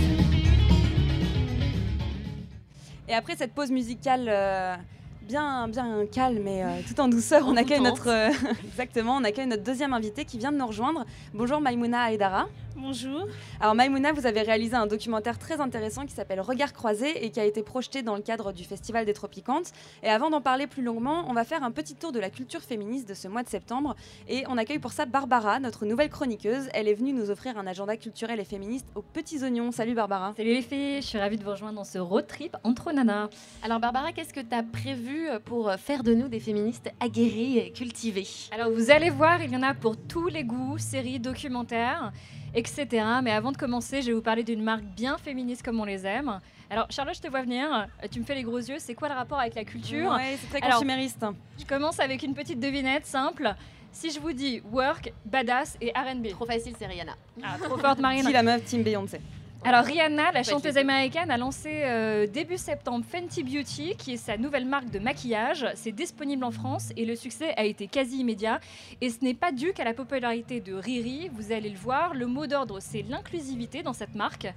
Et 3.08 3.14
après 3.14 3.34
cette 3.34 3.54
pause 3.54 3.70
musicale 3.70 4.26
euh, 4.28 4.76
bien, 5.22 5.68
bien 5.68 6.04
calme 6.12 6.46
et 6.46 6.62
euh, 6.62 6.80
tout 6.86 7.00
en 7.00 7.08
douceur, 7.08 7.44
on 7.46 7.56
accueille 7.56 7.80
notre 7.80 8.08
euh, 8.08 8.28
exactement, 8.64 9.16
on 9.16 9.24
accueille 9.24 9.46
notre 9.46 9.62
deuxième 9.62 9.94
invité 9.94 10.24
qui 10.24 10.36
vient 10.36 10.52
de 10.52 10.58
nous 10.58 10.66
rejoindre. 10.66 11.06
Bonjour 11.32 11.60
Maïmouna 11.60 12.12
Aydara. 12.12 12.48
Bonjour. 12.76 13.26
Alors 13.60 13.74
Maïmouna, 13.74 14.12
vous 14.12 14.26
avez 14.26 14.42
réalisé 14.42 14.74
un 14.74 14.86
documentaire 14.86 15.38
très 15.38 15.60
intéressant 15.60 16.06
qui 16.06 16.14
s'appelle 16.14 16.40
Regard 16.40 16.72
croisé 16.72 17.24
et 17.24 17.30
qui 17.30 17.38
a 17.38 17.44
été 17.44 17.62
projeté 17.62 18.02
dans 18.02 18.16
le 18.16 18.22
cadre 18.22 18.52
du 18.52 18.64
Festival 18.64 19.04
des 19.04 19.12
Tropicantes. 19.12 19.72
Et 20.02 20.08
avant 20.08 20.30
d'en 20.30 20.40
parler 20.40 20.66
plus 20.66 20.82
longuement, 20.82 21.24
on 21.28 21.32
va 21.32 21.44
faire 21.44 21.62
un 21.62 21.70
petit 21.70 21.94
tour 21.94 22.12
de 22.12 22.18
la 22.18 22.30
culture 22.30 22.60
féministe 22.60 23.08
de 23.08 23.14
ce 23.14 23.28
mois 23.28 23.42
de 23.42 23.48
septembre. 23.48 23.94
Et 24.28 24.44
on 24.48 24.58
accueille 24.58 24.78
pour 24.78 24.92
ça 24.92 25.06
Barbara, 25.06 25.60
notre 25.60 25.84
nouvelle 25.86 26.08
chroniqueuse. 26.08 26.68
Elle 26.72 26.88
est 26.88 26.94
venue 26.94 27.12
nous 27.12 27.30
offrir 27.30 27.58
un 27.58 27.66
agenda 27.66 27.96
culturel 27.96 28.40
et 28.40 28.44
féministe 28.44 28.86
aux 28.94 29.02
petits 29.02 29.42
oignons. 29.42 29.70
Salut 29.72 29.94
Barbara. 29.94 30.32
Salut 30.36 30.54
les 30.54 30.62
filles, 30.62 31.02
je 31.02 31.06
suis 31.06 31.18
ravie 31.18 31.36
de 31.36 31.44
vous 31.44 31.50
rejoindre 31.50 31.76
dans 31.76 31.84
ce 31.84 31.98
road 31.98 32.26
trip 32.26 32.56
entre 32.64 32.92
nanas. 32.92 33.28
Alors 33.62 33.80
Barbara, 33.80 34.12
qu'est-ce 34.12 34.32
que 34.32 34.40
tu 34.40 34.54
as 34.54 34.62
prévu 34.62 35.28
euh, 35.28 35.38
pour 35.38 35.72
faire 35.74 36.02
de 36.02 36.14
nous 36.14 36.28
des 36.28 36.40
féministes 36.40 36.90
aguerries 37.00 37.58
et 37.58 37.72
cultivées? 37.72 38.28
Alors 38.50 38.70
vous 38.70 38.90
allez 38.90 39.10
voir, 39.10 39.42
il 39.42 39.52
y 39.52 39.56
en 39.56 39.62
a 39.62 39.74
pour 39.74 39.96
tous 39.96 40.28
les 40.28 40.44
goûts, 40.44 40.78
séries, 40.78 41.20
documentaires, 41.20 42.12
etc. 42.54 42.86
Mais 43.22 43.30
avant 43.32 43.52
de 43.52 43.56
commencer, 43.56 44.02
je 44.02 44.08
vais 44.08 44.12
vous 44.14 44.22
parler 44.22 44.44
d'une 44.44 44.62
marque 44.62 44.82
bien 44.84 45.18
féministe 45.18 45.62
comme 45.64 45.80
on 45.80 45.84
les 45.84 46.06
aime. 46.06 46.38
Alors 46.70 46.86
Charlotte, 46.90 47.14
je 47.16 47.20
te 47.20 47.28
vois 47.28 47.42
venir, 47.42 47.66
Euh, 47.72 48.06
tu 48.10 48.18
me 48.20 48.24
fais 48.24 48.34
les 48.34 48.42
gros 48.42 48.58
yeux, 48.58 48.76
c'est 48.78 48.94
quoi 48.94 49.08
le 49.08 49.14
rapport 49.14 49.38
avec 49.38 49.54
la 49.54 49.64
culture 49.64 50.10
Ouais, 50.12 50.38
c'est 50.40 50.48
très 50.48 50.62
Alors, 50.62 50.76
consumériste. 50.78 51.24
Je 51.58 51.64
commence 51.66 52.00
avec 52.00 52.22
une 52.22 52.34
petite 52.34 52.60
devinette 52.60 53.04
simple. 53.06 53.54
Si 53.90 54.10
je 54.10 54.18
vous 54.18 54.32
dis 54.32 54.62
work, 54.72 55.12
badass 55.26 55.76
et 55.82 55.90
R&B. 55.90 56.28
Trop 56.30 56.46
facile, 56.46 56.72
c'est 56.78 56.86
Rihanna. 56.86 57.12
Ah, 57.42 57.56
trop 57.62 57.76
forte 57.76 57.98
Marine. 57.98 58.24
Qui 58.24 58.32
la 58.32 58.42
meuf 58.42 58.64
Team 58.64 58.82
Beyoncé. 58.82 59.20
Alors 59.64 59.84
Rihanna, 59.84 60.32
la 60.32 60.42
chanteuse 60.42 60.76
américaine, 60.76 61.30
a 61.30 61.38
lancé 61.38 61.82
euh, 61.84 62.26
début 62.26 62.56
septembre 62.56 63.04
Fenty 63.08 63.44
Beauty, 63.44 63.94
qui 63.96 64.14
est 64.14 64.16
sa 64.16 64.36
nouvelle 64.36 64.66
marque 64.66 64.90
de 64.90 64.98
maquillage. 64.98 65.64
C'est 65.76 65.92
disponible 65.92 66.42
en 66.42 66.50
France 66.50 66.92
et 66.96 67.04
le 67.04 67.14
succès 67.14 67.54
a 67.56 67.62
été 67.62 67.86
quasi 67.86 68.18
immédiat. 68.18 68.58
Et 69.00 69.08
ce 69.08 69.22
n'est 69.22 69.34
pas 69.34 69.52
dû 69.52 69.72
qu'à 69.72 69.84
la 69.84 69.94
popularité 69.94 70.60
de 70.60 70.74
Riri, 70.74 71.30
vous 71.32 71.52
allez 71.52 71.70
le 71.70 71.78
voir. 71.78 72.12
Le 72.12 72.26
mot 72.26 72.48
d'ordre, 72.48 72.80
c'est 72.80 73.02
l'inclusivité 73.02 73.84
dans 73.84 73.92
cette 73.92 74.16
marque, 74.16 74.48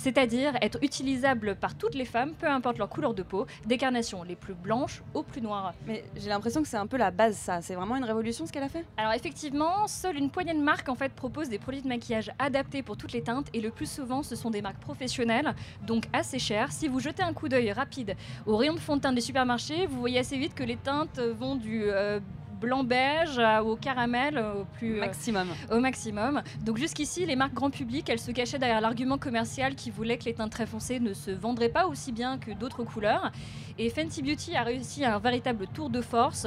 c'est-à-dire 0.00 0.54
être 0.62 0.78
utilisable 0.82 1.56
par 1.56 1.74
toutes 1.74 1.94
les 1.94 2.06
femmes, 2.06 2.32
peu 2.32 2.46
importe 2.46 2.78
leur 2.78 2.88
couleur 2.88 3.12
de 3.12 3.22
peau, 3.22 3.46
des 3.66 3.76
carnations 3.76 4.22
les 4.22 4.34
plus 4.34 4.54
blanches 4.54 5.02
aux 5.12 5.22
plus 5.22 5.42
noires. 5.42 5.74
Mais 5.86 6.02
j'ai 6.16 6.30
l'impression 6.30 6.62
que 6.62 6.68
c'est 6.68 6.78
un 6.78 6.86
peu 6.86 6.96
la 6.96 7.10
base 7.10 7.36
ça. 7.36 7.60
C'est 7.60 7.74
vraiment 7.74 7.96
une 7.96 8.04
révolution 8.04 8.46
ce 8.46 8.52
qu'elle 8.52 8.62
a 8.62 8.70
fait? 8.70 8.86
Alors 8.96 9.12
effectivement, 9.12 9.86
seule 9.86 10.16
une 10.16 10.30
poignée 10.30 10.54
de 10.54 10.62
marques 10.62 10.88
en 10.88 10.94
fait 10.94 11.12
propose 11.12 11.50
des 11.50 11.58
produits 11.58 11.82
de 11.82 11.88
maquillage 11.88 12.30
adaptés 12.38 12.82
pour 12.82 12.96
toutes 12.96 13.12
les 13.12 13.22
teintes 13.22 13.48
et 13.52 13.60
le 13.60 13.70
plus 13.70 13.90
souvent 13.90 14.22
ce 14.22 14.36
sont 14.36 14.50
des 14.50 14.62
marques 14.62 14.80
professionnelles, 14.80 15.54
donc 15.86 16.04
assez 16.14 16.38
chères. 16.38 16.72
Si 16.72 16.88
vous 16.88 17.00
jetez 17.00 17.22
un 17.22 17.34
coup 17.34 17.50
d'œil 17.50 17.70
rapide 17.70 18.16
au 18.46 18.56
rayon 18.56 18.72
de 18.72 18.80
fond 18.80 18.96
de 18.96 19.02
teint 19.02 19.12
des 19.12 19.20
supermarchés, 19.20 19.86
vous 19.86 20.00
voyez 20.00 20.18
assez 20.18 20.38
vite 20.38 20.54
que 20.54 20.64
les 20.64 20.76
teintes 20.76 21.18
vont 21.18 21.56
du 21.56 21.82
euh, 21.84 22.20
blanc 22.60 22.84
beige 22.84 23.40
au 23.64 23.76
caramel 23.76 24.38
au 24.38 24.64
plus 24.76 24.96
euh, 24.96 25.00
Maximum. 25.00 25.48
au 25.70 25.80
maximum. 25.80 26.42
Donc 26.64 26.76
jusqu'ici, 26.76 27.24
les 27.26 27.36
marques 27.36 27.54
grand 27.54 27.70
public, 27.70 28.08
elles 28.10 28.18
se 28.18 28.30
cachaient 28.30 28.58
derrière 28.58 28.80
l'argument 28.80 29.18
commercial 29.18 29.74
qui 29.74 29.90
voulait 29.90 30.18
que 30.18 30.24
les 30.24 30.34
teintes 30.34 30.52
très 30.52 30.66
foncées 30.66 31.00
ne 31.00 31.14
se 31.14 31.30
vendraient 31.30 31.68
pas 31.70 31.86
aussi 31.86 32.12
bien 32.12 32.38
que 32.38 32.50
d'autres 32.52 32.84
couleurs. 32.84 33.32
Et 33.78 33.88
Fenty 33.90 34.22
Beauty 34.22 34.56
a 34.56 34.62
réussi 34.62 35.04
un 35.04 35.18
véritable 35.18 35.66
tour 35.68 35.90
de 35.90 36.00
force. 36.00 36.46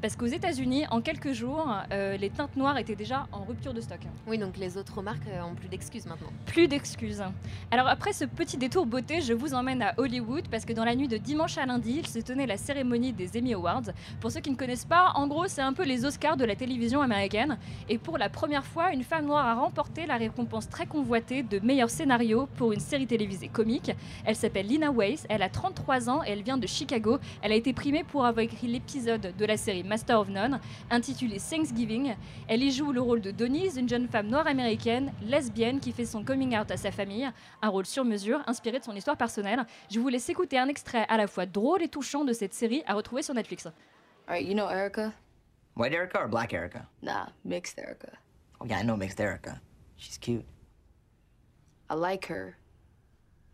Parce 0.00 0.14
qu'aux 0.14 0.26
États-Unis, 0.26 0.84
en 0.92 1.00
quelques 1.00 1.32
jours, 1.32 1.74
euh, 1.90 2.16
les 2.16 2.30
teintes 2.30 2.56
noires 2.56 2.78
étaient 2.78 2.94
déjà 2.94 3.26
en 3.32 3.42
rupture 3.42 3.74
de 3.74 3.80
stock. 3.80 3.98
Oui, 4.28 4.38
donc 4.38 4.56
les 4.56 4.78
autres 4.78 5.02
marques 5.02 5.26
euh, 5.26 5.42
ont 5.42 5.56
plus 5.56 5.66
d'excuses 5.66 6.06
maintenant. 6.06 6.28
Plus 6.46 6.68
d'excuses. 6.68 7.24
Alors 7.72 7.88
après 7.88 8.12
ce 8.12 8.24
petit 8.24 8.56
détour 8.56 8.86
beauté, 8.86 9.20
je 9.20 9.32
vous 9.32 9.54
emmène 9.54 9.82
à 9.82 9.94
Hollywood 9.96 10.46
parce 10.52 10.64
que 10.64 10.72
dans 10.72 10.84
la 10.84 10.94
nuit 10.94 11.08
de 11.08 11.16
dimanche 11.16 11.58
à 11.58 11.66
lundi, 11.66 11.96
il 11.98 12.06
se 12.06 12.20
tenait 12.20 12.46
la 12.46 12.56
cérémonie 12.56 13.12
des 13.12 13.36
Emmy 13.36 13.54
Awards. 13.54 13.90
Pour 14.20 14.30
ceux 14.30 14.38
qui 14.38 14.52
ne 14.52 14.56
connaissent 14.56 14.84
pas, 14.84 15.10
en 15.16 15.26
gros, 15.26 15.48
c'est 15.48 15.62
un 15.62 15.72
peu 15.72 15.82
les 15.84 16.04
Oscars 16.04 16.36
de 16.36 16.44
la 16.44 16.54
télévision 16.54 17.02
américaine. 17.02 17.58
Et 17.88 17.98
pour 17.98 18.18
la 18.18 18.28
première 18.28 18.64
fois, 18.64 18.92
une 18.92 19.02
femme 19.02 19.26
noire 19.26 19.46
a 19.46 19.54
remporté 19.54 20.06
la 20.06 20.16
récompense 20.16 20.68
très 20.68 20.86
convoitée 20.86 21.42
de 21.42 21.58
meilleur 21.58 21.90
scénario 21.90 22.48
pour 22.54 22.72
une 22.72 22.80
série 22.80 23.08
télévisée 23.08 23.48
comique. 23.48 23.90
Elle 24.24 24.36
s'appelle 24.36 24.68
Lina 24.68 24.92
Weiss, 24.92 25.26
elle 25.28 25.42
a 25.42 25.48
33 25.48 26.08
ans 26.08 26.22
et 26.22 26.30
elle 26.30 26.42
vient 26.42 26.56
de 26.56 26.68
Chicago. 26.68 27.18
Elle 27.42 27.50
a 27.50 27.56
été 27.56 27.72
primée 27.72 28.04
pour 28.04 28.24
avoir 28.24 28.44
écrit 28.44 28.68
l'épisode 28.68 29.34
de 29.36 29.44
la 29.44 29.56
série 29.56 29.82
Master 29.88 30.20
of 30.20 30.28
None, 30.28 30.60
intitulé 30.90 31.38
Thanksgiving. 31.38 32.14
Elle 32.46 32.62
y 32.62 32.70
joue 32.70 32.92
le 32.92 33.00
rôle 33.00 33.20
de 33.20 33.30
Denise, 33.30 33.76
une 33.76 33.88
jeune 33.88 34.06
femme 34.06 34.28
noire 34.28 34.46
américaine, 34.46 35.12
lesbienne, 35.22 35.80
qui 35.80 35.92
fait 35.92 36.04
son 36.04 36.22
coming 36.22 36.56
out 36.56 36.70
à 36.70 36.76
sa 36.76 36.92
famille, 36.92 37.28
un 37.62 37.68
rôle 37.68 37.86
sur 37.86 38.04
mesure, 38.04 38.42
inspiré 38.46 38.78
de 38.78 38.84
son 38.84 38.94
histoire 38.94 39.16
personnelle. 39.16 39.66
Je 39.90 39.98
vous 39.98 40.08
laisse 40.08 40.28
écouter 40.28 40.58
un 40.58 40.68
extrait 40.68 41.06
à 41.08 41.16
la 41.16 41.26
fois 41.26 41.46
drôle 41.46 41.82
et 41.82 41.88
touchant 41.88 42.24
de 42.24 42.32
cette 42.32 42.54
série 42.54 42.82
à 42.86 42.94
retrouver 42.94 43.22
sur 43.22 43.34
Netflix. 43.34 43.66
Alright, 44.28 44.46
you 44.46 44.54
know 44.54 44.68
Erica? 44.68 45.12
White 45.74 45.94
Erica 45.94 46.20
or 46.20 46.28
black 46.28 46.52
Erica? 46.52 46.86
Nah, 47.02 47.28
mixed 47.44 47.78
Erica. 47.78 48.12
Oh, 48.60 48.66
yeah, 48.66 48.78
I 48.78 48.82
know 48.82 48.96
mixed 48.96 49.20
Erica. 49.20 49.60
She's 49.96 50.18
cute. 50.18 50.44
I 51.88 51.94
like 51.94 52.26
her. 52.26 52.56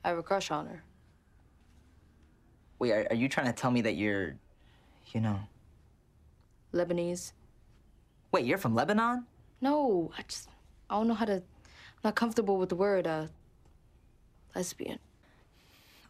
I 0.05 0.09
have 0.09 0.18
a 0.18 0.22
crush 0.22 0.51
on 0.51 0.66
her. 0.66 0.82
Wait, 2.78 2.93
are, 2.93 3.07
are 3.11 3.16
you 3.16 3.28
trying 3.28 3.47
to 3.47 3.53
tell 3.53 3.70
me 3.70 3.82
that 3.82 3.95
you're, 3.95 4.35
you 5.12 5.20
know. 5.20 5.39
Lebanese. 6.75 7.33
Wait, 8.33 8.45
you're 8.45 8.59
from 8.59 8.75
Lebanon? 8.75 9.25
No, 9.61 10.11
I 10.18 10.22
just 10.29 10.49
I 10.91 10.97
don't 10.97 11.09
know 11.09 11.14
how 11.14 11.25
to. 11.27 11.35
I'm 11.37 12.03
not 12.03 12.14
comfortable 12.16 12.59
with 12.59 12.68
the 12.68 12.77
word 12.77 13.07
uh 13.07 13.27
lesbian. 14.55 14.99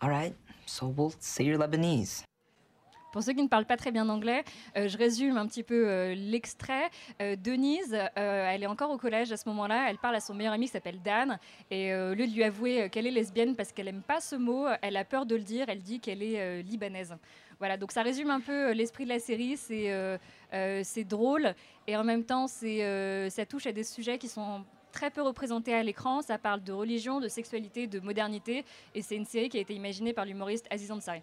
All 0.02 0.10
right, 0.10 0.34
so 0.66 0.88
we'll 0.88 1.14
say 1.20 1.44
you're 1.44 1.58
Lebanese. 1.58 2.24
Pour 3.12 3.22
ceux 3.22 3.32
qui 3.32 3.44
ne 3.44 3.48
parlent 3.48 3.64
pas 3.64 3.76
très 3.76 3.92
bien 3.92 4.08
anglais, 4.08 4.42
euh, 4.76 4.88
je 4.88 4.98
résume 4.98 5.36
un 5.36 5.46
petit 5.46 5.62
peu 5.62 5.88
euh, 5.88 6.16
l'extrait. 6.16 6.90
Euh, 7.22 7.36
Denise, 7.36 7.94
euh, 7.94 8.50
elle 8.50 8.64
est 8.64 8.66
encore 8.66 8.90
au 8.90 8.98
collège 8.98 9.30
à 9.30 9.36
ce 9.36 9.48
moment-là. 9.50 9.88
Elle 9.88 9.98
parle 9.98 10.16
à 10.16 10.20
son 10.20 10.34
meilleur 10.34 10.52
ami 10.52 10.66
qui 10.66 10.72
s'appelle 10.72 11.00
Dan. 11.00 11.38
Et 11.70 11.92
euh, 11.92 12.10
au 12.10 12.14
lieu 12.16 12.26
de 12.26 12.32
lui 12.32 12.42
avouer 12.42 12.90
qu'elle 12.90 13.06
est 13.06 13.12
lesbienne 13.12 13.54
parce 13.54 13.70
qu'elle 13.70 13.86
n'aime 13.86 14.02
pas 14.02 14.20
ce 14.20 14.34
mot, 14.34 14.66
elle 14.82 14.96
a 14.96 15.04
peur 15.04 15.26
de 15.26 15.36
le 15.36 15.42
dire. 15.42 15.66
Elle 15.68 15.80
dit 15.80 16.00
qu'elle 16.00 16.24
est 16.24 16.40
euh, 16.40 16.62
libanaise. 16.62 17.14
Voilà, 17.58 17.76
donc 17.76 17.92
ça 17.92 18.02
résume 18.02 18.30
un 18.30 18.40
peu 18.40 18.70
euh, 18.70 18.74
l'esprit 18.74 19.04
de 19.04 19.08
la 19.08 19.18
série. 19.18 19.56
C'est 19.56 19.92
euh, 19.92 20.18
euh, 20.52 20.80
c'est 20.84 21.04
drôle 21.04 21.54
et 21.86 21.96
en 21.96 22.04
même 22.04 22.24
temps, 22.24 22.46
c'est, 22.46 23.30
ça 23.30 23.44
touche 23.44 23.66
à 23.66 23.72
des 23.72 23.84
sujets 23.84 24.18
qui 24.18 24.28
sont 24.28 24.64
très 24.92 25.10
peu 25.10 25.20
représentés 25.20 25.74
à 25.74 25.82
l'écran. 25.82 26.22
Ça 26.22 26.38
parle 26.38 26.62
de 26.62 26.72
religion, 26.72 27.20
de 27.20 27.28
sexualité, 27.28 27.86
de 27.86 28.00
modernité. 28.00 28.64
Et 28.94 29.02
c'est 29.02 29.16
une 29.16 29.26
série 29.26 29.48
qui 29.48 29.58
a 29.58 29.60
été 29.60 29.74
imaginée 29.74 30.12
par 30.12 30.24
l'humoriste 30.24 30.66
Aziz 30.70 30.90
Ansari. 30.90 31.20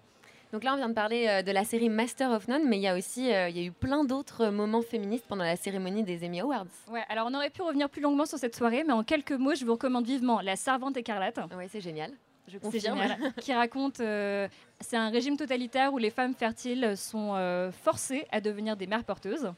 Donc 0.51 0.63
là, 0.63 0.73
on 0.73 0.77
vient 0.77 0.89
de 0.89 0.93
parler 0.93 1.41
de 1.43 1.51
la 1.51 1.63
série 1.63 1.89
Master 1.89 2.29
of 2.29 2.47
None, 2.49 2.67
mais 2.67 2.77
il 2.77 2.81
y 2.81 2.87
a 2.87 2.95
aussi 2.95 3.21
il 3.21 3.57
y 3.57 3.61
a 3.61 3.63
eu 3.63 3.71
plein 3.71 4.03
d'autres 4.03 4.49
moments 4.49 4.81
féministes 4.81 5.25
pendant 5.27 5.45
la 5.45 5.55
cérémonie 5.55 6.03
des 6.03 6.25
Emmy 6.25 6.41
Awards. 6.41 6.67
Ouais, 6.89 7.03
alors 7.07 7.27
on 7.31 7.33
aurait 7.33 7.49
pu 7.49 7.61
revenir 7.61 7.89
plus 7.89 8.01
longuement 8.01 8.25
sur 8.25 8.37
cette 8.37 8.55
soirée, 8.55 8.83
mais 8.85 8.93
en 8.93 9.03
quelques 9.03 9.31
mots, 9.31 9.55
je 9.55 9.65
vous 9.65 9.71
recommande 9.71 10.05
vivement 10.05 10.41
La 10.41 10.57
Servante 10.57 10.97
écarlate. 10.97 11.39
Ouais, 11.55 11.69
c'est 11.69 11.81
génial. 11.81 12.11
Je 12.51 12.57
C'est 12.57 12.59
confirme. 12.59 12.99
génial. 13.01 13.33
qui 13.39 13.53
raconte, 13.53 13.99
euh, 14.01 14.47
c'est 14.79 14.97
un 14.97 15.09
régime 15.09 15.37
totalitaire 15.37 15.93
où 15.93 15.97
les 15.97 16.09
femmes 16.09 16.33
fertiles 16.35 16.93
sont 16.97 17.33
euh, 17.35 17.71
forcées 17.71 18.25
à 18.31 18.41
devenir 18.41 18.75
des 18.75 18.87
mères 18.87 19.03
porteuses. 19.05 19.51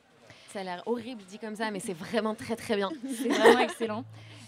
Ça 0.52 0.60
a 0.60 0.64
l'air 0.64 0.84
horrible 0.86 1.24
dit 1.28 1.40
comme 1.40 1.56
ça, 1.56 1.72
mais 1.72 1.80
c'est 1.80 1.94
vraiment 1.94 2.36
très 2.36 2.56
très 2.56 2.76
bien. 2.76 2.92
C'est 3.18 3.30
vraiment 3.30 3.60
excellent. 3.60 4.04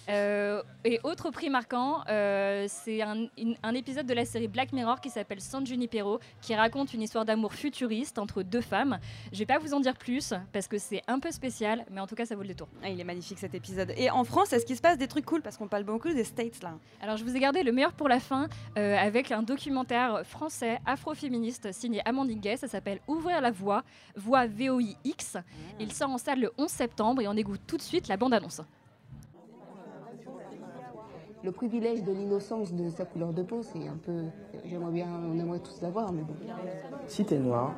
Euh, 0.10 0.62
et 0.84 0.99
autre 1.03 1.32
prix 1.32 1.49
marquant, 1.49 2.03
euh, 2.10 2.66
c'est 2.68 3.01
un, 3.01 3.28
épisode 3.74 4.06
de 4.06 4.14
la 4.14 4.26
série 4.26 4.47
Black 4.47 4.72
Mirror 4.72 5.01
qui 5.01 5.10
s'appelle 5.10 5.41
San 5.41 5.66
Junipero, 5.66 6.20
qui 6.41 6.56
raconte 6.56 6.93
une 6.93 7.01
histoire 7.01 7.26
d'amour 7.26 7.53
futuriste 7.53 8.20
entre 8.20 8.43
deux 8.43 8.62
femmes. 8.62 8.99
Je 9.32 9.39
vais 9.39 9.45
pas 9.45 9.58
vous 9.58 9.74
en 9.74 9.80
dire 9.80 9.95
plus 9.95 10.34
parce 10.53 10.68
que 10.68 10.78
c'est 10.78 11.01
un 11.08 11.20
peu 11.20 11.32
spécial, 11.32 11.86
mais 11.91 11.99
en 12.01 12.08
tout 12.08 12.16
cas 12.16 12.26
ça 12.26 12.36
vaut 12.36 12.41
le 12.41 12.49
détour. 12.49 12.68
Ah, 12.84 12.89
il 12.89 12.99
est 12.99 13.03
magnifique 13.03 13.39
cet 13.39 13.56
épisode. 13.56 13.93
Et 13.97 14.10
en 14.10 14.24
France, 14.24 14.53
est-ce 14.53 14.66
qu'il 14.66 14.76
se 14.76 14.82
passe 14.82 14.97
des 14.97 15.08
trucs 15.08 15.26
cool? 15.26 15.41
Parce 15.41 15.58
qu'on 15.58 15.68
parle 15.68 15.84
beaucoup 15.84 16.10
des 16.10 16.24
States 16.24 16.62
là. 16.62 16.74
Alors 17.01 17.18
je 17.18 17.24
vous 17.24 17.36
ai 17.36 17.39
gardé 17.39 17.64
le 17.64 17.72
meilleur 17.72 17.93
pour 17.93 18.08
la 18.08 18.20
fin 18.20 18.47
euh, 18.78 18.97
avec 18.97 19.32
un 19.32 19.43
documentaire 19.43 20.22
français 20.26 20.80
afroféministe 20.86 21.72
signé 21.72 22.01
Amandine 22.06 22.39
Gay. 22.39 22.58
Ça 22.58 22.68
s'appelle 22.68 22.99
Ouvrir 23.08 23.41
la 23.41 23.51
voie, 23.51 23.84
voix 24.16 24.45
VOIX. 24.47 25.38
Il 25.80 25.91
sort 25.91 26.10
en 26.10 26.18
salle 26.18 26.41
le 26.41 26.51
11 26.58 26.70
septembre 26.70 27.22
et 27.22 27.28
on 27.28 27.34
écoute 27.34 27.62
tout 27.68 27.78
de 27.78 27.82
suite 27.82 28.08
la 28.08 28.18
bande-annonce. 28.18 28.62
Le 31.45 31.51
privilège 31.51 32.03
de 32.03 32.11
l'innocence 32.11 32.73
de 32.73 32.89
sa 32.89 33.05
couleur 33.05 33.31
de 33.31 33.43
peau, 33.43 33.61
c'est 33.61 33.87
un 33.87 33.97
peu. 34.03 34.23
J'aimerais 34.65 34.91
bien, 34.91 35.05
on 35.31 35.39
aimerait 35.39 35.59
tous 35.59 35.79
l'avoir, 35.79 36.11
mais 36.11 36.23
bon. 36.23 36.33
Si 37.05 37.23
t'es 37.23 37.37
noir, 37.37 37.71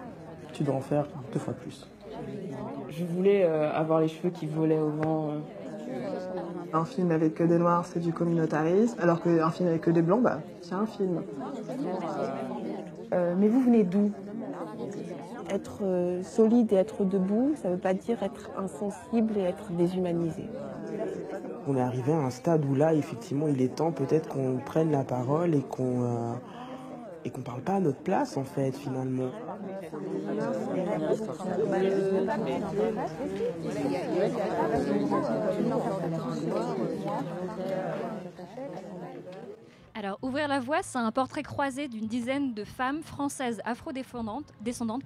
tu 0.54 0.64
dois 0.64 0.76
en 0.76 0.80
faire 0.80 1.06
deux 1.34 1.40
fois 1.40 1.54
plus. 1.54 1.86
Je 2.88 3.04
voulais 3.04 3.44
euh, 3.44 3.70
avoir 3.74 4.00
les 4.00 4.08
cheveux 4.08 4.30
qui 4.30 4.46
volaient 4.46 4.80
au 4.80 4.88
vent. 4.90 5.32
euh. 5.32 5.40
Un 6.72 6.86
film 6.86 7.12
avec 7.12 7.36
que 7.36 7.44
des 7.44 7.58
noirs, 7.58 7.86
c'est 7.86 8.00
du 8.00 8.14
communautarisme, 8.14 8.98
alors 9.02 9.22
qu'un 9.22 9.50
film 9.52 9.68
avec 9.68 9.82
que 9.82 9.92
des 9.92 10.02
blancs, 10.02 10.22
bah, 10.22 10.40
c'est 10.62 10.76
un 10.76 10.86
film. 10.86 11.24
Euh, 13.14 13.36
mais 13.38 13.50
vous 13.50 13.62
venez 13.62 13.84
d'où? 13.84 14.12
Être 15.50 16.22
solide 16.24 16.72
et 16.72 16.76
être 16.78 17.04
debout, 17.04 17.52
ça 17.62 17.68
ne 17.68 17.74
veut 17.74 17.80
pas 17.80 17.94
dire 17.94 18.24
être 18.24 18.50
insensible 18.58 19.38
et 19.38 19.42
être 19.42 19.72
déshumanisé. 19.72 20.46
On 21.70 21.76
est 21.76 21.82
arrivé 21.82 22.14
à 22.14 22.20
un 22.20 22.30
stade 22.30 22.64
où 22.64 22.76
là, 22.76 22.94
effectivement, 22.94 23.48
il 23.48 23.62
est 23.62 23.76
temps 23.76 23.92
peut-être 23.92 24.30
qu'on 24.30 24.58
prenne 24.66 24.90
la 24.90 25.04
parole 25.04 25.54
et 25.54 25.62
qu'on 25.62 26.02
euh, 26.04 26.34
et 27.26 27.30
qu'on 27.30 27.42
parle 27.42 27.62
pas 27.62 27.74
à 27.74 27.80
notre 27.82 28.00
place, 28.00 28.38
en 28.38 28.46
fait, 28.46 28.72
finalement. 28.72 29.32
Alors, 39.98 40.20
Ouvrir 40.22 40.48
la 40.48 40.60
voie, 40.60 40.84
c'est 40.84 41.00
un 41.00 41.12
portrait 41.12 41.42
croisé 41.42 41.88
d'une 41.88 42.06
dizaine 42.06 42.54
de 42.54 42.64
femmes 42.64 43.02
françaises 43.02 43.64
afrodescendantes. 43.66 44.54
Descendantes. 44.62 45.02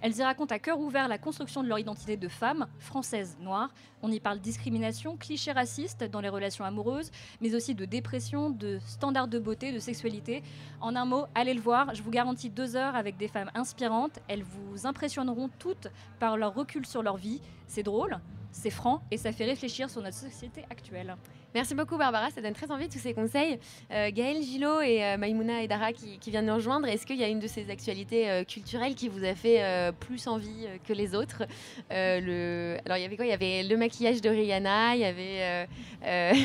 Elles 0.00 0.16
y 0.16 0.22
racontent 0.24 0.52
à 0.52 0.58
cœur 0.58 0.80
ouvert 0.80 1.06
la 1.06 1.16
construction 1.16 1.62
de 1.62 1.68
leur 1.68 1.78
identité 1.78 2.16
de 2.16 2.26
femmes 2.26 2.66
françaises 2.80 3.36
noires. 3.40 3.72
On 4.02 4.10
y 4.10 4.18
parle 4.18 4.40
discrimination, 4.40 5.16
clichés 5.16 5.52
racistes 5.52 6.02
dans 6.02 6.20
les 6.20 6.28
relations 6.28 6.64
amoureuses, 6.64 7.12
mais 7.40 7.54
aussi 7.54 7.76
de 7.76 7.84
dépression, 7.84 8.50
de 8.50 8.80
standards 8.84 9.28
de 9.28 9.38
beauté, 9.38 9.70
de 9.70 9.78
sexualité. 9.78 10.42
En 10.80 10.96
un 10.96 11.04
mot, 11.04 11.26
allez 11.36 11.54
le 11.54 11.60
voir. 11.60 11.94
Je 11.94 12.02
vous 12.02 12.10
garantis 12.10 12.50
deux 12.50 12.74
heures 12.74 12.96
avec 12.96 13.16
des 13.16 13.28
femmes 13.28 13.52
inspirantes. 13.54 14.18
Elles 14.26 14.42
vous 14.42 14.88
impressionneront 14.88 15.50
toutes 15.60 15.86
par 16.18 16.36
leur 16.36 16.52
recul 16.52 16.84
sur 16.84 17.04
leur 17.04 17.16
vie. 17.16 17.40
C'est 17.68 17.84
drôle, 17.84 18.18
c'est 18.50 18.70
franc 18.70 19.02
et 19.12 19.18
ça 19.18 19.30
fait 19.30 19.44
réfléchir 19.44 19.88
sur 19.88 20.02
notre 20.02 20.16
société 20.16 20.64
actuelle. 20.68 21.16
Merci 21.54 21.74
beaucoup 21.74 21.98
Barbara, 21.98 22.30
ça 22.30 22.40
donne 22.40 22.54
très 22.54 22.70
envie 22.70 22.88
tous 22.88 22.98
ces 22.98 23.12
conseils. 23.12 23.58
Euh, 23.90 24.10
Gaël 24.10 24.42
Gillot 24.42 24.80
et 24.80 25.04
euh, 25.04 25.16
Maïmouna 25.18 25.62
Edara 25.62 25.92
qui, 25.92 26.18
qui 26.18 26.30
viennent 26.30 26.46
nous 26.46 26.54
rejoindre, 26.54 26.88
est-ce 26.88 27.04
qu'il 27.04 27.18
y 27.18 27.24
a 27.24 27.28
une 27.28 27.40
de 27.40 27.46
ces 27.46 27.68
actualités 27.70 28.30
euh, 28.30 28.42
culturelles 28.42 28.94
qui 28.94 29.10
vous 29.10 29.22
a 29.22 29.34
fait 29.34 29.62
euh, 29.62 29.92
plus 29.92 30.26
envie 30.28 30.66
euh, 30.66 30.78
que 30.88 30.94
les 30.94 31.14
autres? 31.14 31.42
Le... 31.90 32.78
Alors 32.86 32.96
il 32.96 33.02
y 33.02 33.04
avait 33.04 33.16
quoi? 33.16 33.26
Il 33.26 33.30
y 33.30 33.32
avait 33.32 33.62
le 33.64 33.76
maquillage 33.76 34.22
de 34.22 34.30
Rihanna, 34.30 34.94
il 34.96 35.00
y 35.00 35.04
avait 35.04 35.68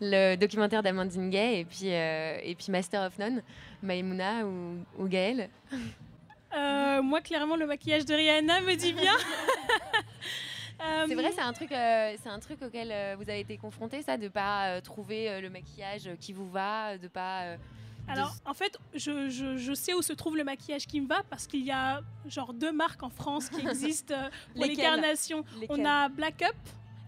le 0.00 0.36
documentaire 0.36 0.82
d'Amandine 0.82 1.28
Gay 1.28 1.60
et 1.60 1.64
puis, 1.66 1.88
et 1.88 2.54
puis 2.54 2.72
Master 2.72 3.02
of 3.02 3.18
None. 3.18 3.42
Maïmouna 3.82 4.46
ou, 4.46 5.02
ou 5.02 5.06
Gaël 5.06 5.50
moi, 7.02 7.20
clairement, 7.22 7.56
le 7.56 7.66
maquillage 7.66 8.04
de 8.04 8.14
Rihanna 8.14 8.60
me 8.60 8.74
dit 8.74 8.92
bien. 8.92 9.14
Euh, 10.82 11.04
C'est 11.08 11.14
vrai, 11.14 11.30
c'est 11.32 11.40
un 11.40 11.52
truc, 11.52 11.72
euh, 11.72 12.16
c'est 12.22 12.28
un 12.28 12.38
truc 12.40 12.62
auquel 12.62 12.90
euh, 12.90 13.14
vous 13.16 13.22
avez 13.28 13.40
été 13.40 13.56
confronté, 13.58 14.02
ça, 14.02 14.16
de 14.16 14.28
pas 14.28 14.68
euh, 14.68 14.80
trouver 14.80 15.28
euh, 15.30 15.40
le 15.40 15.50
maquillage 15.50 16.10
qui 16.20 16.32
vous 16.32 16.48
va, 16.48 16.96
de 16.98 17.08
pas. 17.08 17.42
euh, 17.42 17.56
Alors, 18.08 18.34
en 18.46 18.54
fait, 18.54 18.76
je, 18.94 19.28
je- 19.28 19.56
je 19.56 19.72
sais 19.74 19.92
où 19.94 20.02
se 20.02 20.12
trouve 20.14 20.36
le 20.36 20.44
maquillage 20.44 20.86
qui 20.86 21.00
me 21.00 21.06
va 21.06 21.22
parce 21.28 21.46
qu'il 21.46 21.64
y 21.64 21.70
a 21.70 22.00
genre 22.26 22.54
deux 22.54 22.72
marques 22.72 23.02
en 23.02 23.10
France 23.10 23.48
qui 23.50 23.60
existent 23.66 24.14
euh, 24.14 24.28
pour 24.54 24.62
les 24.64 24.74
carnations. 24.82 25.44
On 25.68 25.84
a 25.84 26.08
Black 26.08 26.42
Up 26.42 26.56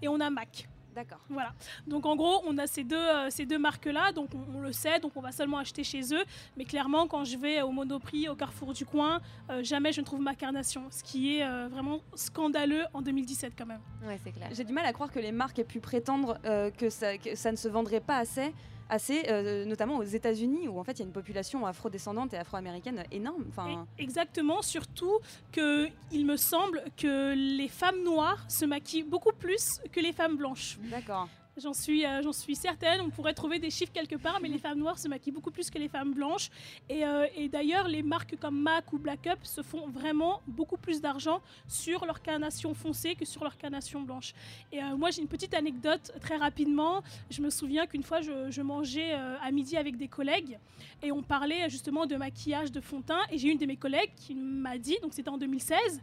et 0.02 0.08
on 0.08 0.20
a 0.20 0.28
MAC. 0.30 0.68
D'accord. 0.94 1.20
Voilà. 1.28 1.52
Donc 1.86 2.06
en 2.06 2.16
gros, 2.16 2.42
on 2.46 2.58
a 2.58 2.66
ces 2.66 2.84
deux, 2.84 2.96
euh, 2.96 3.30
ces 3.30 3.46
deux 3.46 3.58
marques-là, 3.58 4.12
donc 4.12 4.28
on, 4.34 4.58
on 4.58 4.60
le 4.60 4.72
sait, 4.72 4.98
donc 5.00 5.12
on 5.16 5.20
va 5.20 5.32
seulement 5.32 5.58
acheter 5.58 5.84
chez 5.84 6.14
eux. 6.14 6.24
Mais 6.56 6.64
clairement, 6.64 7.06
quand 7.06 7.24
je 7.24 7.36
vais 7.36 7.62
au 7.62 7.70
Monoprix, 7.70 8.28
au 8.28 8.34
Carrefour 8.34 8.72
du 8.72 8.84
coin, 8.84 9.20
euh, 9.50 9.62
jamais 9.62 9.92
je 9.92 10.00
ne 10.00 10.06
trouve 10.06 10.20
ma 10.20 10.34
carnation, 10.34 10.84
ce 10.90 11.02
qui 11.02 11.36
est 11.36 11.44
euh, 11.44 11.68
vraiment 11.68 12.00
scandaleux 12.14 12.84
en 12.92 13.02
2017 13.02 13.54
quand 13.56 13.66
même. 13.66 13.80
Ouais, 14.04 14.18
c'est 14.22 14.32
clair. 14.32 14.48
J'ai 14.52 14.64
du 14.64 14.72
mal 14.72 14.84
à 14.84 14.92
croire 14.92 15.10
que 15.10 15.18
les 15.18 15.32
marques 15.32 15.58
aient 15.58 15.64
pu 15.64 15.80
prétendre 15.80 16.38
euh, 16.44 16.70
que, 16.70 16.90
ça, 16.90 17.16
que 17.18 17.34
ça 17.34 17.50
ne 17.52 17.56
se 17.56 17.68
vendrait 17.68 18.00
pas 18.00 18.18
assez, 18.18 18.52
assez, 18.92 19.24
euh, 19.28 19.64
notamment 19.64 19.96
aux 19.96 20.02
États-Unis, 20.04 20.68
où 20.68 20.78
en 20.78 20.84
fait 20.84 20.92
il 20.92 20.98
y 21.00 21.02
a 21.02 21.06
une 21.06 21.12
population 21.12 21.66
afrodescendante 21.66 22.34
et 22.34 22.36
afro-américaine 22.36 23.02
énorme. 23.10 23.46
Enfin, 23.48 23.86
Exactement, 23.98 24.60
surtout 24.60 25.18
que 25.50 25.88
il 26.12 26.26
me 26.26 26.36
semble 26.36 26.82
que 26.96 27.32
les 27.34 27.68
femmes 27.68 28.02
noires 28.04 28.44
se 28.48 28.66
maquillent 28.66 29.02
beaucoup 29.02 29.32
plus 29.32 29.80
que 29.90 30.00
les 30.00 30.12
femmes 30.12 30.36
blanches. 30.36 30.78
D'accord. 30.90 31.28
J'en 31.58 31.74
suis, 31.74 32.06
euh, 32.06 32.32
suis 32.32 32.56
certaine. 32.56 33.02
On 33.02 33.10
pourrait 33.10 33.34
trouver 33.34 33.58
des 33.58 33.68
chiffres 33.68 33.92
quelque 33.92 34.16
part, 34.16 34.38
mais 34.40 34.48
les 34.48 34.58
femmes 34.58 34.78
noires 34.78 34.98
se 34.98 35.06
maquillent 35.06 35.34
beaucoup 35.34 35.50
plus 35.50 35.68
que 35.68 35.78
les 35.78 35.88
femmes 35.88 36.14
blanches. 36.14 36.48
Et, 36.88 37.04
euh, 37.04 37.26
et 37.36 37.48
d'ailleurs, 37.50 37.88
les 37.88 38.02
marques 38.02 38.36
comme 38.40 38.58
MAC 38.58 38.90
ou 38.94 38.98
Black 38.98 39.26
Up 39.26 39.38
se 39.42 39.60
font 39.60 39.86
vraiment 39.88 40.40
beaucoup 40.46 40.78
plus 40.78 41.02
d'argent 41.02 41.42
sur 41.68 42.06
leur 42.06 42.22
carnation 42.22 42.72
foncée 42.72 43.14
que 43.16 43.26
sur 43.26 43.44
leur 43.44 43.58
carnation 43.58 44.00
blanche. 44.00 44.32
Et 44.72 44.82
euh, 44.82 44.96
moi, 44.96 45.10
j'ai 45.10 45.20
une 45.20 45.28
petite 45.28 45.52
anecdote 45.52 46.12
très 46.22 46.36
rapidement. 46.36 47.02
Je 47.28 47.42
me 47.42 47.50
souviens 47.50 47.86
qu'une 47.86 48.02
fois, 48.02 48.22
je, 48.22 48.50
je 48.50 48.62
mangeais 48.62 49.12
à 49.12 49.50
midi 49.50 49.76
avec 49.76 49.98
des 49.98 50.08
collègues 50.08 50.58
et 51.02 51.12
on 51.12 51.22
parlait 51.22 51.68
justement 51.68 52.06
de 52.06 52.16
maquillage, 52.16 52.72
de 52.72 52.80
fond 52.80 53.00
de 53.00 53.04
teint. 53.04 53.20
Et 53.30 53.36
j'ai 53.36 53.50
une 53.50 53.58
de 53.58 53.66
mes 53.66 53.76
collègues 53.76 54.10
qui 54.16 54.34
m'a 54.34 54.78
dit, 54.78 54.96
donc 55.02 55.12
c'était 55.12 55.28
en 55.28 55.36
2016, 55.36 56.00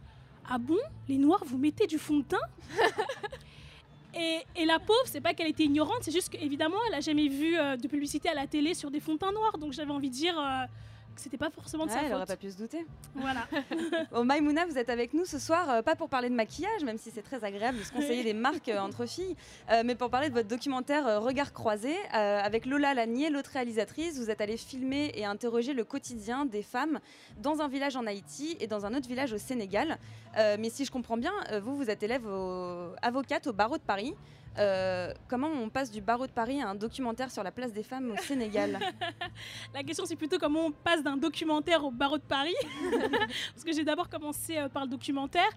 Ah 0.48 0.58
bon, 0.58 0.78
les 1.08 1.18
noirs, 1.18 1.42
vous 1.44 1.58
mettez 1.58 1.88
du 1.88 1.98
fond 1.98 2.18
de 2.18 2.24
teint 2.24 2.38
et, 4.14 4.64
la 4.64 4.78
pauvre, 4.78 4.98
c'est 5.06 5.20
pas 5.20 5.34
qu'elle 5.34 5.48
était 5.48 5.64
ignorante, 5.64 5.98
c'est 6.02 6.12
juste 6.12 6.30
qu'évidemment, 6.30 6.76
elle 6.88 6.94
a 6.94 7.00
jamais 7.00 7.28
vu 7.28 7.56
euh, 7.56 7.76
de 7.76 7.88
publicité 7.88 8.28
à 8.28 8.34
la 8.34 8.46
télé 8.46 8.74
sur 8.74 8.90
des 8.90 9.00
fonds 9.00 9.14
de 9.14 9.18
teint 9.18 9.32
noirs. 9.32 9.58
Donc 9.58 9.72
j'avais 9.72 9.90
envie 9.90 10.10
de 10.10 10.14
dire 10.14 10.38
euh, 10.38 10.66
c'était 11.20 11.36
pas 11.36 11.50
forcément 11.50 11.86
de 11.86 11.90
sa 11.90 11.98
elle 12.00 12.06
faute. 12.06 12.16
aurait 12.16 12.26
pas 12.26 12.36
pu 12.36 12.50
se 12.50 12.56
douter. 12.56 12.84
Voilà. 13.14 13.46
Bon, 14.10 14.24
Maïmouna, 14.30 14.66
vous 14.66 14.76
êtes 14.78 14.90
avec 14.90 15.14
nous 15.14 15.24
ce 15.24 15.38
soir, 15.38 15.68
euh, 15.70 15.82
pas 15.82 15.94
pour 15.94 16.08
parler 16.08 16.28
de 16.28 16.34
maquillage, 16.34 16.82
même 16.84 16.98
si 16.98 17.10
c'est 17.10 17.22
très 17.22 17.44
agréable 17.44 17.78
de 17.78 17.82
se 17.84 17.92
conseiller 17.92 18.24
des 18.24 18.32
marques 18.34 18.68
euh, 18.68 18.78
entre 18.80 19.06
filles, 19.06 19.36
euh, 19.70 19.82
mais 19.84 19.94
pour 19.94 20.10
parler 20.10 20.28
de 20.28 20.34
votre 20.34 20.48
documentaire 20.48 21.20
Regard 21.22 21.52
croisé. 21.52 21.94
Avec 22.12 22.66
Lola 22.66 22.94
Lanier, 22.94 23.30
l'autre 23.30 23.50
réalisatrice, 23.52 24.18
vous 24.18 24.30
êtes 24.30 24.40
allée 24.40 24.56
filmer 24.56 25.12
et 25.14 25.24
interroger 25.24 25.74
le 25.74 25.84
quotidien 25.84 26.44
des 26.46 26.62
femmes 26.62 26.98
dans 27.38 27.60
un 27.60 27.68
village 27.68 27.96
en 27.96 28.06
Haïti 28.06 28.56
et 28.60 28.66
dans 28.66 28.86
un 28.86 28.94
autre 28.94 29.08
village 29.08 29.32
au 29.32 29.38
Sénégal. 29.38 29.98
Mais 30.36 30.70
si 30.70 30.84
je 30.84 30.90
comprends 30.90 31.16
bien, 31.16 31.32
vous, 31.62 31.76
vous 31.76 31.90
êtes 31.90 32.02
élève 32.02 32.26
au- 32.26 32.92
avocate 33.02 33.46
au 33.46 33.52
barreau 33.52 33.76
de 33.76 33.82
Paris. 33.82 34.14
Euh, 34.58 35.12
comment 35.28 35.48
on 35.48 35.68
passe 35.68 35.90
du 35.90 36.00
barreau 36.00 36.26
de 36.26 36.32
Paris 36.32 36.60
à 36.60 36.68
un 36.68 36.74
documentaire 36.74 37.30
sur 37.30 37.42
la 37.42 37.52
place 37.52 37.72
des 37.72 37.82
femmes 37.82 38.10
au 38.10 38.16
Sénégal? 38.22 38.78
La 39.72 39.82
question, 39.82 40.04
c'est 40.06 40.16
plutôt 40.16 40.38
comment 40.38 40.66
on 40.66 40.72
passe 40.72 41.02
d'un 41.02 41.16
documentaire 41.16 41.84
au 41.84 41.90
barreau 41.90 42.18
de 42.18 42.22
Paris. 42.22 42.54
Parce 43.54 43.64
que 43.64 43.72
j'ai 43.72 43.84
d'abord 43.84 44.08
commencé 44.08 44.58
euh, 44.58 44.68
par 44.68 44.84
le 44.84 44.90
documentaire. 44.90 45.48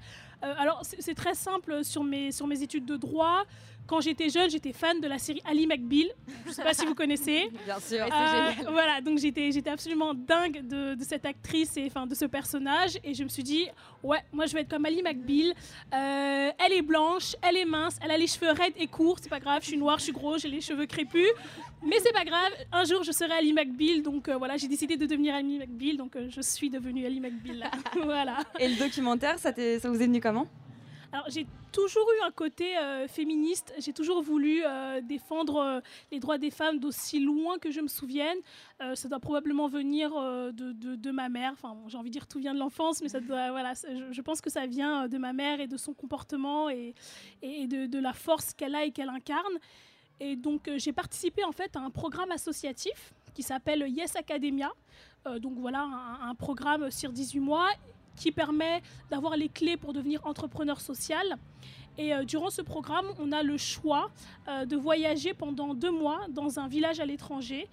Euh, 0.43 0.53
alors, 0.57 0.81
c'est 0.83 1.15
très 1.15 1.35
simple 1.35 1.83
sur 1.83 2.03
mes, 2.03 2.31
sur 2.31 2.47
mes 2.47 2.61
études 2.61 2.85
de 2.85 2.97
droit. 2.97 3.43
Quand 3.85 3.99
j'étais 3.99 4.29
jeune, 4.29 4.49
j'étais 4.49 4.71
fan 4.71 5.01
de 5.01 5.07
la 5.07 5.17
série 5.17 5.41
Ali 5.45 5.67
McBeal. 5.67 6.07
Je 6.45 6.49
ne 6.49 6.53
sais 6.53 6.63
pas 6.63 6.73
si 6.73 6.85
vous 6.85 6.95
connaissez. 6.95 7.49
Bien 7.65 7.79
sûr. 7.79 8.05
Euh, 8.05 8.51
voilà, 8.71 9.01
donc 9.01 9.17
j'étais 9.17 9.51
j'étais 9.51 9.69
absolument 9.69 10.13
dingue 10.13 10.65
de, 10.65 10.95
de 10.95 11.03
cette 11.03 11.25
actrice 11.25 11.75
et 11.75 11.85
enfin 11.87 12.07
de 12.07 12.15
ce 12.15 12.23
personnage 12.23 12.97
et 13.03 13.13
je 13.13 13.23
me 13.25 13.27
suis 13.27 13.43
dit 13.43 13.67
ouais 14.01 14.19
moi 14.31 14.45
je 14.45 14.53
vais 14.53 14.61
être 14.61 14.69
comme 14.69 14.85
Ali 14.85 15.03
McBeal. 15.03 15.53
Euh, 15.93 16.51
elle 16.65 16.71
est 16.71 16.81
blanche, 16.81 17.35
elle 17.41 17.57
est 17.57 17.65
mince, 17.65 17.97
elle 18.01 18.11
a 18.11 18.17
les 18.17 18.27
cheveux 18.27 18.51
raides 18.51 18.73
et 18.77 18.87
courts, 18.87 19.17
c'est 19.21 19.29
pas 19.29 19.41
grave, 19.41 19.61
je 19.63 19.67
suis 19.67 19.77
noire, 19.77 19.97
je 19.97 20.03
suis 20.05 20.13
gros, 20.13 20.37
j'ai 20.37 20.47
les 20.47 20.61
cheveux 20.61 20.85
crépus, 20.85 21.27
mais 21.85 21.99
c'est 21.99 22.13
pas 22.13 22.25
grave. 22.25 22.51
Un 22.71 22.83
jour 22.85 23.03
je 23.03 23.11
serai 23.11 23.33
Ali 23.33 23.53
McBeal 23.53 24.01
donc 24.01 24.27
euh, 24.29 24.37
voilà 24.37 24.57
j'ai 24.57 24.67
décidé 24.67 24.97
de 24.97 25.05
devenir 25.05 25.35
Ali 25.35 25.57
McBeal 25.59 25.97
donc 25.97 26.15
euh, 26.15 26.27
je 26.29 26.41
suis 26.41 26.69
devenue 26.69 27.05
Ali 27.05 27.19
McBeal. 27.19 27.57
là. 27.59 27.71
voilà. 28.03 28.37
Et 28.59 28.67
le 28.67 28.75
documentaire, 28.77 29.39
ça, 29.39 29.53
ça 29.53 29.89
vous 29.89 30.01
est 30.01 30.05
venu 30.07 30.19
comment? 30.21 30.47
Alors 31.11 31.29
j'ai 31.29 31.45
toujours 31.71 32.07
eu 32.19 32.25
un 32.25 32.31
côté 32.31 32.75
euh, 32.75 33.07
féministe, 33.07 33.71
j'ai 33.77 33.93
toujours 33.93 34.23
voulu 34.23 34.63
euh, 34.65 34.99
défendre 35.01 35.57
euh, 35.57 35.79
les 36.11 36.19
droits 36.19 36.39
des 36.39 36.49
femmes 36.49 36.79
d'aussi 36.79 37.19
loin 37.19 37.59
que 37.59 37.69
je 37.69 37.81
me 37.81 37.87
souvienne. 37.87 38.37
Ça 38.95 39.07
doit 39.07 39.19
probablement 39.19 39.67
venir 39.67 40.09
de, 40.11 40.71
de- 40.73 40.95
de 40.95 41.11
ma 41.11 41.29
mère, 41.29 41.51
enfin 41.53 41.75
bon, 41.75 41.87
j'ai 41.87 41.97
envie 41.97 42.09
de 42.09 42.13
dire 42.13 42.27
tout 42.27 42.39
vient 42.39 42.53
de 42.53 42.59
l'enfance, 42.59 43.01
mais 43.01 43.07
ça 43.09 43.19
doit, 43.21 43.51
voilà, 43.51 43.73
je, 43.75 44.11
je 44.11 44.21
pense 44.21 44.41
que 44.41 44.49
ça 44.49 44.65
vient 44.65 45.07
de 45.07 45.17
ma 45.17 45.31
mère 45.33 45.61
et 45.61 45.67
de 45.67 45.77
son 45.77 45.93
comportement 45.93 46.69
et, 46.69 46.95
et 47.43 47.67
de, 47.67 47.85
de 47.85 47.99
la 47.99 48.11
force 48.13 48.53
qu'elle 48.53 48.75
a 48.75 48.83
et 48.83 48.91
qu'elle 48.91 49.07
incarne. 49.09 49.57
Et 50.19 50.35
donc 50.35 50.67
euh, 50.67 50.77
j'ai 50.77 50.93
participé 50.93 51.43
en 51.43 51.51
fait 51.51 51.75
à 51.75 51.79
un 51.79 51.89
programme 51.89 52.31
associatif 52.31 53.13
qui 53.33 53.43
s'appelle 53.43 53.85
Yes 53.87 54.15
Academia. 54.15 54.71
Euh, 55.27 55.39
donc 55.39 55.53
voilà, 55.57 55.87
un, 56.21 56.35
programme 56.35 56.91
sur 56.91 57.11
18 57.11 57.39
mois 57.39 57.69
qui 58.15 58.31
permet 58.31 58.81
d'avoir 59.09 59.35
les 59.35 59.49
clés 59.49 59.75
pour 59.77 59.91
devenir 59.93 60.25
entrepreneur 60.25 60.79
social. 60.79 61.37
Et 61.97 62.13
euh, 62.13 62.23
durant 62.25 62.49
ce 62.49 62.61
programme, 62.61 63.05
on 63.19 63.31
a 63.31 63.43
le 63.43 63.57
choix 63.57 64.11
de 64.67 64.75
voyager 64.75 65.33
pendant 65.33 65.73
deux 65.73 65.91
mois 65.91 66.21
dans 66.29 66.59
un 66.59 66.67
village 66.67 66.99
à 66.99 67.05
l'étranger. 67.05 67.67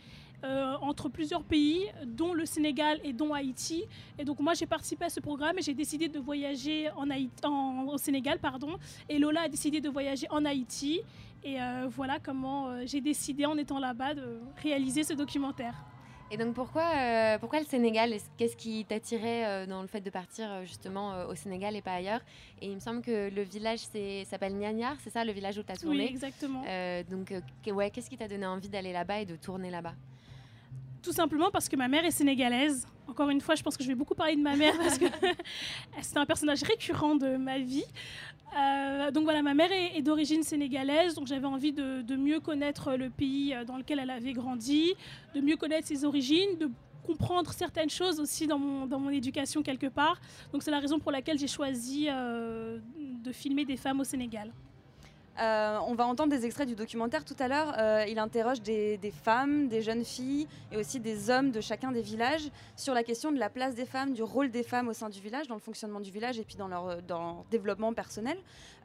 entre 0.80 1.10
plusieurs 1.10 1.42
pays, 1.44 1.82
dont 2.06 2.32
le 2.32 2.46
Sénégal 2.46 2.98
et 3.04 3.12
dont 3.12 3.34
Haïti. 3.34 3.84
Et 4.18 4.24
donc 4.24 4.38
moi 4.40 4.54
j'ai 4.54 4.64
participé 4.64 5.04
à 5.04 5.10
ce 5.10 5.20
programme 5.20 5.58
et 5.58 5.62
j'ai 5.62 5.74
décidé 5.74 6.08
de 6.08 6.18
voyager 6.18 6.88
en- 6.96 7.84
au 7.94 7.98
Sénégal, 7.98 8.38
pardon. 8.38 8.78
Et 9.10 9.18
Lola 9.18 9.42
a 9.42 9.48
décidé 9.50 9.82
de 9.82 9.90
voyager 9.90 10.26
en 10.30 10.46
Haïti. 10.46 11.02
Et 11.42 11.60
euh, 11.60 11.86
voilà 11.88 12.18
comment 12.22 12.68
euh, 12.68 12.82
j'ai 12.84 13.00
décidé 13.00 13.46
en 13.46 13.56
étant 13.56 13.78
là-bas 13.78 14.14
de 14.14 14.40
réaliser 14.62 15.04
ce 15.04 15.14
documentaire. 15.14 15.74
Et 16.32 16.36
donc 16.36 16.54
pourquoi, 16.54 16.84
euh, 16.96 17.38
pourquoi 17.38 17.58
le 17.58 17.64
Sénégal? 17.66 18.12
Est-ce- 18.12 18.28
Qu'est-ce 18.36 18.56
qui 18.56 18.84
t'attirait 18.84 19.66
dans 19.66 19.80
le 19.82 19.88
fait 19.88 20.00
de 20.00 20.10
partir 20.10 20.64
justement 20.64 21.24
au 21.28 21.34
Sénégal 21.34 21.74
et 21.74 21.82
pas 21.82 21.94
ailleurs? 21.94 22.20
Et 22.60 22.66
il 22.68 22.74
me 22.76 22.80
semble 22.80 23.02
que 23.02 23.30
le 23.34 23.42
village 23.42 23.80
s'appelle 24.26 24.54
Niagnar, 24.54 24.96
c'est 25.02 25.10
ça 25.10 25.24
le 25.24 25.32
village 25.32 25.58
où 25.58 25.62
tu 25.64 25.72
as 25.72 25.74
Oui, 25.74 25.80
tourné? 25.82 26.04
exactement. 26.08 26.62
Euh, 26.68 27.02
donc 27.02 27.34
ouais, 27.66 27.90
qu'est-ce 27.90 28.08
qui 28.08 28.16
t'a 28.16 28.28
donné 28.28 28.46
envie 28.46 28.68
d'aller 28.68 28.92
là-bas 28.92 29.20
et 29.22 29.26
de 29.26 29.34
tourner 29.34 29.70
là-bas? 29.70 29.94
Tout 31.02 31.12
simplement 31.12 31.50
parce 31.50 31.68
que 31.68 31.76
ma 31.76 31.88
mère 31.88 32.04
est 32.04 32.10
sénégalaise. 32.10 32.86
Encore 33.08 33.30
une 33.30 33.40
fois, 33.40 33.54
je 33.54 33.62
pense 33.62 33.76
que 33.76 33.82
je 33.82 33.88
vais 33.88 33.94
beaucoup 33.94 34.14
parler 34.14 34.36
de 34.36 34.42
ma 34.42 34.54
mère 34.54 34.76
parce 34.76 34.98
que 34.98 35.06
c'est 36.02 36.16
un 36.18 36.26
personnage 36.26 36.62
récurrent 36.62 37.14
de 37.16 37.36
ma 37.36 37.58
vie. 37.58 37.84
Euh, 38.58 39.10
donc 39.10 39.24
voilà, 39.24 39.42
ma 39.42 39.54
mère 39.54 39.70
est, 39.72 40.02
d'origine 40.02 40.42
sénégalaise, 40.42 41.14
donc 41.14 41.26
j'avais 41.26 41.46
envie 41.46 41.72
de, 41.72 42.02
de 42.02 42.16
mieux 42.16 42.40
connaître 42.40 42.94
le 42.94 43.08
pays 43.08 43.54
euh, 43.54 43.64
dans 43.64 43.76
lequel 43.76 44.00
elle 44.00 44.10
avait 44.10 44.32
grandi, 44.32 44.94
de 45.34 45.40
mieux 45.40 45.56
connaître 45.56 45.86
ses 45.86 46.04
origines, 46.04 46.58
de 46.58 46.68
comprendre 47.06 47.52
certaines 47.52 47.90
choses 47.90 48.20
aussi 48.20 48.46
dans 48.46 48.58
mon, 48.58 48.86
dans 48.86 48.98
mon 48.98 49.10
éducation 49.10 49.62
quelque 49.62 49.86
part. 49.86 50.20
Donc 50.52 50.62
c'est 50.62 50.70
la 50.70 50.80
raison 50.80 50.98
pour 50.98 51.12
laquelle 51.12 51.38
j'ai 51.38 51.48
choisi 51.48 52.06
euh, 52.08 52.78
de 52.96 53.32
filmer 53.32 53.64
des 53.64 53.76
femmes 53.76 54.00
au 54.00 54.04
Sénégal. 54.04 54.52
Euh, 55.40 55.78
on 55.86 55.94
va 55.94 56.06
entendre 56.06 56.30
des 56.30 56.44
extraits 56.44 56.68
du 56.68 56.74
documentaire 56.74 57.24
tout 57.24 57.36
à 57.38 57.48
l'heure. 57.48 57.74
Euh, 57.78 58.04
il 58.06 58.18
interroge 58.18 58.60
des, 58.60 58.98
femmes, 59.24 59.68
des 59.68 59.80
jeunes 59.80 60.04
filles 60.04 60.46
et 60.70 60.76
aussi 60.76 61.00
des 61.00 61.30
hommes 61.30 61.50
de 61.50 61.60
chacun 61.62 61.92
des 61.92 62.02
villages 62.02 62.50
sur 62.76 62.92
la 62.92 63.02
question 63.02 63.32
de 63.32 63.38
la 63.38 63.48
place 63.48 63.74
des 63.74 63.86
femmes, 63.86 64.12
du 64.12 64.22
rôle 64.22 64.50
des 64.50 64.62
femmes 64.62 64.88
au 64.88 64.92
sein 64.92 65.08
du 65.08 65.18
village, 65.20 65.46
dans 65.48 65.54
le 65.54 65.60
fonctionnement 65.60 66.00
du 66.00 66.10
village 66.10 66.38
et 66.38 66.44
puis 66.44 66.56
dans 66.56 66.68
leur, 66.68 66.98
leur 67.08 67.44
développement 67.50 67.94
personnel. 67.94 68.36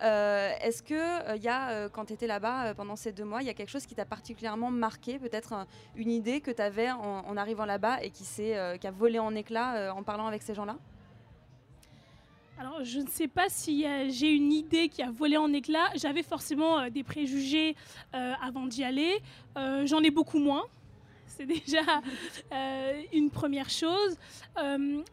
Euh, 0.01 0.51
Est-ce 0.61 0.81
que 0.81 1.37
y 1.37 1.47
a, 1.49 1.69
euh, 1.71 1.89
quand 1.89 2.05
tu 2.05 2.13
étais 2.13 2.27
là-bas 2.27 2.67
euh, 2.67 2.73
pendant 2.73 2.95
ces 2.95 3.11
deux 3.11 3.25
mois, 3.25 3.41
il 3.41 3.47
y 3.47 3.49
a 3.49 3.53
quelque 3.53 3.69
chose 3.71 3.85
qui 3.85 3.95
t'a 3.95 4.05
particulièrement 4.05 4.71
marqué, 4.71 5.19
peut-être 5.19 5.51
un- 5.53 5.67
une 5.97 6.09
idée 6.11 6.39
que 6.39 6.51
tu 6.51 6.61
avais 6.61 6.89
en, 6.91 7.35
arrivant 7.35 7.65
là-bas 7.65 8.01
et 8.01 8.11
qui, 8.11 8.23
euh, 8.39 8.77
qui 8.77 8.87
a 8.87 8.91
volé 8.91 9.19
en 9.19 9.35
éclats 9.35 9.75
euh, 9.75 9.89
en 9.91 10.03
parlant 10.03 10.27
avec 10.27 10.41
ces 10.41 10.53
gens-là? 10.53 10.77
Alors, 12.57 12.85
je 12.85 13.01
ne 13.01 13.07
sais 13.07 13.27
pas 13.27 13.49
si 13.49 13.85
euh, 13.85 14.07
j'ai 14.09 14.31
une 14.31 14.53
idée 14.53 14.87
qui 14.87 15.03
a 15.03 15.11
volé 15.11 15.35
en 15.35 15.51
éclats. 15.51 15.89
J'avais 15.95 16.23
forcément 16.23 16.79
euh, 16.79 16.89
des 16.89 17.03
préjugés 17.03 17.75
euh, 18.13 18.33
avant 18.41 18.65
d'y 18.65 18.83
aller. 18.83 19.21
J'en 19.83 20.01
ai 20.01 20.09
beaucoup 20.09 20.39
moins. 20.39 20.63
C'est 21.27 21.45
déjà 21.65 21.81
une 23.11 23.29
première 23.29 23.69
chose. 23.69 24.15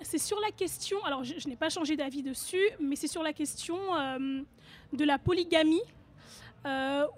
C'est 0.03 0.19
sur 0.19 0.39
la 0.41 0.53
question, 0.53 1.03
alors 1.05 1.25
je, 1.25 1.35
je 1.39 1.49
n'ai 1.49 1.57
pas 1.57 1.69
changé 1.69 1.97
d'avis 1.97 2.23
dessus, 2.23 2.69
mais 2.81 2.95
c'est 2.95 3.09
sur 3.09 3.25
la 3.25 3.33
question 3.33 3.77
de 4.93 5.05
la 5.05 5.19
polygamie. 5.19 5.83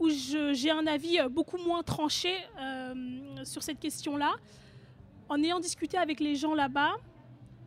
où 0.00 0.08
j'ai 0.08 0.70
un 0.70 0.86
avis 0.86 1.18
beaucoup 1.30 1.58
moins 1.58 1.82
tranché 1.82 2.34
sur 3.44 3.62
cette 3.62 3.80
question-là. 3.80 4.34
En 5.28 5.42
ayant 5.42 5.60
discuté 5.60 5.98
avec 5.98 6.20
les 6.20 6.36
gens 6.36 6.54
là-bas, 6.54 6.96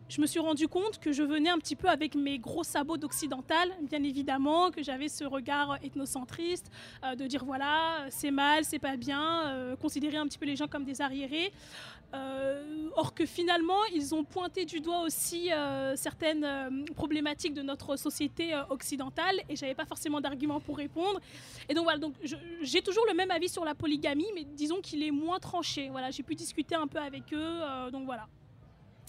je 0.10 0.22
me 0.22 0.26
suis 0.26 0.39
rendu 0.39 0.68
compte 0.68 0.99
que 0.99 1.12
je 1.12 1.24
venais 1.24 1.49
un 1.49 1.58
petit 1.58 1.76
peu 1.76 1.89
avec 1.89 2.16
mes 2.16 2.39
gros 2.39 2.64
sabots 2.64 2.97
d'occidental, 2.97 3.70
bien 3.82 4.03
évidemment, 4.03 4.72
que 4.72 4.82
j'avais 4.82 5.10
ce 5.10 5.26
regard 5.26 5.78
ethnocentriste, 5.84 6.72
euh, 7.03 7.16
de 7.16 7.28
dire 7.28 7.43
voilà, 7.43 8.05
c'est 8.10 8.32
mal, 8.32 8.64
c'est 8.64 8.80
pas 8.80 8.95
bien, 8.95 9.47
euh, 9.47 9.76
considérer 9.76 10.18
un 10.18 10.26
petit 10.28 10.38
peu 10.38 10.45
les 10.45 10.55
gens 10.55 10.68
comme 10.68 10.86
des 10.86 11.01
arriérés. 11.01 11.51
Euh, 12.14 12.88
or 12.95 13.14
que 13.14 13.26
finalement, 13.26 13.84
ils 13.93 14.16
ont 14.16 14.24
pointé 14.24 14.64
du 14.64 14.80
doigt 14.80 15.01
aussi 15.01 15.49
certaines 15.95 16.86
problématiques 16.95 17.53
de 17.53 17.62
notre 17.62 17.97
société 17.97 18.58
occidentale 18.70 19.41
et 19.49 19.58
j'avais 19.58 19.76
pas 19.76 19.86
forcément 19.86 20.22
d'arguments 20.22 20.62
pour 20.62 20.78
répondre. 20.78 21.20
Et 21.68 21.74
donc 21.74 21.84
voilà, 21.84 21.99
donc 21.99 22.14
j'ai 22.62 22.82
toujours 22.82 23.05
le 23.08 23.14
même 23.14 23.30
avis 23.30 23.49
sur 23.49 23.66
la 23.66 23.76
polygamie, 23.76 24.28
mais 24.36 24.45
disons 24.45 24.80
qu'il 24.80 25.03
est 25.03 25.12
moins 25.12 25.39
tranché. 25.39 25.89
Voilà, 25.89 26.10
j'ai 26.10 26.24
pu 26.24 26.34
discuter 26.34 26.76
un 26.76 26.88
peu 26.88 26.99
avec 26.99 27.34
eux, 27.34 27.60
donc 27.91 28.05
voilà. 28.05 28.26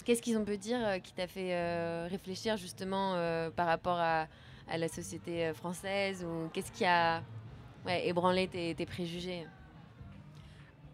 Qu'est-ce 0.09 0.23
qu'ils 0.23 0.39
ont 0.39 0.43
pu 0.43 0.57
dire 0.57 0.79
euh, 0.83 0.97
qui 0.97 1.13
t'a 1.13 1.27
fait 1.27 1.53
euh, 1.53 2.07
réfléchir 2.09 2.57
justement 2.57 3.13
euh, 3.13 3.51
par 3.51 3.67
rapport 3.67 3.99
à, 3.99 4.25
à 4.67 4.77
la 4.79 4.87
société 4.87 5.53
française 5.53 6.25
ou 6.25 6.49
qu'est-ce 6.51 6.71
qui 6.71 6.83
a 6.83 7.21
ouais, 7.85 8.07
ébranlé 8.07 8.47
tes, 8.47 8.73
tes 8.73 8.87
préjugés? 8.87 9.45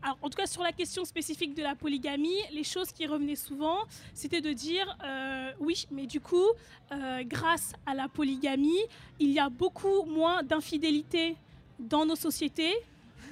Alors, 0.03 0.17
en 0.21 0.29
tout 0.29 0.35
cas, 0.35 0.47
sur 0.47 0.63
la 0.63 0.73
question 0.73 1.05
spécifique 1.05 1.55
de 1.55 1.63
la 1.63 1.75
polygamie, 1.75 2.41
les 2.51 2.65
choses 2.65 2.91
qui 2.91 3.07
revenaient 3.07 3.37
souvent, 3.37 3.85
c'était 4.13 4.41
de 4.41 4.51
dire 4.51 4.97
euh, 5.05 5.53
oui, 5.61 5.87
mais 5.91 6.07
du 6.07 6.19
coup, 6.19 6.49
euh, 6.91 7.23
grâce 7.25 7.71
à 7.85 7.93
la 7.93 8.09
polygamie, 8.09 8.83
il 9.21 9.31
y 9.31 9.39
a 9.39 9.47
beaucoup 9.47 10.03
moins 10.03 10.43
d'infidélité 10.43 11.37
dans 11.79 12.05
nos 12.05 12.17
sociétés 12.17 12.75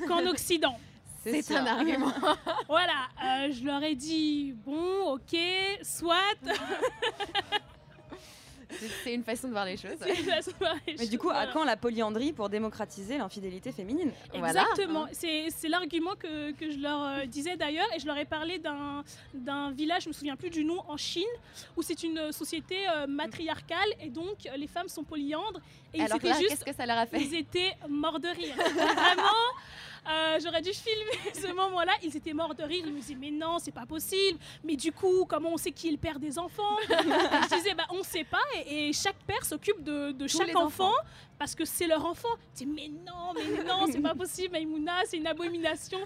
qu'en 0.08 0.26
Occident. 0.32 0.80
C'est 1.24 1.56
un 1.56 1.66
argument. 1.66 2.12
voilà, 2.68 3.08
euh, 3.24 3.52
je 3.52 3.64
leur 3.66 3.82
ai 3.84 3.96
dit 3.96 4.54
bon, 4.66 5.14
ok, 5.14 5.38
soit. 5.82 6.18
C'est- 9.04 9.14
une 9.14 9.24
façon 9.24 9.48
de 9.50 9.52
voir 9.54 9.66
les 9.66 9.78
choses. 9.78 9.92
C'est 10.02 10.16
une 10.20 10.26
façon 10.26 10.50
de 10.52 10.58
voir 10.58 10.74
les 10.88 10.96
Mais 10.98 11.06
du 11.06 11.20
coup, 11.20 11.30
à 11.30 11.46
quand 11.46 11.64
la 11.64 11.78
polyandrie 11.78 12.34
pour 12.34 12.50
démocratiser 12.50 13.20
l'infidélité 13.20 13.72
féminine? 13.72 14.12
Exactement. 14.34 15.06
C'est 15.12 15.50
c'est 15.56 15.68
l'argument 15.70 16.16
que, 16.18 16.52
que 16.54 16.72
je 16.72 16.80
leur 16.80 17.04
euh, 17.04 17.26
disais 17.26 17.56
d'ailleurs. 17.56 17.86
Et 17.96 18.00
je 18.00 18.08
leur 18.08 18.18
ai 18.18 18.26
parlé 18.26 18.58
d'un 18.58 19.04
d'un 19.36 19.70
village, 19.72 20.04
je 20.04 20.08
me 20.10 20.14
souviens 20.14 20.36
plus 20.36 20.50
du 20.50 20.66
nom, 20.66 20.82
en 20.88 20.98
Chine, 20.98 21.24
où 21.78 21.84
c'est 21.84 22.02
une 22.02 22.32
société 22.32 22.78
euh, 22.90 23.06
matriarcale 23.06 23.90
et 24.02 24.10
donc 24.10 24.48
euh, 24.48 24.58
les 24.58 24.68
femmes 24.68 24.90
sont 24.90 25.04
polyandres. 25.04 25.62
Et 25.94 26.00
ils 26.00 26.04
Alors 26.06 26.18
étaient 26.18 26.30
là, 26.30 26.38
juste- 26.40 26.50
qu'est-ce 26.50 26.66
que 26.66 26.76
ça 26.76 26.88
leur 26.88 26.98
a 26.98 27.06
fait? 27.06 27.22
Ils 27.22 27.36
étaient 27.36 27.74
morts 27.88 28.20
de 28.20 28.30
rire. 28.30 28.56
Vraiment. 28.56 29.46
Euh, 30.10 30.40
J'aurais 30.44 30.62
dû 30.62 30.72
filmer 30.74 31.32
ce 31.34 31.54
moment-là. 31.54 31.94
Ils 32.04 32.16
étaient 32.16 32.34
morts 32.34 32.56
de 32.56 32.64
rire. 32.64 32.84
Ils 32.86 32.94
me 32.94 33.00
disaient 33.00 33.18
mais 33.20 33.32
non, 33.32 33.60
c'est 33.60 33.72
pas 33.72 33.86
possible. 33.86 34.40
Mais 34.64 34.76
du 34.76 34.92
coup, 34.92 35.26
comment 35.26 35.50
on 35.54 35.58
sait 35.58 35.72
qui 35.72 35.88
est 35.88 35.92
le 35.92 35.98
père 35.98 36.20
des 36.20 36.38
enfants? 36.40 36.78
Je 36.90 37.56
disais 37.56 37.74
bah 37.76 37.86
on 37.90 38.04
sait 38.04 38.24
pas. 38.26 38.38
Et, 38.66 38.90
et 38.90 38.94
chaque 38.94 39.18
père 39.28 39.44
s'occupe 39.46 39.84
de, 39.84 40.12
de 40.12 40.28
chaque 40.28 40.56
enfant, 40.56 40.86
enfants. 40.88 40.94
Parce 41.44 41.56
que 41.56 41.66
c'est 41.66 41.88
leur 41.88 42.06
enfant. 42.06 42.30
Je 42.54 42.64
dis 42.64 42.66
mais 42.66 42.88
non, 42.88 43.34
mais 43.36 43.66
non, 43.66 43.86
c'est 43.92 44.00
pas 44.00 44.16
possible, 44.16 44.54
Maïmouna, 44.54 44.94
c'est 45.06 45.18
une 45.18 45.28
abomination. 45.28 45.98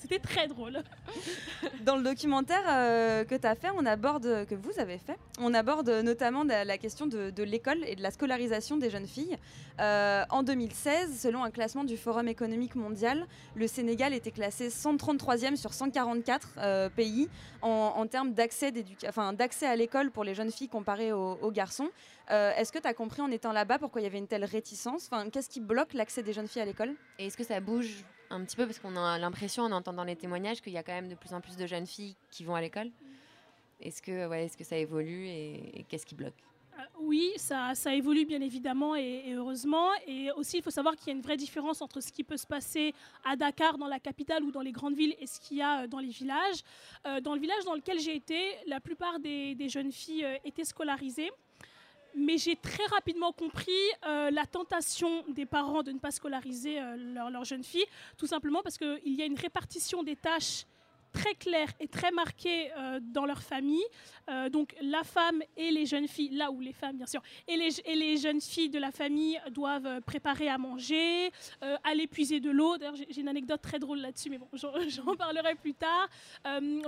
C'était- 0.00 0.18
très 0.18 0.48
drôle. 0.48 0.82
Dans 1.82 1.96
le 1.96 2.02
documentaire 2.02 2.62
euh, 2.68 3.24
que 3.24 3.34
tu 3.34 3.46
as 3.46 3.54
fait, 3.54 3.68
on 3.76 3.84
aborde, 3.84 4.46
que 4.46 4.54
vous 4.54 4.78
avez 4.78 4.96
fait, 4.96 5.18
on 5.38 5.52
aborde 5.52 5.90
notamment 5.90 6.42
la, 6.44 6.78
question 6.78 7.06
de, 7.06 7.42
l'école 7.42 7.84
et 7.86 7.96
de 7.96 8.02
la 8.02 8.10
scolarisation 8.10 8.78
des 8.78 8.88
jeunes 8.88 9.06
filles. 9.06 9.36
Euh, 9.78 10.24
en 10.30 10.42
2016, 10.42 11.20
selon 11.20 11.44
un 11.44 11.50
classement 11.50 11.84
du 11.84 11.98
Forum 11.98 12.28
économique 12.28 12.74
mondial, 12.74 13.26
le 13.54 13.66
Sénégal 13.66 14.14
était 14.14 14.30
classé 14.30 14.68
133e 14.68 15.56
sur 15.56 15.74
144 15.74 16.48
euh, 16.56 16.88
pays 16.88 17.28
en, 17.60 18.06
termes 18.06 18.32
d'accès 18.32 18.72
à 19.66 19.76
l'école 19.76 20.10
pour 20.10 20.24
les 20.24 20.34
jeunes 20.34 20.50
filles 20.50 20.68
comparées 20.68 21.12
aux 21.12 21.50
garçons. 21.50 21.90
Euh, 22.30 22.52
Est-ce 22.56 22.72
que 22.72 22.78
tu 22.78 22.86
as 22.86 22.94
compris 22.94 23.20
en 23.20 23.30
étant 23.30 23.52
là-bas 23.52 23.78
pourquoi 23.78 24.00
il 24.00 24.04
y 24.04 24.06
avait 24.06 24.18
une 24.18 24.28
telle 24.28 24.44
réticence? 24.44 25.08
Enfin, 25.10 25.28
Qu'est-ce 25.30 25.48
qui 25.50 25.60
bloque 25.60 25.92
l'accès 25.94 26.22
des 26.22 26.32
jeunes 26.32 26.48
filles 26.48 26.62
à 26.62 26.66
l'école? 26.66 26.94
Et 27.18 27.26
est-ce 27.26 27.36
que 27.36 27.44
ça 27.44 27.60
bouge 27.60 28.04
un 28.30 28.42
petit 28.44 28.56
peu? 28.56 28.64
Parce 28.66 28.78
qu'on 28.78 28.96
a 28.96 29.18
l'impression, 29.18 29.64
en 29.64 29.72
entendant 29.72 30.04
les 30.04 30.16
témoignages, 30.16 30.60
qu'il 30.60 30.72
y 30.72 30.78
a 30.78 30.82
quand 30.82 30.92
même 30.92 31.08
de 31.08 31.14
plus 31.14 31.34
en 31.34 31.40
plus 31.40 31.56
de 31.56 31.66
jeunes 31.66 31.86
filles 31.86 32.14
qui 32.30 32.44
vont 32.44 32.54
à 32.54 32.60
l'école. 32.60 32.90
Est-ce 33.80 34.00
que, 34.00 34.28
ouais, 34.28 34.44
est 34.46 34.56
que 34.56 34.64
ça 34.64 34.76
évolue 34.76 35.26
et, 35.26 35.80
et 35.80 35.84
qu'est-ce 35.88 36.06
qui 36.06 36.14
bloque? 36.14 36.34
Euh, 36.78 36.82
Oui, 37.00 37.32
ça, 37.36 37.74
ça 37.74 37.92
évolue 37.94 38.24
bien 38.24 38.40
évidemment 38.40 38.94
et, 38.94 39.24
et 39.26 39.34
heureusement. 39.34 39.88
Et 40.06 40.30
aussi, 40.30 40.58
il 40.58 40.62
faut 40.62 40.70
savoir 40.70 40.94
qu'il 40.94 41.08
y 41.08 41.10
a 41.10 41.14
une 41.14 41.20
vraie 41.20 41.36
différence 41.36 41.82
entre 41.82 42.00
ce 42.00 42.12
qui 42.12 42.22
peut 42.22 42.36
se 42.36 42.46
passer 42.46 42.94
à 43.24 43.34
Dakar, 43.34 43.76
dans 43.78 43.88
la 43.88 43.98
capitale 43.98 44.44
ou 44.44 44.52
dans 44.52 44.60
les 44.60 44.72
grandes 44.72 44.94
villes, 44.94 45.16
et 45.18 45.26
ce 45.26 45.40
qu'il 45.40 45.56
y 45.56 45.62
a 45.62 45.82
euh, 45.82 45.86
dans 45.88 45.98
les 45.98 46.08
villages. 46.10 46.62
Euh, 47.06 47.20
dans 47.20 47.34
le 47.34 47.40
village 47.40 47.64
dans 47.64 47.74
lequel 47.74 47.98
j'ai 47.98 48.14
été, 48.14 48.40
la 48.68 48.78
plupart 48.80 49.18
des, 49.18 49.56
des 49.56 49.68
jeunes 49.68 49.90
filles 49.90 50.26
étaient 50.44 50.64
scolarisées. 50.64 51.32
Mais 52.14 52.36
j'ai 52.38 52.56
très 52.56 52.84
rapidement 52.86 53.32
compris 53.32 53.72
euh, 54.06 54.30
la 54.30 54.46
tentation 54.46 55.24
des 55.28 55.46
parents 55.46 55.82
de 55.82 55.92
ne 55.92 55.98
pas 55.98 56.10
scolariser 56.10 56.78
euh, 56.80 56.96
leurs 56.96 57.30
leurs 57.30 57.44
jeunes 57.44 57.64
filles, 57.64 57.86
tout 58.18 58.26
simplement 58.26 58.62
parce 58.62 58.76
qu'il 58.76 59.14
y 59.14 59.22
a 59.22 59.24
une 59.24 59.38
répartition 59.38 60.02
des 60.02 60.16
tâches 60.16 60.66
très 61.12 61.34
claire 61.34 61.68
et 61.80 61.88
très 61.88 62.10
marquée 62.10 62.70
euh, 62.78 63.00
dans 63.00 63.26
leur 63.26 63.42
famille. 63.42 63.84
Euh, 64.28 64.48
donc 64.48 64.74
la 64.80 65.02
femme 65.02 65.42
et 65.56 65.70
les 65.70 65.84
jeunes 65.86 66.06
filles, 66.06 66.30
là 66.30 66.50
où 66.50 66.60
les 66.60 66.72
femmes 66.72 66.96
bien 66.96 67.06
sûr, 67.06 67.20
et 67.48 67.56
les, 67.56 67.80
et 67.80 67.94
les 67.94 68.16
jeunes 68.16 68.40
filles 68.40 68.70
de 68.70 68.78
la 68.78 68.92
famille 68.92 69.40
doivent 69.50 69.86
euh, 69.86 70.00
préparer 70.00 70.48
à 70.48 70.58
manger, 70.58 71.30
euh, 71.62 71.76
aller 71.82 72.06
puiser 72.06 72.38
de 72.38 72.50
l'eau. 72.50 72.76
D'ailleurs 72.78 72.94
j'ai 72.96 73.20
une 73.20 73.28
anecdote 73.28 73.60
très 73.60 73.78
drôle 73.78 73.98
là-dessus, 73.98 74.30
mais 74.30 74.38
bon 74.38 74.48
j'en 74.52 75.16
parlerai 75.16 75.54
plus 75.56 75.74
tard. 75.74 76.08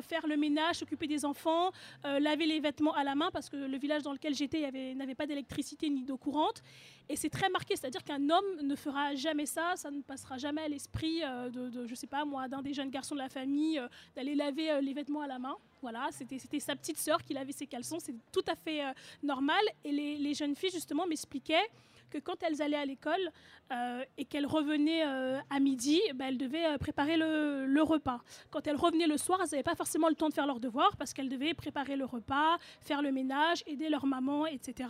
Faire 0.03 0.27
le 0.27 0.37
ménage, 0.37 0.77
s'occuper 0.77 1.07
des 1.07 1.25
enfants, 1.25 1.71
laver 2.05 2.47
les 2.47 2.61
vêtements 2.61 2.95
à 2.95 3.05
la 3.05 3.15
main 3.15 3.31
parce 3.33 3.49
que 3.49 3.57
le 3.57 3.79
village 3.79 4.03
dans 4.03 4.13
lequel 4.13 4.35
j'étais 4.35 4.71
n'avait 4.95 5.15
pas 5.15 5.27
d'électricité 5.27 5.89
ni 5.91 6.05
d'eau 6.05 6.17
courante. 6.17 6.63
Et 7.09 7.17
c'est 7.17 7.29
très 7.29 7.51
marqué, 7.51 7.77
c'est-à-dire 7.77 8.03
qu'un 8.03 8.31
homme 8.31 8.63
ne 8.63 8.75
fera 8.75 9.15
jamais 9.15 9.45
ça, 9.45 9.75
ça 9.77 9.91
ne 9.91 10.01
passera 10.01 10.39
jamais 10.39 10.63
à 10.63 10.69
l'esprit 10.69 11.23
euh, 11.23 11.51
de, 11.51 11.69
de, 11.69 11.87
je 11.87 11.95
sais 11.95 12.07
pas 12.07 12.25
moi, 12.25 12.49
d'un 12.49 12.63
des 12.63 12.73
jeunes 12.73 12.91
garçons 12.91 13.15
de 13.15 13.21
la 13.21 13.29
famille 13.29 13.79
euh, 13.79 13.89
d'aller 14.17 14.35
laver 14.35 14.71
euh, 14.71 14.81
les 14.81 14.95
vêtements 14.95 15.21
à 15.21 15.27
la 15.27 15.39
main. 15.39 15.55
Voilà, 15.83 16.09
c'était 16.13 16.61
sa 16.61 16.75
petite 16.75 16.97
sœur 16.97 17.23
qui 17.23 17.35
lavait 17.35 17.53
ses 17.53 17.67
caleçons, 17.67 17.99
c'est 18.01 18.15
tout 18.33 18.45
à 18.47 18.55
fait 18.55 18.81
normal. 19.23 19.61
Et 19.85 19.93
les, 19.93 20.17
les 20.17 20.33
jeunes 20.33 20.57
filles, 20.57 20.71
justement, 20.71 21.07
m'expliquaient 21.07 21.69
que 22.11 22.19
quand 22.19 22.43
elles 22.43 22.63
allaient 22.63 22.77
à 22.77 22.85
l'école 22.85 23.31
euh, 23.73 24.05
et 24.19 24.27
qu'elles 24.27 24.47
revenaient 24.47 25.07
euh, 25.07 25.39
à 25.49 25.59
midi, 25.59 25.99
ben, 26.15 26.27
elles 26.27 26.39
devaient 26.39 26.67
euh, 26.67 26.77
préparer 26.77 27.17
le, 27.17 27.83
repas. 27.83 28.21
Quand 28.51 28.67
elles 28.67 28.77
revenaient 28.77 29.07
le 29.07 29.17
soir, 29.17 29.41
elles 29.43 29.49
n'avaient 29.51 29.63
pas 29.63 29.75
forcément 29.75 30.09
le 30.09 30.15
temps 30.15 30.29
de 30.29 30.35
faire 30.35 30.47
leurs 30.47 30.61
devoirs 30.61 30.97
parce 30.97 31.13
qu'elles 31.13 31.29
devaient 31.29 31.55
préparer 31.55 31.97
le 31.97 32.05
repas, 32.05 32.57
faire 32.81 33.03
le 33.03 33.11
ménage, 33.11 33.63
aider 33.67 33.89
leur 33.89 34.07
maman, 34.07 34.47
etc. 34.47 34.89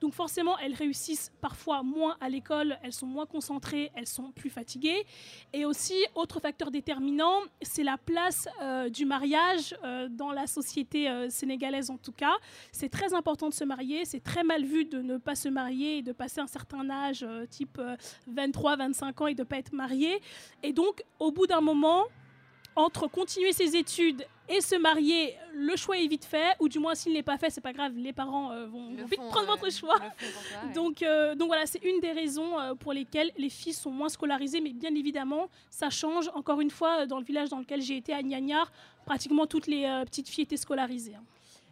Donc 0.00 0.12
forcément, 0.12 0.58
elles 0.58 0.74
réussissent 0.74 1.32
parfois 1.40 1.82
moins 1.82 2.16
à 2.20 2.28
l'école, 2.28 2.78
elles 2.82 2.92
sont 2.92 3.06
moins 3.06 3.26
concentrées, 3.26 3.90
elles 3.94 4.06
sont 4.06 4.32
plus 4.32 4.50
fatiguées. 4.50 5.04
Et 5.52 5.64
aussi, 5.64 5.94
autre 6.14 6.40
facteur 6.40 6.70
déterminant, 6.70 7.42
c'est 7.62 7.84
la 7.84 7.96
place 7.96 8.48
du 8.92 9.06
mariage 9.06 9.74
dans 10.10 10.30
la 10.32 10.46
société 10.46 11.28
sénégalaise 11.30 11.90
en 11.90 11.98
tout 11.98 12.12
cas. 12.12 12.34
C'est 12.70 12.90
très 12.90 13.14
important 13.14 13.48
de 13.48 13.54
se 13.54 13.64
marier, 13.64 14.04
c'est 14.04 14.22
très 14.22 14.44
mal 14.44 14.64
vu 14.64 14.84
de 14.84 15.00
ne 15.00 15.16
pas 15.16 15.34
se 15.34 15.48
marier 15.48 15.98
et 15.98 16.02
de 16.02 16.12
passer 16.12 16.40
un 16.40 16.46
certain 16.46 16.55
âge, 16.90 17.22
euh, 17.22 17.46
type 17.46 17.78
23-25 18.32 19.22
ans, 19.22 19.26
et 19.26 19.34
de 19.34 19.40
ne 19.40 19.44
pas 19.46 19.58
être 19.58 19.72
marié. 19.72 20.20
Et 20.62 20.72
donc, 20.72 21.02
au 21.18 21.30
bout 21.32 21.46
d'un 21.46 21.60
moment, 21.60 22.04
entre 22.74 23.06
continuer 23.08 23.52
ses 23.52 23.74
études 23.76 24.26
et 24.48 24.60
se 24.60 24.76
marier, 24.76 25.34
le 25.54 25.74
choix 25.76 25.98
est 25.98 26.06
vite 26.06 26.24
fait, 26.24 26.54
ou 26.60 26.68
du 26.68 26.78
moins 26.78 26.94
s'il 26.94 27.14
n'est 27.14 27.22
pas 27.22 27.36
fait, 27.38 27.50
c'est 27.50 27.60
pas 27.62 27.72
grave, 27.72 27.92
les 27.96 28.12
parents 28.12 28.52
euh, 28.52 28.66
vont, 28.66 28.90
vite 28.90 29.18
prendre 29.30 29.50
euh, 29.50 29.56
votre 29.56 29.72
choix. 29.72 29.96
ouais. 29.98 30.72
Donc, 30.74 31.02
euh, 31.02 31.34
donc 31.34 31.48
voilà, 31.48 31.66
c'est 31.66 31.82
une 31.82 31.98
des 32.00 32.12
raisons 32.12 32.58
euh, 32.60 32.74
pour 32.74 32.92
lesquelles 32.92 33.32
les 33.38 33.48
filles 33.48 33.72
sont 33.72 33.90
moins 33.90 34.08
scolarisées, 34.10 34.60
mais 34.60 34.72
bien 34.72 34.94
évidemment, 34.94 35.48
ça 35.70 35.90
change. 35.90 36.30
Encore 36.34 36.60
une 36.60 36.70
fois, 36.70 37.00
euh, 37.02 37.06
dans 37.06 37.18
le 37.18 37.24
village 37.24 37.48
dans 37.48 37.58
lequel 37.58 37.80
j'ai 37.82 37.96
été 37.96 38.12
à 38.12 38.22
Gnagnard, 38.22 38.70
pratiquement 39.04 39.46
toutes 39.46 39.66
les 39.66 39.84
euh, 39.84 40.04
petites 40.04 40.28
filles 40.28 40.44
étaient 40.44 40.56
scolarisées. 40.56 41.14
hein. 41.16 41.24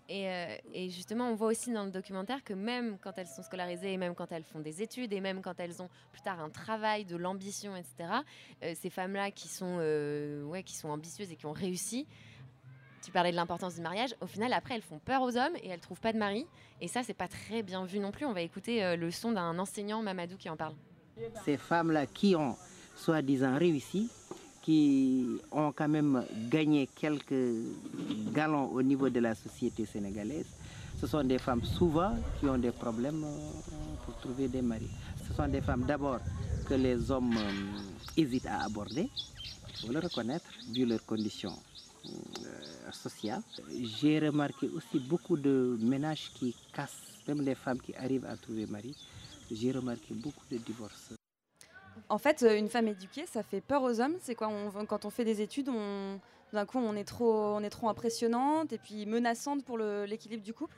Et, 0.09 0.29
euh, 0.29 0.57
et 0.73 0.91
justement, 0.91 1.31
on 1.31 1.35
voit 1.35 1.49
aussi 1.49 1.73
dans 1.73 1.85
le 1.85 1.91
documentaire 1.91 2.45
que 2.45 2.53
même 2.53 2.99
quand 3.01 3.17
elles 3.17 3.27
sont 3.27 3.43
scolarisées, 3.43 3.93
et 3.93 3.97
même 3.97 4.15
quand 4.15 4.31
elles 4.33 4.45
font 4.45 4.61
des 4.61 4.83
études, 4.83 5.13
et 5.13 5.21
même 5.21 5.41
quand 5.41 5.59
elles 5.59 5.81
ont 5.83 5.89
plus 6.13 6.21
tard 6.21 6.41
un 6.41 6.51
travail, 6.51 7.05
de 7.05 7.17
l'ambition, 7.17 7.75
etc., 7.75 8.11
euh, 8.63 8.75
ces 8.75 8.91
femmes-là 8.91 9.31
qui, 9.31 9.49
sont, 9.49 9.79
euh, 9.81 10.45
ouais, 10.45 10.63
qui 10.63 10.77
sont 10.77 10.89
ambitieuses 10.89 11.33
et 11.33 11.37
qui 11.37 11.47
ont 11.47 11.53
réussi, 11.53 12.07
tu 13.03 13.11
parlais 13.13 13.31
de 13.31 13.37
l'importance 13.37 13.77
du 13.77 13.83
mariage, 13.83 14.15
au 14.21 14.27
final, 14.27 14.53
après, 14.53 14.75
elles 14.75 14.83
font 14.83 14.99
peur 14.99 15.23
aux 15.23 15.37
hommes 15.37 15.57
et 15.63 15.69
elles 15.69 15.81
trouvent 15.81 16.01
pas 16.01 16.13
de 16.13 16.19
mari. 16.19 16.47
Et 16.81 16.89
ça, 16.89 17.03
c'est 17.03 17.15
pas 17.15 17.29
très 17.29 17.63
bien 17.63 17.85
vu 17.85 17.99
non 17.99 18.11
plus. 18.11 18.25
On 18.25 18.33
va 18.33 18.41
écouter 18.41 18.97
le 18.97 19.11
son 19.11 19.33
d'un 19.33 19.59
enseignant, 19.59 20.03
Mamadou, 20.03 20.39
qui 20.39 20.49
en 20.49 20.57
parle. 20.57 20.75
Ces 21.45 21.59
femmes-là 21.59 22.07
qui 22.07 22.35
ont 22.35 22.57
soi-disant 22.97 23.59
réussi, 23.59 24.11
qui 24.65 25.27
ont 25.53 25.73
quand 25.73 25.89
même 25.89 26.25
gagné 26.49 26.89
quelques 26.97 27.45
galons 28.33 28.71
au 28.73 28.83
niveau 28.83 29.11
de 29.11 29.21
la 29.21 29.35
société 29.35 29.85
sénégalaise, 29.85 30.47
ce 30.99 31.07
sont 31.07 31.23
des 31.23 31.39
femmes 31.39 31.63
souvent 31.63 32.17
qui 32.41 32.47
ont 32.47 32.57
des 32.57 32.71
problèmes 32.71 33.25
euh, 33.25 33.95
pour 34.05 34.17
trouver 34.21 34.49
des 34.49 34.63
maris. 34.63 34.89
Ce 35.29 35.35
sont 35.35 35.49
des 35.49 35.61
femmes 35.61 35.85
d'abord 35.85 36.19
que 36.67 36.75
les 36.75 37.11
hommes 37.11 37.37
euh, 37.37 38.17
hésitent 38.17 38.47
à 38.47 38.65
aborder, 38.65 39.11
il 39.83 39.87
faut 39.87 39.93
le 39.93 39.99
reconnaître, 40.01 40.47
vu 40.73 40.87
leurs 40.87 41.05
conditions 41.05 41.53
euh, 42.07 42.91
sociales. 42.91 43.43
J'ai 44.01 44.19
remarqué 44.19 44.71
aussi 44.75 44.99
beaucoup 44.99 45.37
de 45.37 45.77
ménages 45.79 46.31
qui 46.35 46.55
cassent, 46.73 47.21
même 47.29 47.43
les 47.43 47.55
femmes 47.55 47.81
qui 47.81 47.95
arrivent 47.97 48.25
à 48.25 48.37
trouver 48.37 48.65
mari. 48.67 48.97
J'ai 49.51 49.73
remarqué 49.73 50.15
beaucoup 50.15 50.47
de 50.51 50.57
divorces. 50.57 51.13
En 52.09 52.19
fait, 52.19 52.43
euh, 52.43 52.59
une 52.59 52.69
femme 52.69 52.89
éduquée, 52.89 53.27
ça 53.27 53.43
fait 53.43 53.61
peur 53.61 53.83
aux 53.83 54.01
hommes. 54.01 54.17
C'est 54.21 54.35
quoi 54.35 54.51
Quand 54.89 55.05
on 55.05 55.11
fait 55.11 55.25
des 55.25 55.41
études, 55.41 55.69
on, 55.69 56.21
d'un 56.53 56.67
coup, 56.67 56.79
on 56.79 56.95
est 56.97 57.05
trop, 57.05 57.55
on 57.55 57.61
est 57.61 57.71
trop 57.71 57.89
impressionnante 57.89 58.73
et 58.73 58.79
puis 58.79 59.07
menaçante 59.07 59.65
pour 59.65 59.79
l'équilibre 59.79 60.43
du 60.43 60.55
couple. 60.55 60.77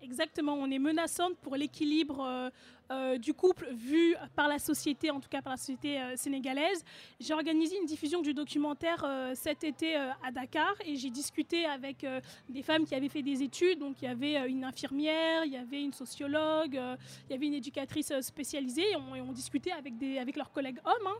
Exactement, 0.00 0.54
on 0.54 0.70
est 0.70 0.78
menaçante 0.78 1.36
pour 1.38 1.56
l'équilibre 1.56 2.20
euh, 2.24 2.50
euh, 2.92 3.18
du 3.18 3.34
couple 3.34 3.68
vu 3.72 4.14
par 4.36 4.46
la 4.46 4.60
société, 4.60 5.10
en 5.10 5.18
tout 5.18 5.28
cas 5.28 5.42
par 5.42 5.52
la 5.52 5.56
société 5.56 6.00
euh, 6.00 6.14
sénégalaise. 6.14 6.84
J'ai 7.18 7.34
organisé 7.34 7.76
une 7.76 7.84
diffusion 7.84 8.22
du 8.22 8.32
documentaire 8.32 9.04
cet 9.34 9.64
été 9.64 9.96
à 9.96 10.30
Dakar 10.32 10.74
et 10.84 10.94
j'ai 10.94 11.10
discuté 11.10 11.66
avec 11.66 12.06
des 12.48 12.62
femmes 12.62 12.84
qui 12.84 12.94
avaient 12.94 13.08
fait 13.08 13.22
des 13.22 13.42
études. 13.42 13.80
Donc 13.80 13.96
il 14.00 14.04
y 14.04 14.08
avait 14.08 14.48
une 14.48 14.64
infirmière, 14.64 15.44
il 15.44 15.52
y 15.52 15.56
avait 15.56 15.82
une 15.82 15.92
sociologue, 15.92 16.74
il 16.74 17.32
y 17.32 17.34
avait 17.34 17.46
une 17.46 17.54
éducatrice 17.54 18.12
spécialisée 18.20 18.90
et 18.92 18.96
on, 18.96 19.32
discutait 19.32 19.72
avec, 19.72 19.94
avec 20.20 20.36
leurs 20.36 20.52
collègues 20.52 20.80
hommes 20.84 21.12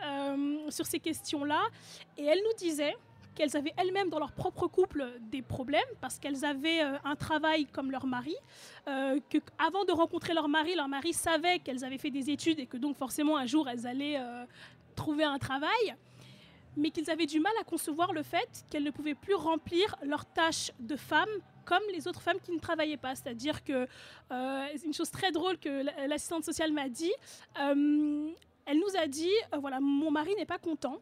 hein, 0.00 0.70
sur 0.70 0.86
ces 0.86 0.98
questions-là. 0.98 1.62
Et 2.18 2.24
elles 2.24 2.42
nous 2.44 2.56
disaient 2.58 2.96
qu'elles 3.34 3.56
avaient 3.56 3.74
elles-mêmes 3.76 4.10
dans 4.10 4.18
leur 4.18 4.32
propre 4.32 4.66
couple 4.68 5.04
des 5.30 5.42
problèmes 5.42 5.82
parce 6.00 6.18
qu'elles 6.18 6.44
avaient 6.44 6.82
euh, 6.82 6.96
un 7.04 7.16
travail 7.16 7.66
comme 7.66 7.90
leur 7.90 8.06
mari, 8.06 8.34
euh, 8.88 9.18
que 9.30 9.38
avant 9.58 9.84
de 9.84 9.92
rencontrer 9.92 10.34
leur 10.34 10.48
mari, 10.48 10.74
leur 10.74 10.88
mari 10.88 11.12
savait 11.12 11.58
qu'elles 11.58 11.84
avaient 11.84 11.98
fait 11.98 12.10
des 12.10 12.30
études 12.30 12.58
et 12.60 12.66
que 12.66 12.76
donc 12.76 12.96
forcément 12.96 13.36
un 13.36 13.46
jour 13.46 13.68
elles 13.68 13.86
allaient 13.86 14.18
euh, 14.18 14.44
trouver 14.94 15.24
un 15.24 15.38
travail, 15.38 15.94
mais 16.76 16.90
qu'ils 16.90 17.10
avaient 17.10 17.26
du 17.26 17.40
mal 17.40 17.52
à 17.60 17.64
concevoir 17.64 18.12
le 18.12 18.22
fait 18.22 18.64
qu'elles 18.70 18.84
ne 18.84 18.90
pouvaient 18.90 19.14
plus 19.14 19.34
remplir 19.34 19.96
leurs 20.02 20.24
tâches 20.26 20.70
de 20.80 20.96
femme 20.96 21.28
comme 21.64 21.82
les 21.92 22.06
autres 22.08 22.20
femmes 22.20 22.40
qui 22.44 22.52
ne 22.52 22.58
travaillaient 22.58 22.96
pas. 22.98 23.14
C'est-à-dire 23.14 23.64
que 23.64 23.86
euh, 24.32 24.66
une 24.84 24.92
chose 24.92 25.10
très 25.10 25.32
drôle 25.32 25.56
que 25.58 25.82
la- 25.82 26.06
l'assistante 26.06 26.44
sociale 26.44 26.72
m'a 26.72 26.88
dit. 26.88 27.12
euh, 27.60 28.30
elle 28.66 28.78
nous 28.78 28.96
a 28.98 29.06
dit, 29.06 29.30
voilà, 29.60 29.78
mon 29.78 30.10
mari 30.10 30.34
n'est 30.38 30.46
pas 30.46 30.56
content 30.58 30.98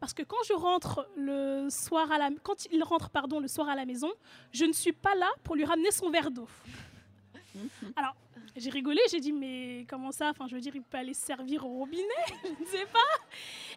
parce 0.00 0.12
que 0.12 0.22
quand 0.22 0.42
je 0.46 0.52
rentre 0.52 1.08
le 1.16 1.68
soir 1.70 2.10
à 2.12 2.18
la, 2.18 2.30
quand 2.42 2.66
il 2.72 2.82
rentre 2.82 3.10
pardon 3.10 3.40
le 3.40 3.48
soir 3.48 3.68
à 3.68 3.74
la 3.74 3.84
maison, 3.84 4.12
je 4.52 4.64
ne 4.64 4.72
suis 4.72 4.92
pas 4.92 5.14
là 5.14 5.30
pour 5.42 5.56
lui 5.56 5.64
ramener 5.64 5.90
son 5.90 6.10
verre 6.10 6.30
d'eau. 6.30 6.48
Alors 7.96 8.14
j'ai 8.56 8.70
rigolé, 8.70 9.00
j'ai 9.10 9.20
dit 9.20 9.32
mais 9.32 9.86
comment 9.88 10.12
ça? 10.12 10.30
Enfin 10.30 10.46
je 10.48 10.54
veux 10.54 10.60
dire 10.60 10.74
il 10.74 10.82
peut 10.82 10.98
aller 10.98 11.14
se 11.14 11.24
servir 11.24 11.66
au 11.66 11.78
robinet, 11.78 12.04
je 12.44 12.62
ne 12.62 12.66
sais 12.66 12.86
pas. 12.86 12.98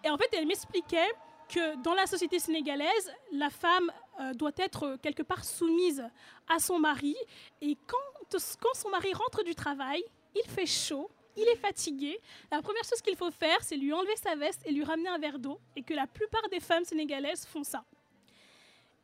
Et 0.03 0.09
en 0.09 0.17
fait 0.17 0.29
elle 0.33 0.47
m'expliquait 0.47 1.09
que 1.49 1.81
dans 1.81 1.93
la 1.93 2.05
société 2.05 2.37
sénégalaise, 2.39 3.11
la 3.31 3.49
femme 3.49 3.91
euh, 4.19 4.33
doit 4.33 4.51
être 4.57 4.97
quelque 5.01 5.23
part 5.23 5.43
soumise 5.43 6.05
à 6.47 6.59
son 6.59 6.79
mari 6.79 7.15
et 7.61 7.75
quand, 7.87 8.37
quand 8.61 8.75
son 8.75 8.89
mari 8.89 9.11
rentre 9.13 9.43
du 9.43 9.55
travail, 9.55 10.03
il 10.35 10.47
fait 10.49 10.67
chaud, 10.67 11.09
il 11.41 11.47
est 11.47 11.57
fatigué. 11.57 12.19
La 12.51 12.61
première 12.61 12.83
chose 12.83 13.01
qu'il 13.01 13.15
faut 13.15 13.31
faire, 13.31 13.61
c'est 13.61 13.77
lui 13.77 13.93
enlever 13.93 14.15
sa 14.15 14.35
veste 14.35 14.61
et 14.65 14.71
lui 14.71 14.83
ramener 14.83 15.09
un 15.09 15.17
verre 15.17 15.39
d'eau. 15.39 15.59
Et 15.75 15.83
que 15.83 15.93
la 15.93 16.07
plupart 16.07 16.47
des 16.49 16.59
femmes 16.59 16.83
sénégalaises 16.83 17.45
font 17.45 17.63
ça. 17.63 17.83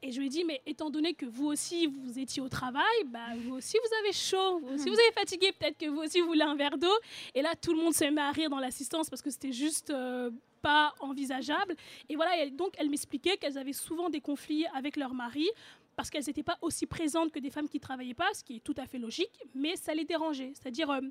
Et 0.02 0.12
je 0.12 0.20
lui 0.20 0.28
ai 0.28 0.30
dit, 0.30 0.44
mais 0.44 0.62
étant 0.68 0.90
donné 0.90 1.14
que 1.14 1.26
vous 1.26 1.48
aussi, 1.48 1.88
vous 1.88 2.20
étiez 2.20 2.42
au 2.42 2.50
travail, 2.50 3.04
bah, 3.08 3.20
vous 3.38 3.56
aussi, 3.56 3.78
vous 3.84 3.98
avez 4.02 4.14
chaud, 4.14 4.60
vous 4.60 4.76
aussi, 4.76 4.90
vous 4.90 5.00
avez 5.00 5.12
fatigué, 5.14 5.52
peut-être 5.58 5.78
que 5.78 5.88
vous 5.88 6.02
aussi, 6.02 6.22
vous 6.22 6.28
voulez 6.28 6.44
un 6.44 6.56
verre 6.56 6.78
d'eau. 6.78 6.94
Et 7.34 7.42
là, 7.42 7.56
tout 7.60 7.74
le 7.74 7.80
monde 7.80 7.94
se 7.94 8.06
met 8.06 8.22
à 8.22 8.32
rire 8.32 8.50
dans 8.50 8.60
l'assistance 8.60 9.10
parce 9.10 9.24
que 9.24 9.32
c'était 9.32 9.54
juste 9.54 9.90
euh, 9.90 10.30
pas 10.62 10.94
envisageable. 11.00 11.76
Et 12.08 12.16
voilà, 12.16 12.48
donc, 12.52 12.74
elle 12.78 12.90
m'expliquait 12.90 13.38
qu'elles 13.38 13.58
avaient 13.58 13.74
souvent 13.74 14.10
des 14.10 14.22
conflits 14.22 14.66
avec 14.76 14.96
leur 14.96 15.14
mari 15.14 15.50
parce 15.96 16.10
qu'elles 16.10 16.26
n'étaient 16.28 16.44
pas 16.44 16.58
aussi 16.62 16.86
présentes 16.86 17.32
que 17.32 17.40
des 17.40 17.50
femmes 17.50 17.70
qui 17.70 17.80
travaillaient 17.80 18.14
pas, 18.14 18.34
ce 18.34 18.44
qui 18.44 18.58
est 18.58 18.64
tout 18.64 18.76
à 18.78 18.86
fait 18.86 19.00
logique, 19.00 19.32
mais 19.54 19.76
ça 19.76 19.94
les 19.94 20.06
dérangeait. 20.06 20.52
C'est-à-dire, 20.54 20.90
euh, 20.90 21.02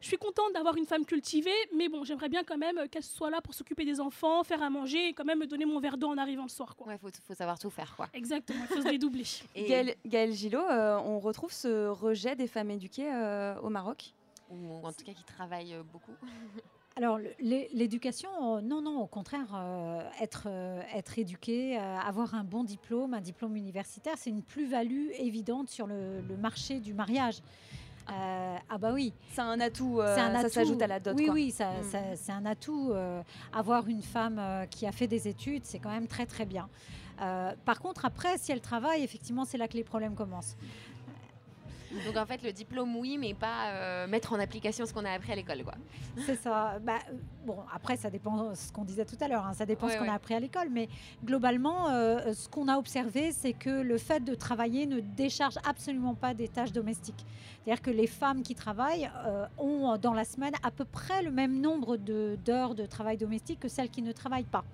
je 0.00 0.06
suis 0.06 0.16
contente 0.16 0.52
d'avoir 0.54 0.76
une 0.76 0.86
femme 0.86 1.04
cultivée, 1.04 1.50
mais 1.76 1.88
bon, 1.88 2.04
j'aimerais 2.04 2.28
bien 2.28 2.44
quand 2.44 2.58
même 2.58 2.78
euh, 2.78 2.86
qu'elle 2.88 3.02
soit 3.02 3.30
là 3.30 3.40
pour 3.40 3.54
s'occuper 3.54 3.84
des 3.84 4.00
enfants, 4.00 4.44
faire 4.44 4.62
à 4.62 4.70
manger 4.70 5.08
et 5.08 5.12
quand 5.12 5.24
même 5.24 5.40
me 5.40 5.46
donner 5.46 5.66
mon 5.66 5.80
verre 5.80 5.96
d'eau 5.96 6.08
en 6.08 6.18
arrivant 6.18 6.44
le 6.44 6.48
soir. 6.48 6.76
Quoi. 6.76 6.88
Ouais, 6.88 6.98
faut, 6.98 7.08
faut 7.26 7.34
savoir 7.34 7.58
tout 7.58 7.70
faire, 7.70 7.94
quoi. 7.96 8.08
Exactement, 8.14 8.60
il 8.62 8.74
faut 8.76 8.82
se 8.82 8.88
dédoubler. 8.88 9.24
Gaël, 9.56 9.94
Gaël 10.06 10.32
Gillot, 10.32 10.60
euh, 10.60 10.98
on 10.98 11.18
retrouve 11.18 11.52
ce 11.52 11.88
rejet 11.88 12.36
des 12.36 12.46
femmes 12.46 12.70
éduquées 12.70 13.12
euh, 13.12 13.58
au 13.60 13.70
Maroc? 13.70 14.14
Ou 14.50 14.86
en 14.86 14.92
tout 14.92 15.04
cas 15.04 15.12
qui 15.12 15.24
travaillent 15.24 15.74
euh, 15.74 15.82
beaucoup. 15.82 16.12
Alors, 16.98 17.20
l'éducation, 17.38 18.60
non, 18.60 18.82
non, 18.82 19.00
au 19.00 19.06
contraire, 19.06 19.54
euh, 19.54 20.02
être, 20.20 20.46
euh, 20.46 20.80
être 20.92 21.16
éduqué, 21.16 21.78
euh, 21.78 21.96
avoir 21.98 22.34
un 22.34 22.42
bon 22.42 22.64
diplôme, 22.64 23.14
un 23.14 23.20
diplôme 23.20 23.54
universitaire, 23.54 24.14
c'est 24.16 24.30
une 24.30 24.42
plus-value 24.42 25.10
évidente 25.16 25.68
sur 25.68 25.86
le, 25.86 26.20
le 26.28 26.36
marché 26.36 26.80
du 26.80 26.94
mariage. 26.94 27.36
Euh, 28.10 28.56
ah 28.70 28.78
bah 28.78 28.90
oui. 28.94 29.12
C'est 29.32 29.40
un 29.42 29.60
atout, 29.60 30.00
euh, 30.00 30.16
ça 30.16 30.48
s'ajoute 30.48 30.80
à 30.80 30.86
la 30.86 30.98
dot, 31.00 31.14
Oui, 31.16 31.26
quoi. 31.26 31.34
oui, 31.34 31.50
ça, 31.50 31.70
Mm. 31.72 31.82
ça- 31.90 32.16
c'est 32.16 32.32
un 32.32 32.46
atout. 32.46 32.90
euh, 32.92 33.22
avoir 33.52 33.86
une 33.88 34.02
femme 34.02 34.40
qui 34.70 34.86
a 34.86 34.92
fait 34.92 35.06
des 35.06 35.28
études, 35.28 35.64
c'est 35.64 35.78
quand 35.78 35.90
même 35.90 36.06
très 36.06 36.26
très 36.26 36.44
bien. 36.46 36.68
Par 37.64 37.80
contre, 37.80 38.04
après, 38.04 38.38
si 38.38 38.52
elle 38.52 38.60
travaille, 38.60 39.02
effectivement, 39.02 39.44
c'est 39.44 39.58
là 39.58 39.66
que 39.68 39.74
les 39.76 39.82
problèmes 39.84 40.14
commencent. 40.14 40.56
Donc 42.04 42.16
en 42.16 42.26
fait, 42.26 42.42
le 42.42 42.52
diplôme, 42.52 42.94
oui, 42.96 43.16
mais 43.18 43.32
pas 43.34 43.70
euh, 43.72 44.06
mettre 44.06 44.32
en 44.34 44.38
application 44.38 44.84
ce 44.84 44.92
qu'on 44.92 45.04
a 45.06 45.10
appris 45.10 45.32
à 45.32 45.36
l'école, 45.36 45.64
quoi. 45.64 45.74
C'est 46.26 46.36
ça. 46.36 46.78
Bah, 46.80 46.98
bon, 47.46 47.56
après, 47.74 47.96
ça 47.96 48.10
dépend 48.10 48.50
de 48.50 48.54
ce 48.54 48.70
qu'on 48.72 48.84
disait 48.84 49.06
tout 49.06 49.16
à 49.20 49.28
l'heure. 49.28 49.46
hein, 49.46 49.54
Ça 49.54 49.64
dépend 49.64 49.86
Ouais, 49.86 49.92
ce 49.94 49.98
qu'on 49.98 50.04
ouais. 50.04 50.10
a 50.10 50.14
appris 50.14 50.34
à 50.34 50.40
l'école. 50.40 50.68
Mais 50.70 50.88
globalement, 51.24 51.88
euh, 51.88 52.34
ce 52.34 52.48
qu'on 52.48 52.68
a 52.68 52.76
observé, 52.76 53.32
c'est 53.32 53.54
que 53.54 53.70
le 53.70 53.96
fait 53.96 54.20
de 54.22 54.34
travailler 54.34 54.86
ne 54.86 55.00
décharge 55.00 55.56
absolument 55.66 56.14
pas 56.14 56.34
des 56.34 56.48
tâches 56.48 56.72
domestiques. 56.72 57.24
C'est-à-dire 57.64 57.82
que 57.82 57.90
les 57.90 58.06
femmes 58.06 58.42
qui 58.42 58.54
travaillent 58.54 59.10
euh, 59.26 59.46
ont 59.56 59.96
dans 59.96 60.12
la 60.14 60.24
semaine 60.24 60.52
à 60.62 60.70
peu 60.70 60.84
près 60.84 61.22
le 61.22 61.30
même 61.30 61.60
nombre 61.60 61.96
de- 61.96 62.38
d'heures 62.44 62.74
de, 62.74 62.84
travail 62.86 63.16
domestique 63.16 63.60
que 63.60 63.68
celles 63.68 63.88
qui 63.90 64.02
ne 64.02 64.12
travaillent 64.12 64.44
pas. 64.44 64.64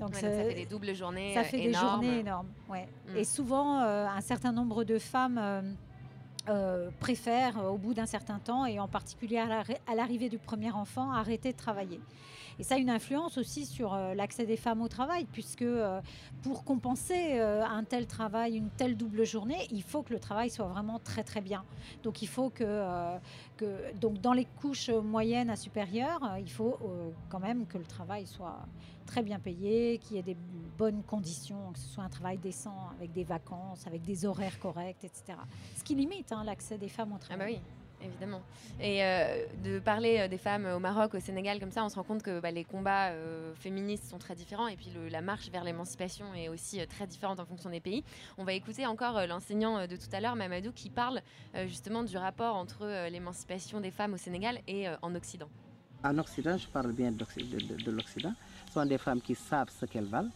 Ouais, 0.00 0.06
donc 0.06 0.14
ça 0.14 0.30
fait 0.30 0.54
des 0.54 0.66
doubles 0.66 0.94
journées 0.94 1.34
Ça 1.34 1.42
fait 1.44 1.64
énormes. 1.64 2.00
des 2.00 2.06
journées 2.06 2.20
énormes. 2.20 2.46
Ouais. 2.68 2.88
Mm. 3.12 3.16
Et 3.16 3.24
souvent, 3.24 3.80
euh, 3.82 4.06
un 4.06 4.20
certain 4.20 4.52
nombre 4.52 4.84
de 4.84 4.98
femmes 4.98 5.38
euh, 5.42 5.62
euh, 6.48 6.90
préfèrent, 7.00 7.58
euh, 7.58 7.68
au 7.68 7.78
bout 7.78 7.94
d'un 7.94 8.06
certain 8.06 8.38
temps, 8.38 8.66
et 8.66 8.78
en 8.80 8.88
particulier 8.88 9.38
à 9.38 9.46
l'arri- 9.46 9.76
à 9.86 9.94
l'arrivée 9.94 10.28
du 10.28 10.38
premier 10.38 10.70
enfant, 10.70 11.12
arrêter 11.12 11.52
de 11.52 11.56
travailler. 11.56 12.00
Et 12.58 12.64
ça 12.64 12.74
a 12.74 12.78
une 12.78 12.90
influence 12.90 13.38
aussi 13.38 13.66
sur 13.66 13.94
euh, 13.94 14.14
l'accès 14.14 14.44
des 14.44 14.56
femmes 14.56 14.82
au 14.82 14.88
travail, 14.88 15.26
puisque 15.32 15.64
pour 16.42 16.64
compenser 16.64 17.38
un 17.38 17.84
tel 17.84 18.06
travail, 18.06 18.56
une 18.56 18.70
telle 18.70 18.96
double 18.96 19.24
journée, 19.24 19.68
il 19.70 19.82
faut 19.82 20.02
que 20.02 20.12
le 20.12 20.18
travail 20.18 20.50
soit 20.50 20.66
vraiment 20.66 20.98
très 20.98 21.22
très 21.22 21.40
bien. 21.40 21.64
Donc 22.02 22.22
il 22.22 22.28
faut 22.28 22.50
que, 22.50 22.82
que 23.56 23.94
donc 24.00 24.20
dans 24.20 24.32
les 24.32 24.44
couches 24.44 24.90
moyennes 24.90 25.50
à 25.50 25.56
supérieures, 25.56 26.36
il 26.38 26.50
faut 26.50 26.78
quand 27.28 27.40
même 27.40 27.66
que 27.66 27.78
le 27.78 27.84
travail 27.84 28.26
soit 28.26 28.58
très 29.08 29.22
bien 29.22 29.38
payé, 29.40 29.98
qu'il 29.98 30.16
y 30.16 30.20
ait 30.20 30.22
des 30.22 30.36
bonnes 30.76 31.02
conditions, 31.02 31.72
que 31.72 31.78
ce 31.78 31.88
soit 31.88 32.04
un 32.04 32.08
travail 32.10 32.36
décent, 32.38 32.90
avec 32.98 33.10
des 33.12 33.24
vacances, 33.24 33.86
avec 33.86 34.02
des 34.02 34.26
horaires 34.26 34.58
corrects, 34.60 35.02
etc. 35.02 35.38
Ce 35.76 35.82
qui 35.82 35.94
limite 35.94 36.30
hein, 36.30 36.44
l'accès 36.44 36.76
des 36.78 36.88
femmes 36.90 37.12
au 37.12 37.16
Ah 37.16 37.24
travail. 37.24 37.54
bah 37.54 37.58
oui. 37.58 38.06
Évidemment. 38.06 38.42
Et 38.80 39.02
euh, 39.02 39.44
de 39.64 39.80
parler 39.80 40.18
euh, 40.20 40.28
des 40.28 40.38
femmes 40.38 40.66
au 40.66 40.78
Maroc, 40.78 41.14
au 41.14 41.18
Sénégal, 41.20 41.58
comme 41.58 41.72
ça, 41.72 41.84
on 41.84 41.88
se 41.88 41.96
rend 41.96 42.04
compte 42.04 42.22
que 42.22 42.38
bah, 42.38 42.52
les 42.52 42.62
combats 42.62 43.08
euh, 43.08 43.52
féministes 43.56 44.04
sont 44.08 44.18
très 44.18 44.36
différents 44.36 44.68
et 44.68 44.76
puis 44.76 44.90
le- 44.94 45.08
la 45.08 45.20
marche 45.20 45.50
vers 45.50 45.64
l'émancipation 45.64 46.32
est 46.32 46.48
aussi 46.48 46.80
euh, 46.80 46.86
très 46.86 47.08
différente 47.08 47.40
en 47.40 47.44
fonction 47.44 47.70
des 47.70 47.80
pays. 47.80 48.04
On 48.36 48.44
va 48.44 48.52
écouter 48.52 48.86
encore 48.86 49.16
euh, 49.18 49.26
l'enseignant 49.26 49.84
de 49.88 49.96
tout 49.96 50.06
à 50.12 50.20
l'heure, 50.20 50.36
Mamadou, 50.36 50.70
qui 50.70 50.90
parle 50.90 51.20
euh, 51.56 51.66
justement 51.66 52.04
du 52.04 52.16
rapport 52.16 52.54
entre 52.54 52.82
euh, 52.84 53.08
l'émancipation 53.08 53.80
des 53.80 53.90
femmes 53.90 54.14
au 54.14 54.18
Sénégal 54.18 54.60
et 54.68 54.86
euh, 54.86 54.94
en 55.02 55.16
Occident. 55.16 55.48
En 56.04 56.16
Occident, 56.18 56.56
je 56.56 56.68
parle 56.68 56.92
bien 56.92 57.10
de, 57.10 57.16
de- 57.18 57.82
de 57.82 57.90
l'Occident, 57.90 58.32
sont 58.78 58.86
des 58.86 58.98
femmes 58.98 59.20
qui 59.20 59.34
savent 59.34 59.70
ce 59.80 59.86
qu'elles 59.86 60.04
valent, 60.06 60.30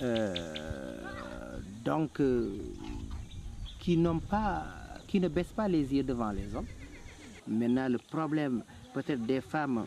euh, 0.00 0.34
donc 1.84 2.20
euh, 2.20 2.56
qui 3.80 3.96
n'ont 3.96 4.20
pas, 4.20 4.64
qui 5.08 5.18
ne 5.18 5.28
baissent 5.28 5.56
pas 5.56 5.66
les 5.66 5.92
yeux 5.92 6.04
devant 6.04 6.30
les 6.30 6.54
hommes. 6.54 6.66
Maintenant, 7.48 7.88
le 7.88 7.98
problème 7.98 8.62
peut-être 8.94 9.22
des 9.26 9.40
femmes 9.40 9.86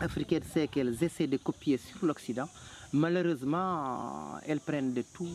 africaines, 0.00 0.42
c'est 0.52 0.66
qu'elles 0.66 0.96
essaient 1.04 1.28
de 1.28 1.36
copier 1.36 1.76
sur 1.78 2.04
l'Occident. 2.06 2.48
Malheureusement, 2.92 4.38
elles 4.46 4.60
prennent 4.60 4.92
de 4.92 5.04
tout, 5.14 5.28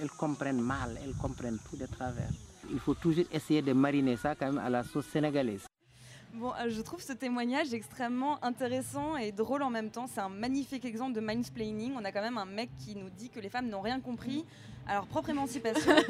elles 0.00 0.10
comprennent 0.10 0.60
mal, 0.60 0.98
elles 1.02 1.14
comprennent 1.14 1.58
tout 1.68 1.76
de 1.78 1.86
travers. 1.86 2.28
Il 2.70 2.78
faut 2.78 2.94
toujours 2.94 3.24
essayer 3.32 3.62
de 3.62 3.72
mariner 3.72 4.16
ça 4.18 4.34
quand 4.34 4.46
même 4.52 4.58
à 4.58 4.68
la 4.68 4.84
sauce 4.84 5.06
sénégalaise. 5.06 5.64
Bon, 6.34 6.52
euh, 6.52 6.68
je 6.68 6.80
trouve 6.80 7.02
ce 7.02 7.12
témoignage 7.12 7.74
extrêmement 7.74 8.42
intéressant 8.44 9.16
et 9.16 9.32
drôle 9.32 9.62
en 9.62 9.70
même 9.70 9.90
temps. 9.90 10.06
C'est 10.06 10.20
un 10.20 10.28
magnifique 10.28 10.84
exemple 10.84 11.12
de 11.12 11.20
mansplaining. 11.20 11.92
On 11.96 12.04
a 12.04 12.12
quand 12.12 12.22
même 12.22 12.38
un 12.38 12.44
mec 12.44 12.70
qui 12.78 12.94
nous 12.94 13.10
dit 13.10 13.30
que 13.30 13.40
les 13.40 13.48
femmes 13.48 13.68
n'ont 13.68 13.80
rien 13.80 14.00
compris 14.00 14.44
à 14.86 14.94
leur 14.94 15.06
propre 15.06 15.30
émancipation. 15.30 15.92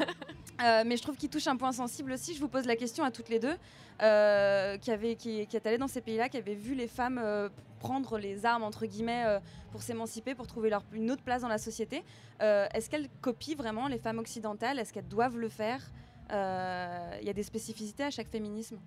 Euh, 0.61 0.83
mais 0.85 0.95
je 0.95 1.01
trouve 1.01 1.15
qu'il 1.17 1.29
touche 1.29 1.47
un 1.47 1.55
point 1.55 1.71
sensible 1.71 2.11
aussi. 2.11 2.35
Je 2.35 2.39
vous 2.39 2.47
pose 2.47 2.67
la 2.67 2.75
question 2.75 3.03
à 3.03 3.09
toutes 3.09 3.29
les 3.29 3.39
deux, 3.39 3.55
euh, 4.03 4.77
qui, 4.77 4.91
avaient, 4.91 5.15
qui, 5.15 5.47
qui 5.47 5.57
êtes 5.57 5.65
allées 5.65 5.79
dans 5.79 5.87
ces 5.87 6.01
pays-là, 6.01 6.29
qui 6.29 6.37
avaient 6.37 6.53
vu 6.53 6.75
les 6.75 6.87
femmes 6.87 7.19
euh, 7.19 7.49
prendre 7.79 8.19
les 8.19 8.45
armes, 8.45 8.61
entre 8.61 8.85
guillemets, 8.85 9.39
pour 9.71 9.81
s'émanciper, 9.81 10.35
pour 10.35 10.45
trouver 10.45 10.69
leur, 10.69 10.83
une 10.93 11.09
autre 11.09 11.23
place 11.23 11.41
dans 11.41 11.47
la 11.47 11.57
société. 11.57 12.03
Est-ce 12.39 12.91
qu'elles 12.91 13.09
copient 13.21 13.55
vraiment 13.55 13.87
les 13.87 13.97
femmes 13.97 14.19
occidentales? 14.19 14.77
Est-ce 14.77 14.93
qu'elles 14.93 15.07
doivent 15.07 15.37
le 15.37 15.49
faire? 15.49 15.81
Il 16.29 17.25
y 17.25 17.29
a 17.29 17.33
des 17.33 17.41
spécificités 17.41 18.03
à 18.03 18.11
chaque 18.11 18.29
féminisme? 18.29 18.77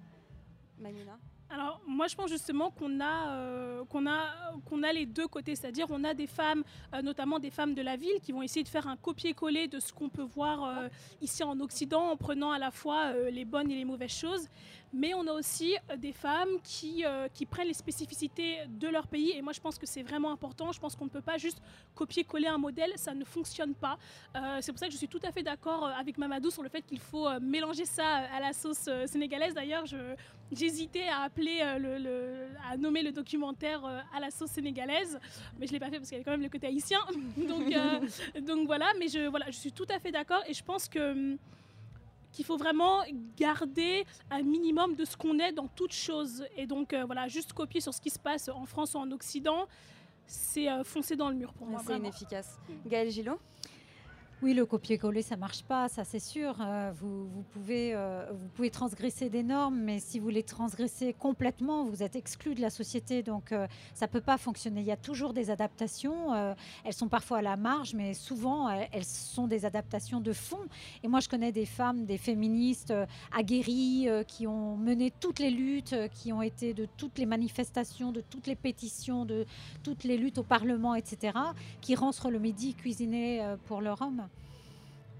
Maïmuna 0.78 1.18
Alors 1.50 1.80
moi 1.86 2.06
je 2.08 2.14
pense 2.14 2.30
justement 2.30 2.70
qu'on 2.70 3.00
a, 3.00 3.30
euh, 3.30 3.84
qu'on 3.84 4.06
a, 4.06 4.32
qu'on 4.64 4.82
a 4.82 4.92
les 4.92 5.06
deux 5.06 5.28
côtés, 5.28 5.54
c'est-à-dire 5.54 5.86
on 5.90 6.02
a 6.02 6.14
des 6.14 6.26
femmes, 6.26 6.64
euh, 6.94 7.02
notamment 7.02 7.38
des 7.38 7.50
femmes 7.50 7.74
de 7.74 7.82
la 7.82 7.96
ville, 7.96 8.20
qui 8.22 8.32
vont 8.32 8.42
essayer 8.42 8.64
de 8.64 8.68
faire 8.68 8.86
un 8.88 8.96
copier-coller 8.96 9.68
de 9.68 9.78
ce 9.78 9.92
qu'on 9.92 10.08
peut 10.08 10.22
voir 10.22 10.64
euh, 10.64 10.88
ici 11.20 11.44
en 11.44 11.60
Occident 11.60 12.10
en 12.10 12.16
prenant 12.16 12.50
à 12.50 12.58
la 12.58 12.70
fois 12.70 13.12
les 13.30 13.44
bonnes 13.44 13.70
et 13.70 13.76
les 13.76 13.84
mauvaises 13.84 14.16
choses. 14.16 14.48
Mais 14.92 15.12
on 15.12 15.26
a 15.26 15.32
aussi 15.32 15.74
des 15.98 16.12
femmes 16.12 16.60
qui, 16.62 17.04
qui 17.32 17.46
prennent 17.46 17.66
les 17.66 17.74
spécificités 17.74 18.58
de 18.68 18.86
leur 18.86 19.08
pays 19.08 19.32
et 19.32 19.42
moi 19.42 19.52
je 19.52 19.60
pense 19.60 19.76
que 19.76 19.86
c'est 19.86 20.04
vraiment 20.04 20.30
important. 20.30 20.70
Je 20.70 20.78
pense 20.78 20.94
qu'on 20.94 21.06
ne 21.06 21.10
peut 21.10 21.20
pas 21.20 21.36
juste 21.36 21.60
copier-coller 21.96 22.46
un 22.46 22.58
modèle, 22.58 22.92
ça 22.94 23.12
ne 23.12 23.24
fonctionne 23.24 23.74
pas. 23.74 23.98
C'est 24.60 24.70
pour 24.70 24.78
ça 24.78 24.86
que 24.86 24.92
je 24.92 24.98
suis 24.98 25.08
tout 25.08 25.20
à 25.24 25.32
fait 25.32 25.42
d'accord 25.42 25.86
avec 25.88 26.16
Mamadou 26.16 26.50
sur 26.50 26.62
le 26.62 26.68
fait 26.68 26.82
qu'il 26.82 27.00
faut 27.00 27.28
mélanger 27.40 27.86
ça 27.86 28.06
à 28.06 28.38
la 28.38 28.52
sauce 28.52 28.88
sénégalaise. 29.06 29.54
D'ailleurs, 29.54 29.84
j'hésitais 30.52 31.08
à 31.08 31.28
appeler 31.34 31.58
euh, 31.62 31.78
le, 31.78 31.98
le- 31.98 32.48
à 32.70 32.76
nommer 32.76 33.02
le 33.02 33.10
documentaire 33.12 33.84
euh, 33.84 34.00
à 34.14 34.20
la 34.20 34.30
sauce 34.30 34.50
sénégalaise, 34.50 35.18
mais 35.58 35.66
je 35.66 35.72
l'ai 35.72 35.80
pas 35.80 35.90
fait 35.90 35.96
parce 35.98 36.08
qu'il 36.08 36.18
y 36.18 36.20
a 36.20 36.24
quand 36.24 36.30
même 36.30 36.42
le 36.42 36.48
côté 36.48 36.66
haïtien. 36.68 37.00
donc, 37.36 37.72
euh, 37.72 38.40
donc 38.40 38.66
voilà, 38.66 38.86
mais 38.98 39.08
je, 39.08 39.26
voilà, 39.28 39.46
je 39.50 39.56
suis 39.56 39.72
tout 39.72 39.86
à 39.90 39.98
fait 39.98 40.12
d'accord 40.12 40.42
et 40.46 40.54
je 40.54 40.62
pense 40.62 40.88
que 40.88 41.12
hum, 41.12 41.38
qu'il 42.32 42.44
faut 42.44 42.56
vraiment 42.56 43.02
garder 43.36 44.04
un 44.30 44.42
minimum 44.42 44.94
de 44.96 45.04
ce 45.04 45.16
qu'on 45.16 45.38
est 45.38 45.52
dans 45.52 45.68
toute 45.68 45.92
chose. 45.92 46.44
Et 46.56 46.66
donc 46.66 46.92
euh, 46.92 47.04
voilà, 47.04 47.28
juste 47.28 47.52
copier 47.52 47.80
sur 47.80 47.92
ce 47.94 48.00
qui 48.00 48.10
se 48.10 48.18
passe 48.18 48.48
en 48.48 48.64
France 48.66 48.94
ou 48.94 48.98
en 48.98 49.10
Occident, 49.12 49.66
c'est 50.26 50.68
euh, 50.70 50.84
foncer 50.84 51.16
dans 51.16 51.28
le 51.28 51.34
mur 51.36 51.52
pour 51.52 51.66
moi. 51.66 51.80
C'est 51.86 51.96
inefficace. 51.96 52.58
Gaël 52.86 53.10
Gillot? 53.10 53.38
Oui, 54.44 54.52
le 54.52 54.66
copier-coller, 54.66 55.22
ça 55.22 55.38
marche 55.38 55.62
pas, 55.62 55.88
ça 55.88 56.04
c'est 56.04 56.18
sûr. 56.18 56.54
Euh, 56.60 56.92
vous, 56.94 57.26
vous 57.28 57.42
pouvez, 57.54 57.94
euh, 57.94 58.30
vous 58.30 58.48
pouvez 58.48 58.68
transgresser 58.68 59.30
des 59.30 59.42
normes, 59.42 59.78
mais 59.78 60.00
si 60.00 60.18
vous 60.18 60.28
les 60.28 60.42
transgressez 60.42 61.14
complètement, 61.14 61.84
vous 61.84 62.02
êtes 62.02 62.14
exclu 62.14 62.54
de 62.54 62.60
la 62.60 62.68
société, 62.68 63.22
donc 63.22 63.52
euh, 63.52 63.66
ça 63.94 64.06
peut 64.06 64.20
pas 64.20 64.36
fonctionner. 64.36 64.82
Il 64.82 64.86
y 64.86 64.92
a 64.92 64.98
toujours 64.98 65.32
des 65.32 65.48
adaptations. 65.48 66.54
elles 66.84 66.92
sont 66.92 67.08
parfois 67.08 67.38
à 67.38 67.40
la 67.40 67.56
marge, 67.56 67.94
mais 67.94 68.12
souvent 68.12 68.68
elles, 68.68 69.06
sont 69.06 69.46
des 69.46 69.64
adaptations 69.64 70.20
de 70.20 70.34
fond. 70.34 70.60
Et 71.02 71.08
moi, 71.08 71.20
je 71.20 71.30
connais 71.30 71.50
des 71.50 71.64
femmes, 71.64 72.04
des 72.04 72.18
féministes 72.18 72.92
aguerries, 73.32 74.08
qui 74.28 74.46
ont 74.46 74.76
mené 74.76 75.10
toutes 75.20 75.38
les 75.38 75.50
luttes, 75.50 75.96
qui 76.12 76.34
ont 76.34 76.42
été 76.42 76.74
de 76.74 76.86
toutes 76.98 77.16
les 77.16 77.24
manifestations, 77.24 78.12
de 78.12 78.20
toutes 78.20 78.46
les 78.46 78.56
pétitions, 78.56 79.24
de 79.24 79.46
toutes 79.82 80.04
les 80.04 80.18
luttes 80.18 80.36
au 80.36 80.42
Parlement, 80.42 80.94
etc., 80.94 81.38
qui 81.80 81.94
rentrent 81.94 82.30
le 82.30 82.38
midi 82.38 82.74
cuisiner 82.74 83.42
pour 83.64 83.80
leur 83.80 84.02
homme. 84.02 84.28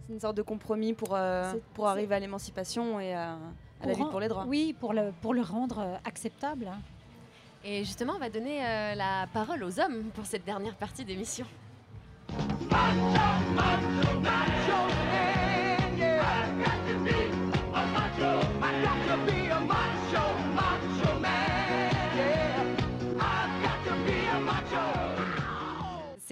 C'est 0.07 0.13
une 0.13 0.21
sorte 0.21 0.37
de 0.37 0.43
compromis 0.43 0.93
pour, 0.93 1.15
euh, 1.15 1.53
pour 1.75 1.89
arriver 1.89 2.15
à 2.15 2.19
l'émancipation 2.19 3.01
et 3.01 3.15
à, 3.15 3.33
à 3.81 3.87
la 3.87 3.95
lutte 3.95 4.11
pour 4.11 4.21
les 4.21 4.29
droits. 4.29 4.45
Oui, 4.47 4.75
pour 4.79 4.93
le, 4.93 5.13
pour 5.23 5.33
le 5.35 5.41
rendre 5.41 5.79
euh, 5.81 5.97
acceptable. 6.05 6.67
hein. 6.69 6.79
Et 7.65 7.85
justement, 7.85 8.13
on 8.17 8.19
va 8.19 8.29
donner 8.29 8.63
euh, 8.65 8.95
la 8.95 9.27
parole 9.33 9.65
aux 9.65 9.81
hommes 9.81 10.11
pour 10.15 10.27
cette 10.27 10.45
dernière 10.45 10.75
partie 10.75 11.05
d'émission. 11.05 11.47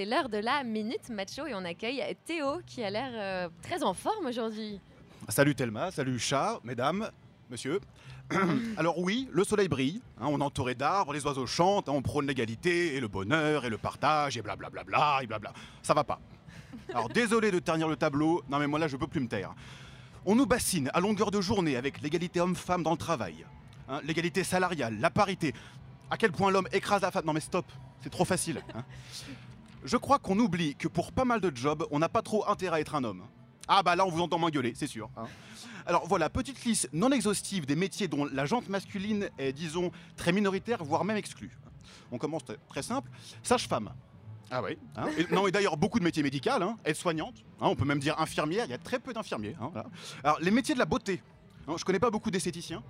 C'est 0.03 0.09
l'heure 0.09 0.29
de 0.29 0.39
la 0.39 0.65
minute 0.65 1.11
macho 1.11 1.47
et 1.47 1.55
on 1.55 1.65
accueille 1.65 2.03
Théo 2.25 2.61
qui 2.67 2.83
a 2.83 2.91
l'air 2.91 3.13
euh, 3.15 3.49
très 3.63 3.85
en 3.85 3.95
forme 3.95 4.27
aujourd'hui. 4.27 4.81
Salut 5.29 5.55
Thelma, 5.55 5.93
salut 5.93 6.19
chat, 6.19 6.59
mesdames, 6.65 7.09
monsieur. 7.49 7.79
Alors 8.77 8.99
oui, 8.99 9.29
le 9.31 9.45
soleil 9.45 9.69
brille, 9.69 10.03
hein, 10.21 10.27
on 10.29 10.41
est 10.41 10.43
entouré 10.43 10.75
d'arbres, 10.75 11.13
les 11.13 11.25
oiseaux 11.25 11.47
chantent, 11.47 11.89
hein, 11.89 11.93
on 11.95 12.03
prône 12.03 12.27
l'égalité 12.27 12.97
et 12.97 13.01
le 13.01 13.07
bonheur 13.07 13.65
et 13.65 13.71
le 13.71 13.79
partage 13.79 14.37
et 14.37 14.43
blablabla 14.43 15.21
et 15.23 15.29
blabla. 15.29 15.53
Ça 15.85 15.95
va 15.95 16.03
pas. 16.03 16.19
Alors 16.93 17.09
désolé 17.15 17.53
de 17.53 17.61
ternir 17.61 17.87
le 17.87 17.95
tableau, 17.95 18.43
non 18.49 18.59
mais 18.59 18.67
moi 18.67 18.81
là 18.81 18.89
je 18.89 18.97
peux 18.97 19.07
plus 19.07 19.21
me 19.21 19.29
taire. 19.29 19.55
On 20.27 20.35
nous 20.35 20.47
bassine 20.47 20.91
à 20.95 20.99
longueur 20.99 21.31
de 21.31 21.41
journée 21.41 21.77
avec 21.77 22.01
l'égalité 22.01 22.41
homme-femme 22.41 22.83
dans 22.83 22.91
le 22.91 22.99
travail, 22.99 23.47
hein, 23.89 24.01
l'égalité 24.03 24.43
salariale, 24.43 24.99
la 24.99 25.11
parité. 25.11 25.55
À 26.11 26.17
quel 26.17 26.33
point 26.33 26.51
l'homme 26.51 26.67
écrase 26.73 27.03
la 27.03 27.13
femme? 27.13 27.25
Non 27.25 27.33
mais 27.33 27.39
stop, 27.39 27.67
c'est 28.03 28.11
trop 28.11 28.25
facile. 28.25 28.61
hein. 28.75 28.83
Je 29.85 29.97
crois 29.97 30.19
qu'on 30.19 30.39
oublie 30.39 30.75
que 30.77 30.89
pour 30.89 31.13
pas 31.13 31.25
mal 31.25 31.41
de 31.41 31.55
jobs, 31.55 31.87
on 31.91 31.99
n'a 31.99 32.09
pas 32.09 32.23
trop 32.23 32.49
intérêt 32.49 32.77
à 32.79 32.81
être 32.81 32.95
un 32.95 33.05
homme. 33.05 33.25
Ah 33.69 33.83
bah 33.83 33.95
là 33.97 34.05
on 34.07 34.11
vous 34.11 34.21
entend 34.21 34.39
moins 34.39 34.51
gueuler, 34.51 34.73
c'est 34.77 34.87
sûr. 34.87 35.09
hein. 35.17 35.25
Alors 35.87 36.07
voilà, 36.07 36.29
petite 36.31 36.65
liste 36.65 36.89
non 36.93 37.11
exhaustive 37.11 37.67
des 37.67 37.75
métiers 37.77 38.07
dont 38.09 38.25
la 38.25 38.45
jante 38.47 38.69
masculine 38.69 39.29
est, 39.39 39.53
disons, 39.53 39.91
très 40.17 40.33
minoritaire, 40.33 40.85
voire 40.85 41.05
même 41.05 41.17
exclue. 41.17 41.51
On 42.13 42.19
commence 42.19 42.43
très- 42.69 42.83
simple. 42.83 43.11
Sage-femme. 43.43 43.93
Ah 44.51 44.63
oui. 44.63 44.77
hein. 44.97 45.07
Et- 45.17 45.33
non, 45.35 45.47
et 45.47 45.51
d'ailleurs, 45.53 45.77
beaucoup 45.77 45.99
de 45.99 46.05
métiers 46.05 46.23
médicaux, 46.23 46.51
hein. 46.51 46.77
aide-soignante, 46.85 47.37
hein, 47.61 47.67
on 47.69 47.75
peut 47.75 47.85
même 47.87 47.99
dire 48.01 48.21
infirmière, 48.21 48.67
il 48.67 48.71
y 48.71 48.75
a 48.75 48.79
très 48.79 48.99
peu 48.99 49.13
d'infirmiers. 49.13 49.57
voilà. 49.59 49.87
Alors, 50.23 50.39
les 50.41 50.51
métiers 50.51 50.75
de 50.75 50.79
la 50.79 50.85
beauté. 50.85 51.23
je 51.77 51.85
connais 51.85 51.99
pas 52.01 52.11
beaucoup 52.11 52.31
d'esthéticiens, 52.31 52.83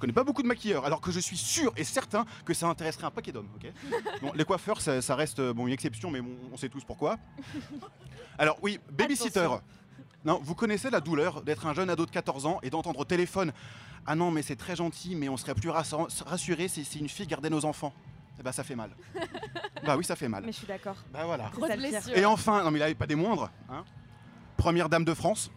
je 0.00 0.06
connais 0.06 0.14
pas 0.14 0.24
beaucoup 0.24 0.40
de 0.42 0.48
maquilleurs, 0.48 0.86
alors 0.86 1.02
que 1.02 1.12
je 1.12 1.20
suis 1.20 1.36
sûr 1.36 1.74
et 1.76 1.84
certain 1.84 2.24
que 2.46 2.54
ça 2.54 2.66
intéresserait 2.66 3.04
un 3.04 3.10
paquet 3.10 3.32
d'hommes. 3.32 3.50
ok 3.54 3.70
Bon, 4.22 4.32
les 4.34 4.46
coiffeurs, 4.46 4.80
ça, 4.80 5.02
ça 5.02 5.14
reste 5.14 5.40
euh, 5.40 5.52
bon, 5.52 5.66
une 5.66 5.74
exception, 5.74 6.10
mais 6.10 6.22
bon, 6.22 6.30
on 6.50 6.56
sait 6.56 6.70
tous 6.70 6.82
pourquoi. 6.84 7.18
Alors 8.38 8.56
oui, 8.62 8.80
babysitter. 8.90 9.46
Non, 10.24 10.40
vous 10.42 10.54
connaissez 10.54 10.88
la 10.88 11.00
douleur 11.00 11.42
d'être 11.42 11.66
un 11.66 11.74
jeune 11.74 11.90
ado 11.90 12.06
de 12.06 12.10
14 12.10 12.46
ans 12.46 12.60
et 12.62 12.70
d'entendre 12.70 13.00
au 13.00 13.04
téléphone 13.04 13.52
Ah 14.06 14.14
non, 14.14 14.30
mais 14.30 14.40
c'est 14.40 14.56
très 14.56 14.74
gentil, 14.74 15.14
mais 15.16 15.28
on 15.28 15.36
serait 15.36 15.54
plus 15.54 15.68
rassur- 15.68 16.08
rassuré 16.24 16.68
si, 16.68 16.82
si 16.86 16.98
une 16.98 17.08
fille 17.10 17.26
gardait 17.26 17.50
nos 17.50 17.66
enfants. 17.66 17.92
Eh 18.38 18.42
ben, 18.42 18.52
ça 18.52 18.64
fait 18.64 18.76
mal. 18.76 18.92
bah 19.86 19.98
oui, 19.98 20.04
ça 20.04 20.16
fait 20.16 20.28
mal. 20.28 20.44
Mais 20.46 20.52
je 20.52 20.56
suis 20.58 20.66
d'accord. 20.66 20.96
Bah 21.12 21.24
voilà. 21.26 21.50
Et 22.14 22.24
enfin, 22.24 22.64
non 22.64 22.70
mais 22.70 22.78
là, 22.78 22.94
pas 22.94 23.06
des 23.06 23.16
moindres, 23.16 23.50
hein. 23.68 23.84
Première 24.56 24.88
dame 24.88 25.04
de 25.04 25.12
France. 25.12 25.50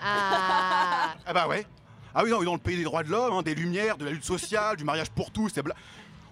Ah 0.00 1.14
Ah 1.26 1.32
bah 1.32 1.48
ouais. 1.48 1.66
Ah 2.14 2.22
oui, 2.24 2.30
non, 2.30 2.42
dans 2.42 2.52
le 2.52 2.58
pays 2.58 2.76
des 2.76 2.84
droits 2.84 3.02
de 3.02 3.08
l'homme, 3.10 3.32
hein, 3.34 3.42
des 3.42 3.54
lumières, 3.54 3.96
de 3.96 4.04
la 4.04 4.10
lutte 4.10 4.24
sociale, 4.24 4.76
du 4.76 4.84
mariage 4.84 5.10
pour 5.10 5.30
tous, 5.30 5.48
c'est 5.54 5.62
bla- 5.62 5.74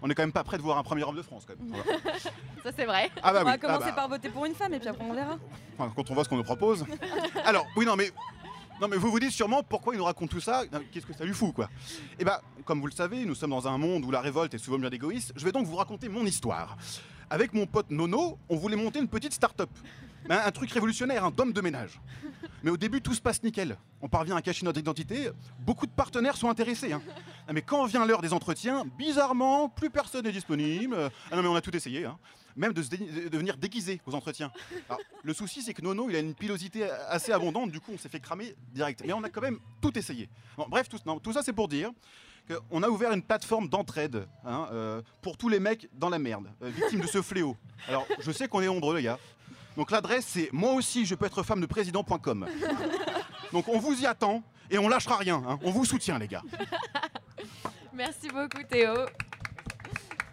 On 0.03 0.09
est 0.11 0.15
quand 0.15 0.23
même 0.23 0.33
pas 0.33 0.45
prêt 0.45 0.57
de 0.59 0.63
voir 0.63 0.79
un 0.79 0.83
premier 0.83 1.03
homme 1.05 1.17
de 1.17 1.23
France, 1.23 1.45
quand 1.47 1.55
même. 1.59 1.69
Voilà. 1.85 1.99
Ça 2.63 2.71
c'est 2.77 2.85
vrai. 2.85 3.11
Ah 3.23 3.33
bah 3.33 3.41
on 3.41 3.45
va 3.45 3.51
oui, 3.51 3.51
ah 3.55 3.59
commencer 3.59 3.87
bah. 3.87 3.93
par 3.93 4.09
voter 4.09 4.29
pour 4.29 4.45
une 4.47 4.55
femme 4.55 4.75
et 4.75 4.79
puis 4.79 4.89
après 4.89 5.05
on 5.05 5.15
verra. 5.15 5.39
Enfin, 5.79 5.93
quand 5.97 6.11
on 6.11 6.15
voit 6.15 6.25
ce 6.25 6.29
qu'on 6.29 6.37
nous 6.37 6.43
propose. 6.45 6.85
Alors, 7.45 7.67
oui, 7.77 7.87
non, 7.87 7.97
mais. 7.97 8.11
Non, 8.81 8.89
mais 8.89 8.97
vous 8.97 9.11
vous 9.11 9.21
dites 9.21 9.31
sûrement 9.33 9.63
pourquoi 9.63 9.95
il 9.95 9.99
nous 9.99 10.05
raconte 10.05 10.31
tout 10.31 10.41
ça 10.41 10.63
Qu'est-ce 10.91 11.05
que 11.05 11.13
ça 11.13 11.25
lui 11.25 11.35
fout, 11.35 11.53
quoi 11.55 11.69
Eh 12.19 12.25
ben, 12.25 12.39
comme 12.65 12.81
vous 12.81 12.87
le 12.87 12.93
savez, 12.93 13.27
nous 13.27 13.35
sommes 13.35 13.51
dans 13.51 13.69
un 13.69 13.77
monde 13.77 14.07
où 14.07 14.11
la 14.11 14.23
révolte 14.23 14.55
est 14.55 14.59
souvent 14.59 14.79
bien 14.79 14.89
égoïste. 14.89 15.35
Je 15.37 15.45
vais 15.45 15.53
donc 15.53 15.67
vous 15.67 15.77
raconter 15.77 16.09
mon 16.09 16.25
histoire. 16.25 16.79
Avec 17.29 17.53
mon 17.53 17.67
pote 17.67 17.91
Nono, 17.91 18.39
on 18.49 18.57
voulait 18.57 18.77
monter 18.77 18.99
une 18.99 19.09
petite 19.09 19.35
start-up. 19.35 19.69
Hein, 20.31 20.41
un 20.47 20.51
truc 20.51 20.71
révolutionnaire, 20.71 21.27
un 21.27 21.31
d'homme 21.31 21.53
de 21.53 21.61
ménage. 21.61 22.01
Mais 22.63 22.71
au 22.71 22.77
début, 22.77 23.01
tout 23.01 23.15
se 23.15 23.21
passe 23.21 23.43
nickel. 23.43 23.77
On 24.03 24.09
parvient 24.09 24.37
à 24.37 24.43
cacher 24.43 24.65
notre 24.65 24.79
identité. 24.79 25.31
Beaucoup 25.61 25.87
de 25.87 25.93
partenaires 25.93 26.37
sont 26.37 26.49
intéressés. 26.51 26.93
hein. 26.93 27.03
Ah, 27.49 27.53
Mais 27.53 27.63
quand 27.63 27.85
vient 27.87 28.05
l'heure 28.05 28.21
des 28.23 28.33
entretiens, 28.33 28.85
bizarrement, 28.99 29.69
plus 29.69 29.91
personne 29.91 30.25
n'est 30.25 30.33
disponible. 30.33 30.97
Ah 31.31 31.37
non, 31.37 31.43
mais 31.43 31.49
on 31.49 31.55
a 31.55 31.61
tout 31.61 31.75
essayé. 31.75 32.05
hein. 32.05 32.19
Même 32.57 32.73
de, 32.73 32.83
venir 33.37 33.57
déguisé 33.57 34.01
aux 34.07 34.15
entretiens. 34.15 34.51
Le 35.23 35.33
souci, 35.33 35.63
c'est 35.63 35.73
que 35.73 35.83
Nono, 35.83 36.11
il 36.11 36.17
a 36.17 36.19
une 36.19 36.35
pilosité 36.35 36.91
assez 37.09 37.33
abondante. 37.33 37.71
Du 37.71 37.81
coup, 37.81 37.93
on 37.95 37.99
s'est 37.99 38.09
fait 38.09 38.21
cramer 38.21 38.55
direct. 38.73 39.03
Mais 39.07 39.13
on 39.13 39.23
a 39.23 39.31
quand 39.31 39.41
même 39.41 39.59
tout 39.81 39.97
essayé. 39.97 40.29
Bref, 40.69 40.89
tout, 40.89 41.33
ça, 41.33 41.43
c'est 41.43 41.53
pour 41.53 41.69
dire 41.69 41.91
qu'on 42.49 42.83
a 42.83 42.89
ouvert 42.89 43.13
une 43.13 43.23
plateforme 43.23 43.69
d'entraide 43.69 44.27
hein, 44.45 44.67
euh, 44.73 45.01
pour 45.23 45.37
tous 45.37 45.49
les 45.49 45.61
mecs 45.61 45.89
dans 45.93 46.09
la 46.11 46.19
merde, 46.19 46.51
euh, 46.63 46.69
victimes 46.69 47.01
de 47.01 47.07
ce 47.07 47.23
fléau. 47.23 47.57
Alors, 47.87 48.05
je 48.19 48.33
sais 48.33 48.49
qu'on 48.49 48.61
est 48.61 48.67
nombreux, 48.67 48.97
les 48.97 49.05
gars. 49.05 49.19
Donc 49.77 49.91
l'adresse 49.91 50.27
c'est 50.27 50.51
moi 50.53 50.73
aussi 50.73 51.07
je 51.07 51.15
peux 51.15 51.27
être 51.27 51.43
femme 51.43 51.61
de 51.61 51.67
président.com. 51.67 52.47
Donc 53.53 53.69
on 53.69 53.79
vous 53.79 54.01
y 54.03 54.07
attend 54.07 54.43
et 54.71 54.79
on 54.79 54.89
lâchera 54.89 55.17
rien. 55.17 55.43
hein. 55.49 55.59
On 55.63 55.71
vous 55.71 55.85
soutient 55.85 56.19
les 56.19 56.29
gars. 56.29 56.43
Merci 57.93 58.29
beaucoup 58.29 58.63
Théo 58.69 58.95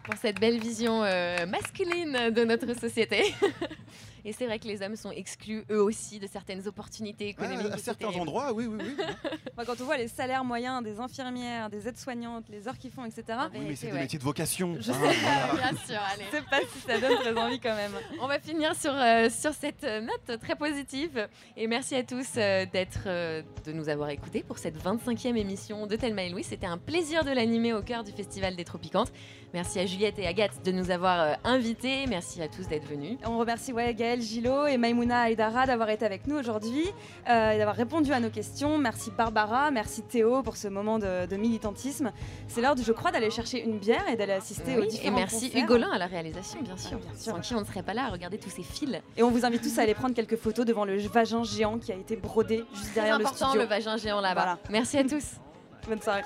pour 0.04 0.16
cette 0.22 0.40
belle 0.40 0.60
vision 0.60 1.04
euh, 1.04 1.46
masculine 1.46 2.30
de 2.32 2.44
notre 2.46 2.74
société. 2.80 3.34
Et 4.28 4.34
c'est 4.34 4.46
vrai 4.46 4.60
que 4.60 4.68
les 4.68 4.82
hommes 4.82 4.98
sont 4.98 5.12
exclus 5.12 5.64
eux 5.72 5.82
aussi 5.82 6.20
de 6.20 6.28
certaines 6.28 6.68
opportunités 6.68 7.30
économiques. 7.30 7.72
à 7.72 7.76
et 7.76 7.78
c'est 7.78 7.86
certains 7.86 8.08
terrible. 8.08 8.24
endroits, 8.24 8.52
oui, 8.52 8.66
oui, 8.66 8.78
oui. 8.78 8.98
Moi, 9.56 9.66
quand 9.66 9.80
on 9.80 9.86
voit 9.86 9.96
les 9.96 10.10
salaires 10.10 10.44
moyens 10.44 10.84
des 10.84 11.00
infirmières, 11.00 11.70
des 11.70 11.88
aides-soignantes, 11.88 12.44
les 12.50 12.68
heures 12.68 12.78
qu'ils 12.78 12.92
font, 12.92 13.06
etc. 13.06 13.24
Oui, 13.54 13.62
mais 13.66 13.76
c'est 13.78 13.88
des 13.88 13.94
métiers 13.94 14.20
de 14.20 14.24
vocation. 14.26 14.76
Je 14.82 14.92
hein, 14.92 14.96
sais, 14.96 15.00
voilà. 15.00 15.54
Bien 15.72 15.78
sûr, 15.86 16.02
allez. 16.14 16.26
Je 16.26 16.36
sais 16.36 16.44
pas 16.44 16.60
si 16.60 16.80
ça 16.82 17.00
donne 17.00 17.18
très 17.20 17.42
envie 17.42 17.62
quand 17.62 17.74
même. 17.74 17.94
On 18.20 18.28
va 18.28 18.38
finir 18.40 18.76
sur, 18.76 18.94
euh, 18.94 19.30
sur 19.30 19.54
cette 19.54 19.84
note 19.84 20.42
très 20.42 20.58
positive. 20.58 21.30
Et 21.56 21.68
merci 21.68 21.96
à 21.96 22.04
tous 22.04 22.28
euh, 22.36 22.66
d'être, 22.66 23.04
euh, 23.06 23.42
de 23.66 23.72
nous 23.72 23.88
avoir 23.88 24.10
écoutés 24.10 24.44
pour 24.44 24.58
cette 24.58 24.76
25e 24.78 25.38
émission 25.38 25.88
de 25.88 25.96
Thelma 25.96 26.24
et 26.24 26.30
Louis. 26.30 26.44
C'était 26.44 26.68
un 26.68 26.78
plaisir 26.78 27.24
de 27.24 27.32
l'animer 27.32 27.72
au 27.72 27.82
cœur 27.82 28.04
du 28.04 28.12
Festival 28.12 28.58
des 28.58 28.66
Tropicantes. 28.66 29.14
Merci 29.54 29.80
à 29.80 29.86
Juliette 29.86 30.20
et 30.20 30.28
Agathe 30.28 30.64
de 30.66 30.72
nous 30.72 30.92
avoir 30.92 31.20
euh, 31.22 31.34
invités. 31.46 32.06
Merci 32.08 32.42
à 32.42 32.48
tous 32.50 32.68
d'être 32.68 32.86
venus. 32.86 33.18
On 33.26 33.38
remercie 33.38 33.72
ouais, 33.72 33.94
Gaël 33.94 34.22
Gillot 34.22 34.68
et 34.68 34.78
Maimouna 34.78 35.22
Aïdara 35.22 35.66
d'avoir 35.66 35.90
été 35.90 36.06
avec 36.06 36.28
nous 36.28 36.36
aujourd'hui 36.38 36.84
euh, 37.30 37.52
et 37.52 37.58
d'avoir 37.58 37.76
répondu 37.78 38.12
à 38.12 38.20
nos 38.20 38.30
questions. 38.30 38.78
Merci 38.78 39.10
Barbara, 39.10 39.72
merci 39.72 40.04
Théo 40.04 40.44
pour 40.44 40.58
ce 40.58 40.68
moment 40.68 41.00
de, 41.00 41.26
de 41.26 41.36
militantisme. 41.38 42.12
C'est 42.50 42.62
l'heure, 42.62 42.76
je 42.78 42.92
crois, 42.92 43.12
d'aller 43.12 43.32
chercher 43.32 43.64
une 43.64 43.80
bière 43.80 44.08
et 44.10 44.18
d'aller 44.18 44.34
assister 44.34 44.78
aux 44.78 44.82
Oui, 44.82 44.88
différents 44.90 45.16
et 45.18 45.20
merci 45.22 45.50
concerts. 45.50 45.64
Hugolin 45.64 45.92
à 45.92 45.98
la 45.98 46.08
réalisation, 46.08 46.62
bien 46.62 46.76
sûr. 46.78 46.98
bien 47.00 47.14
sûr. 47.16 47.34
Sans 47.34 47.40
qui 47.40 47.56
on 47.56 47.62
ne 47.62 47.66
serait 47.66 47.84
pas 47.84 47.94
là 47.94 48.06
à 48.06 48.10
regarder 48.10 48.38
tous 48.38 48.50
ces 48.50 48.64
fils. 48.64 49.00
Et 49.16 49.24
on 49.24 49.32
vous 49.32 49.46
invite 49.46 49.62
tous 49.62 49.80
à 49.80 49.84
aller 49.84 49.94
prendre 49.96 50.14
quelques 50.14 50.38
photos 50.38 50.66
devant 50.66 50.84
le 50.86 50.98
vagin 51.08 51.44
géant 51.44 51.78
qui 51.80 51.92
a 51.94 51.96
été 51.96 52.18
brodé 52.18 52.66
juste 52.74 52.92
Très 52.92 52.96
derrière 52.96 53.18
le 53.18 53.26
important, 53.26 53.48
studio. 53.48 53.62
le 53.62 53.68
vagin 53.70 53.96
géant 53.98 54.20
là-bas. 54.22 54.42
Voilà. 54.42 54.60
Merci 54.70 54.98
à 54.98 55.04
tous. 55.06 55.24
Bonne 55.88 56.02
soirée. 56.02 56.24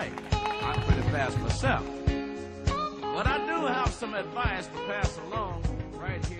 Right. 0.00 0.12
I'm 0.32 0.80
pretty 0.84 1.02
fast 1.10 1.38
myself. 1.40 1.84
But 3.02 3.26
I 3.26 3.36
do 3.46 3.66
have 3.66 3.92
some 3.92 4.14
advice 4.14 4.66
to 4.68 4.78
pass 4.86 5.18
along 5.26 5.62
right 5.92 6.24
here 6.24 6.39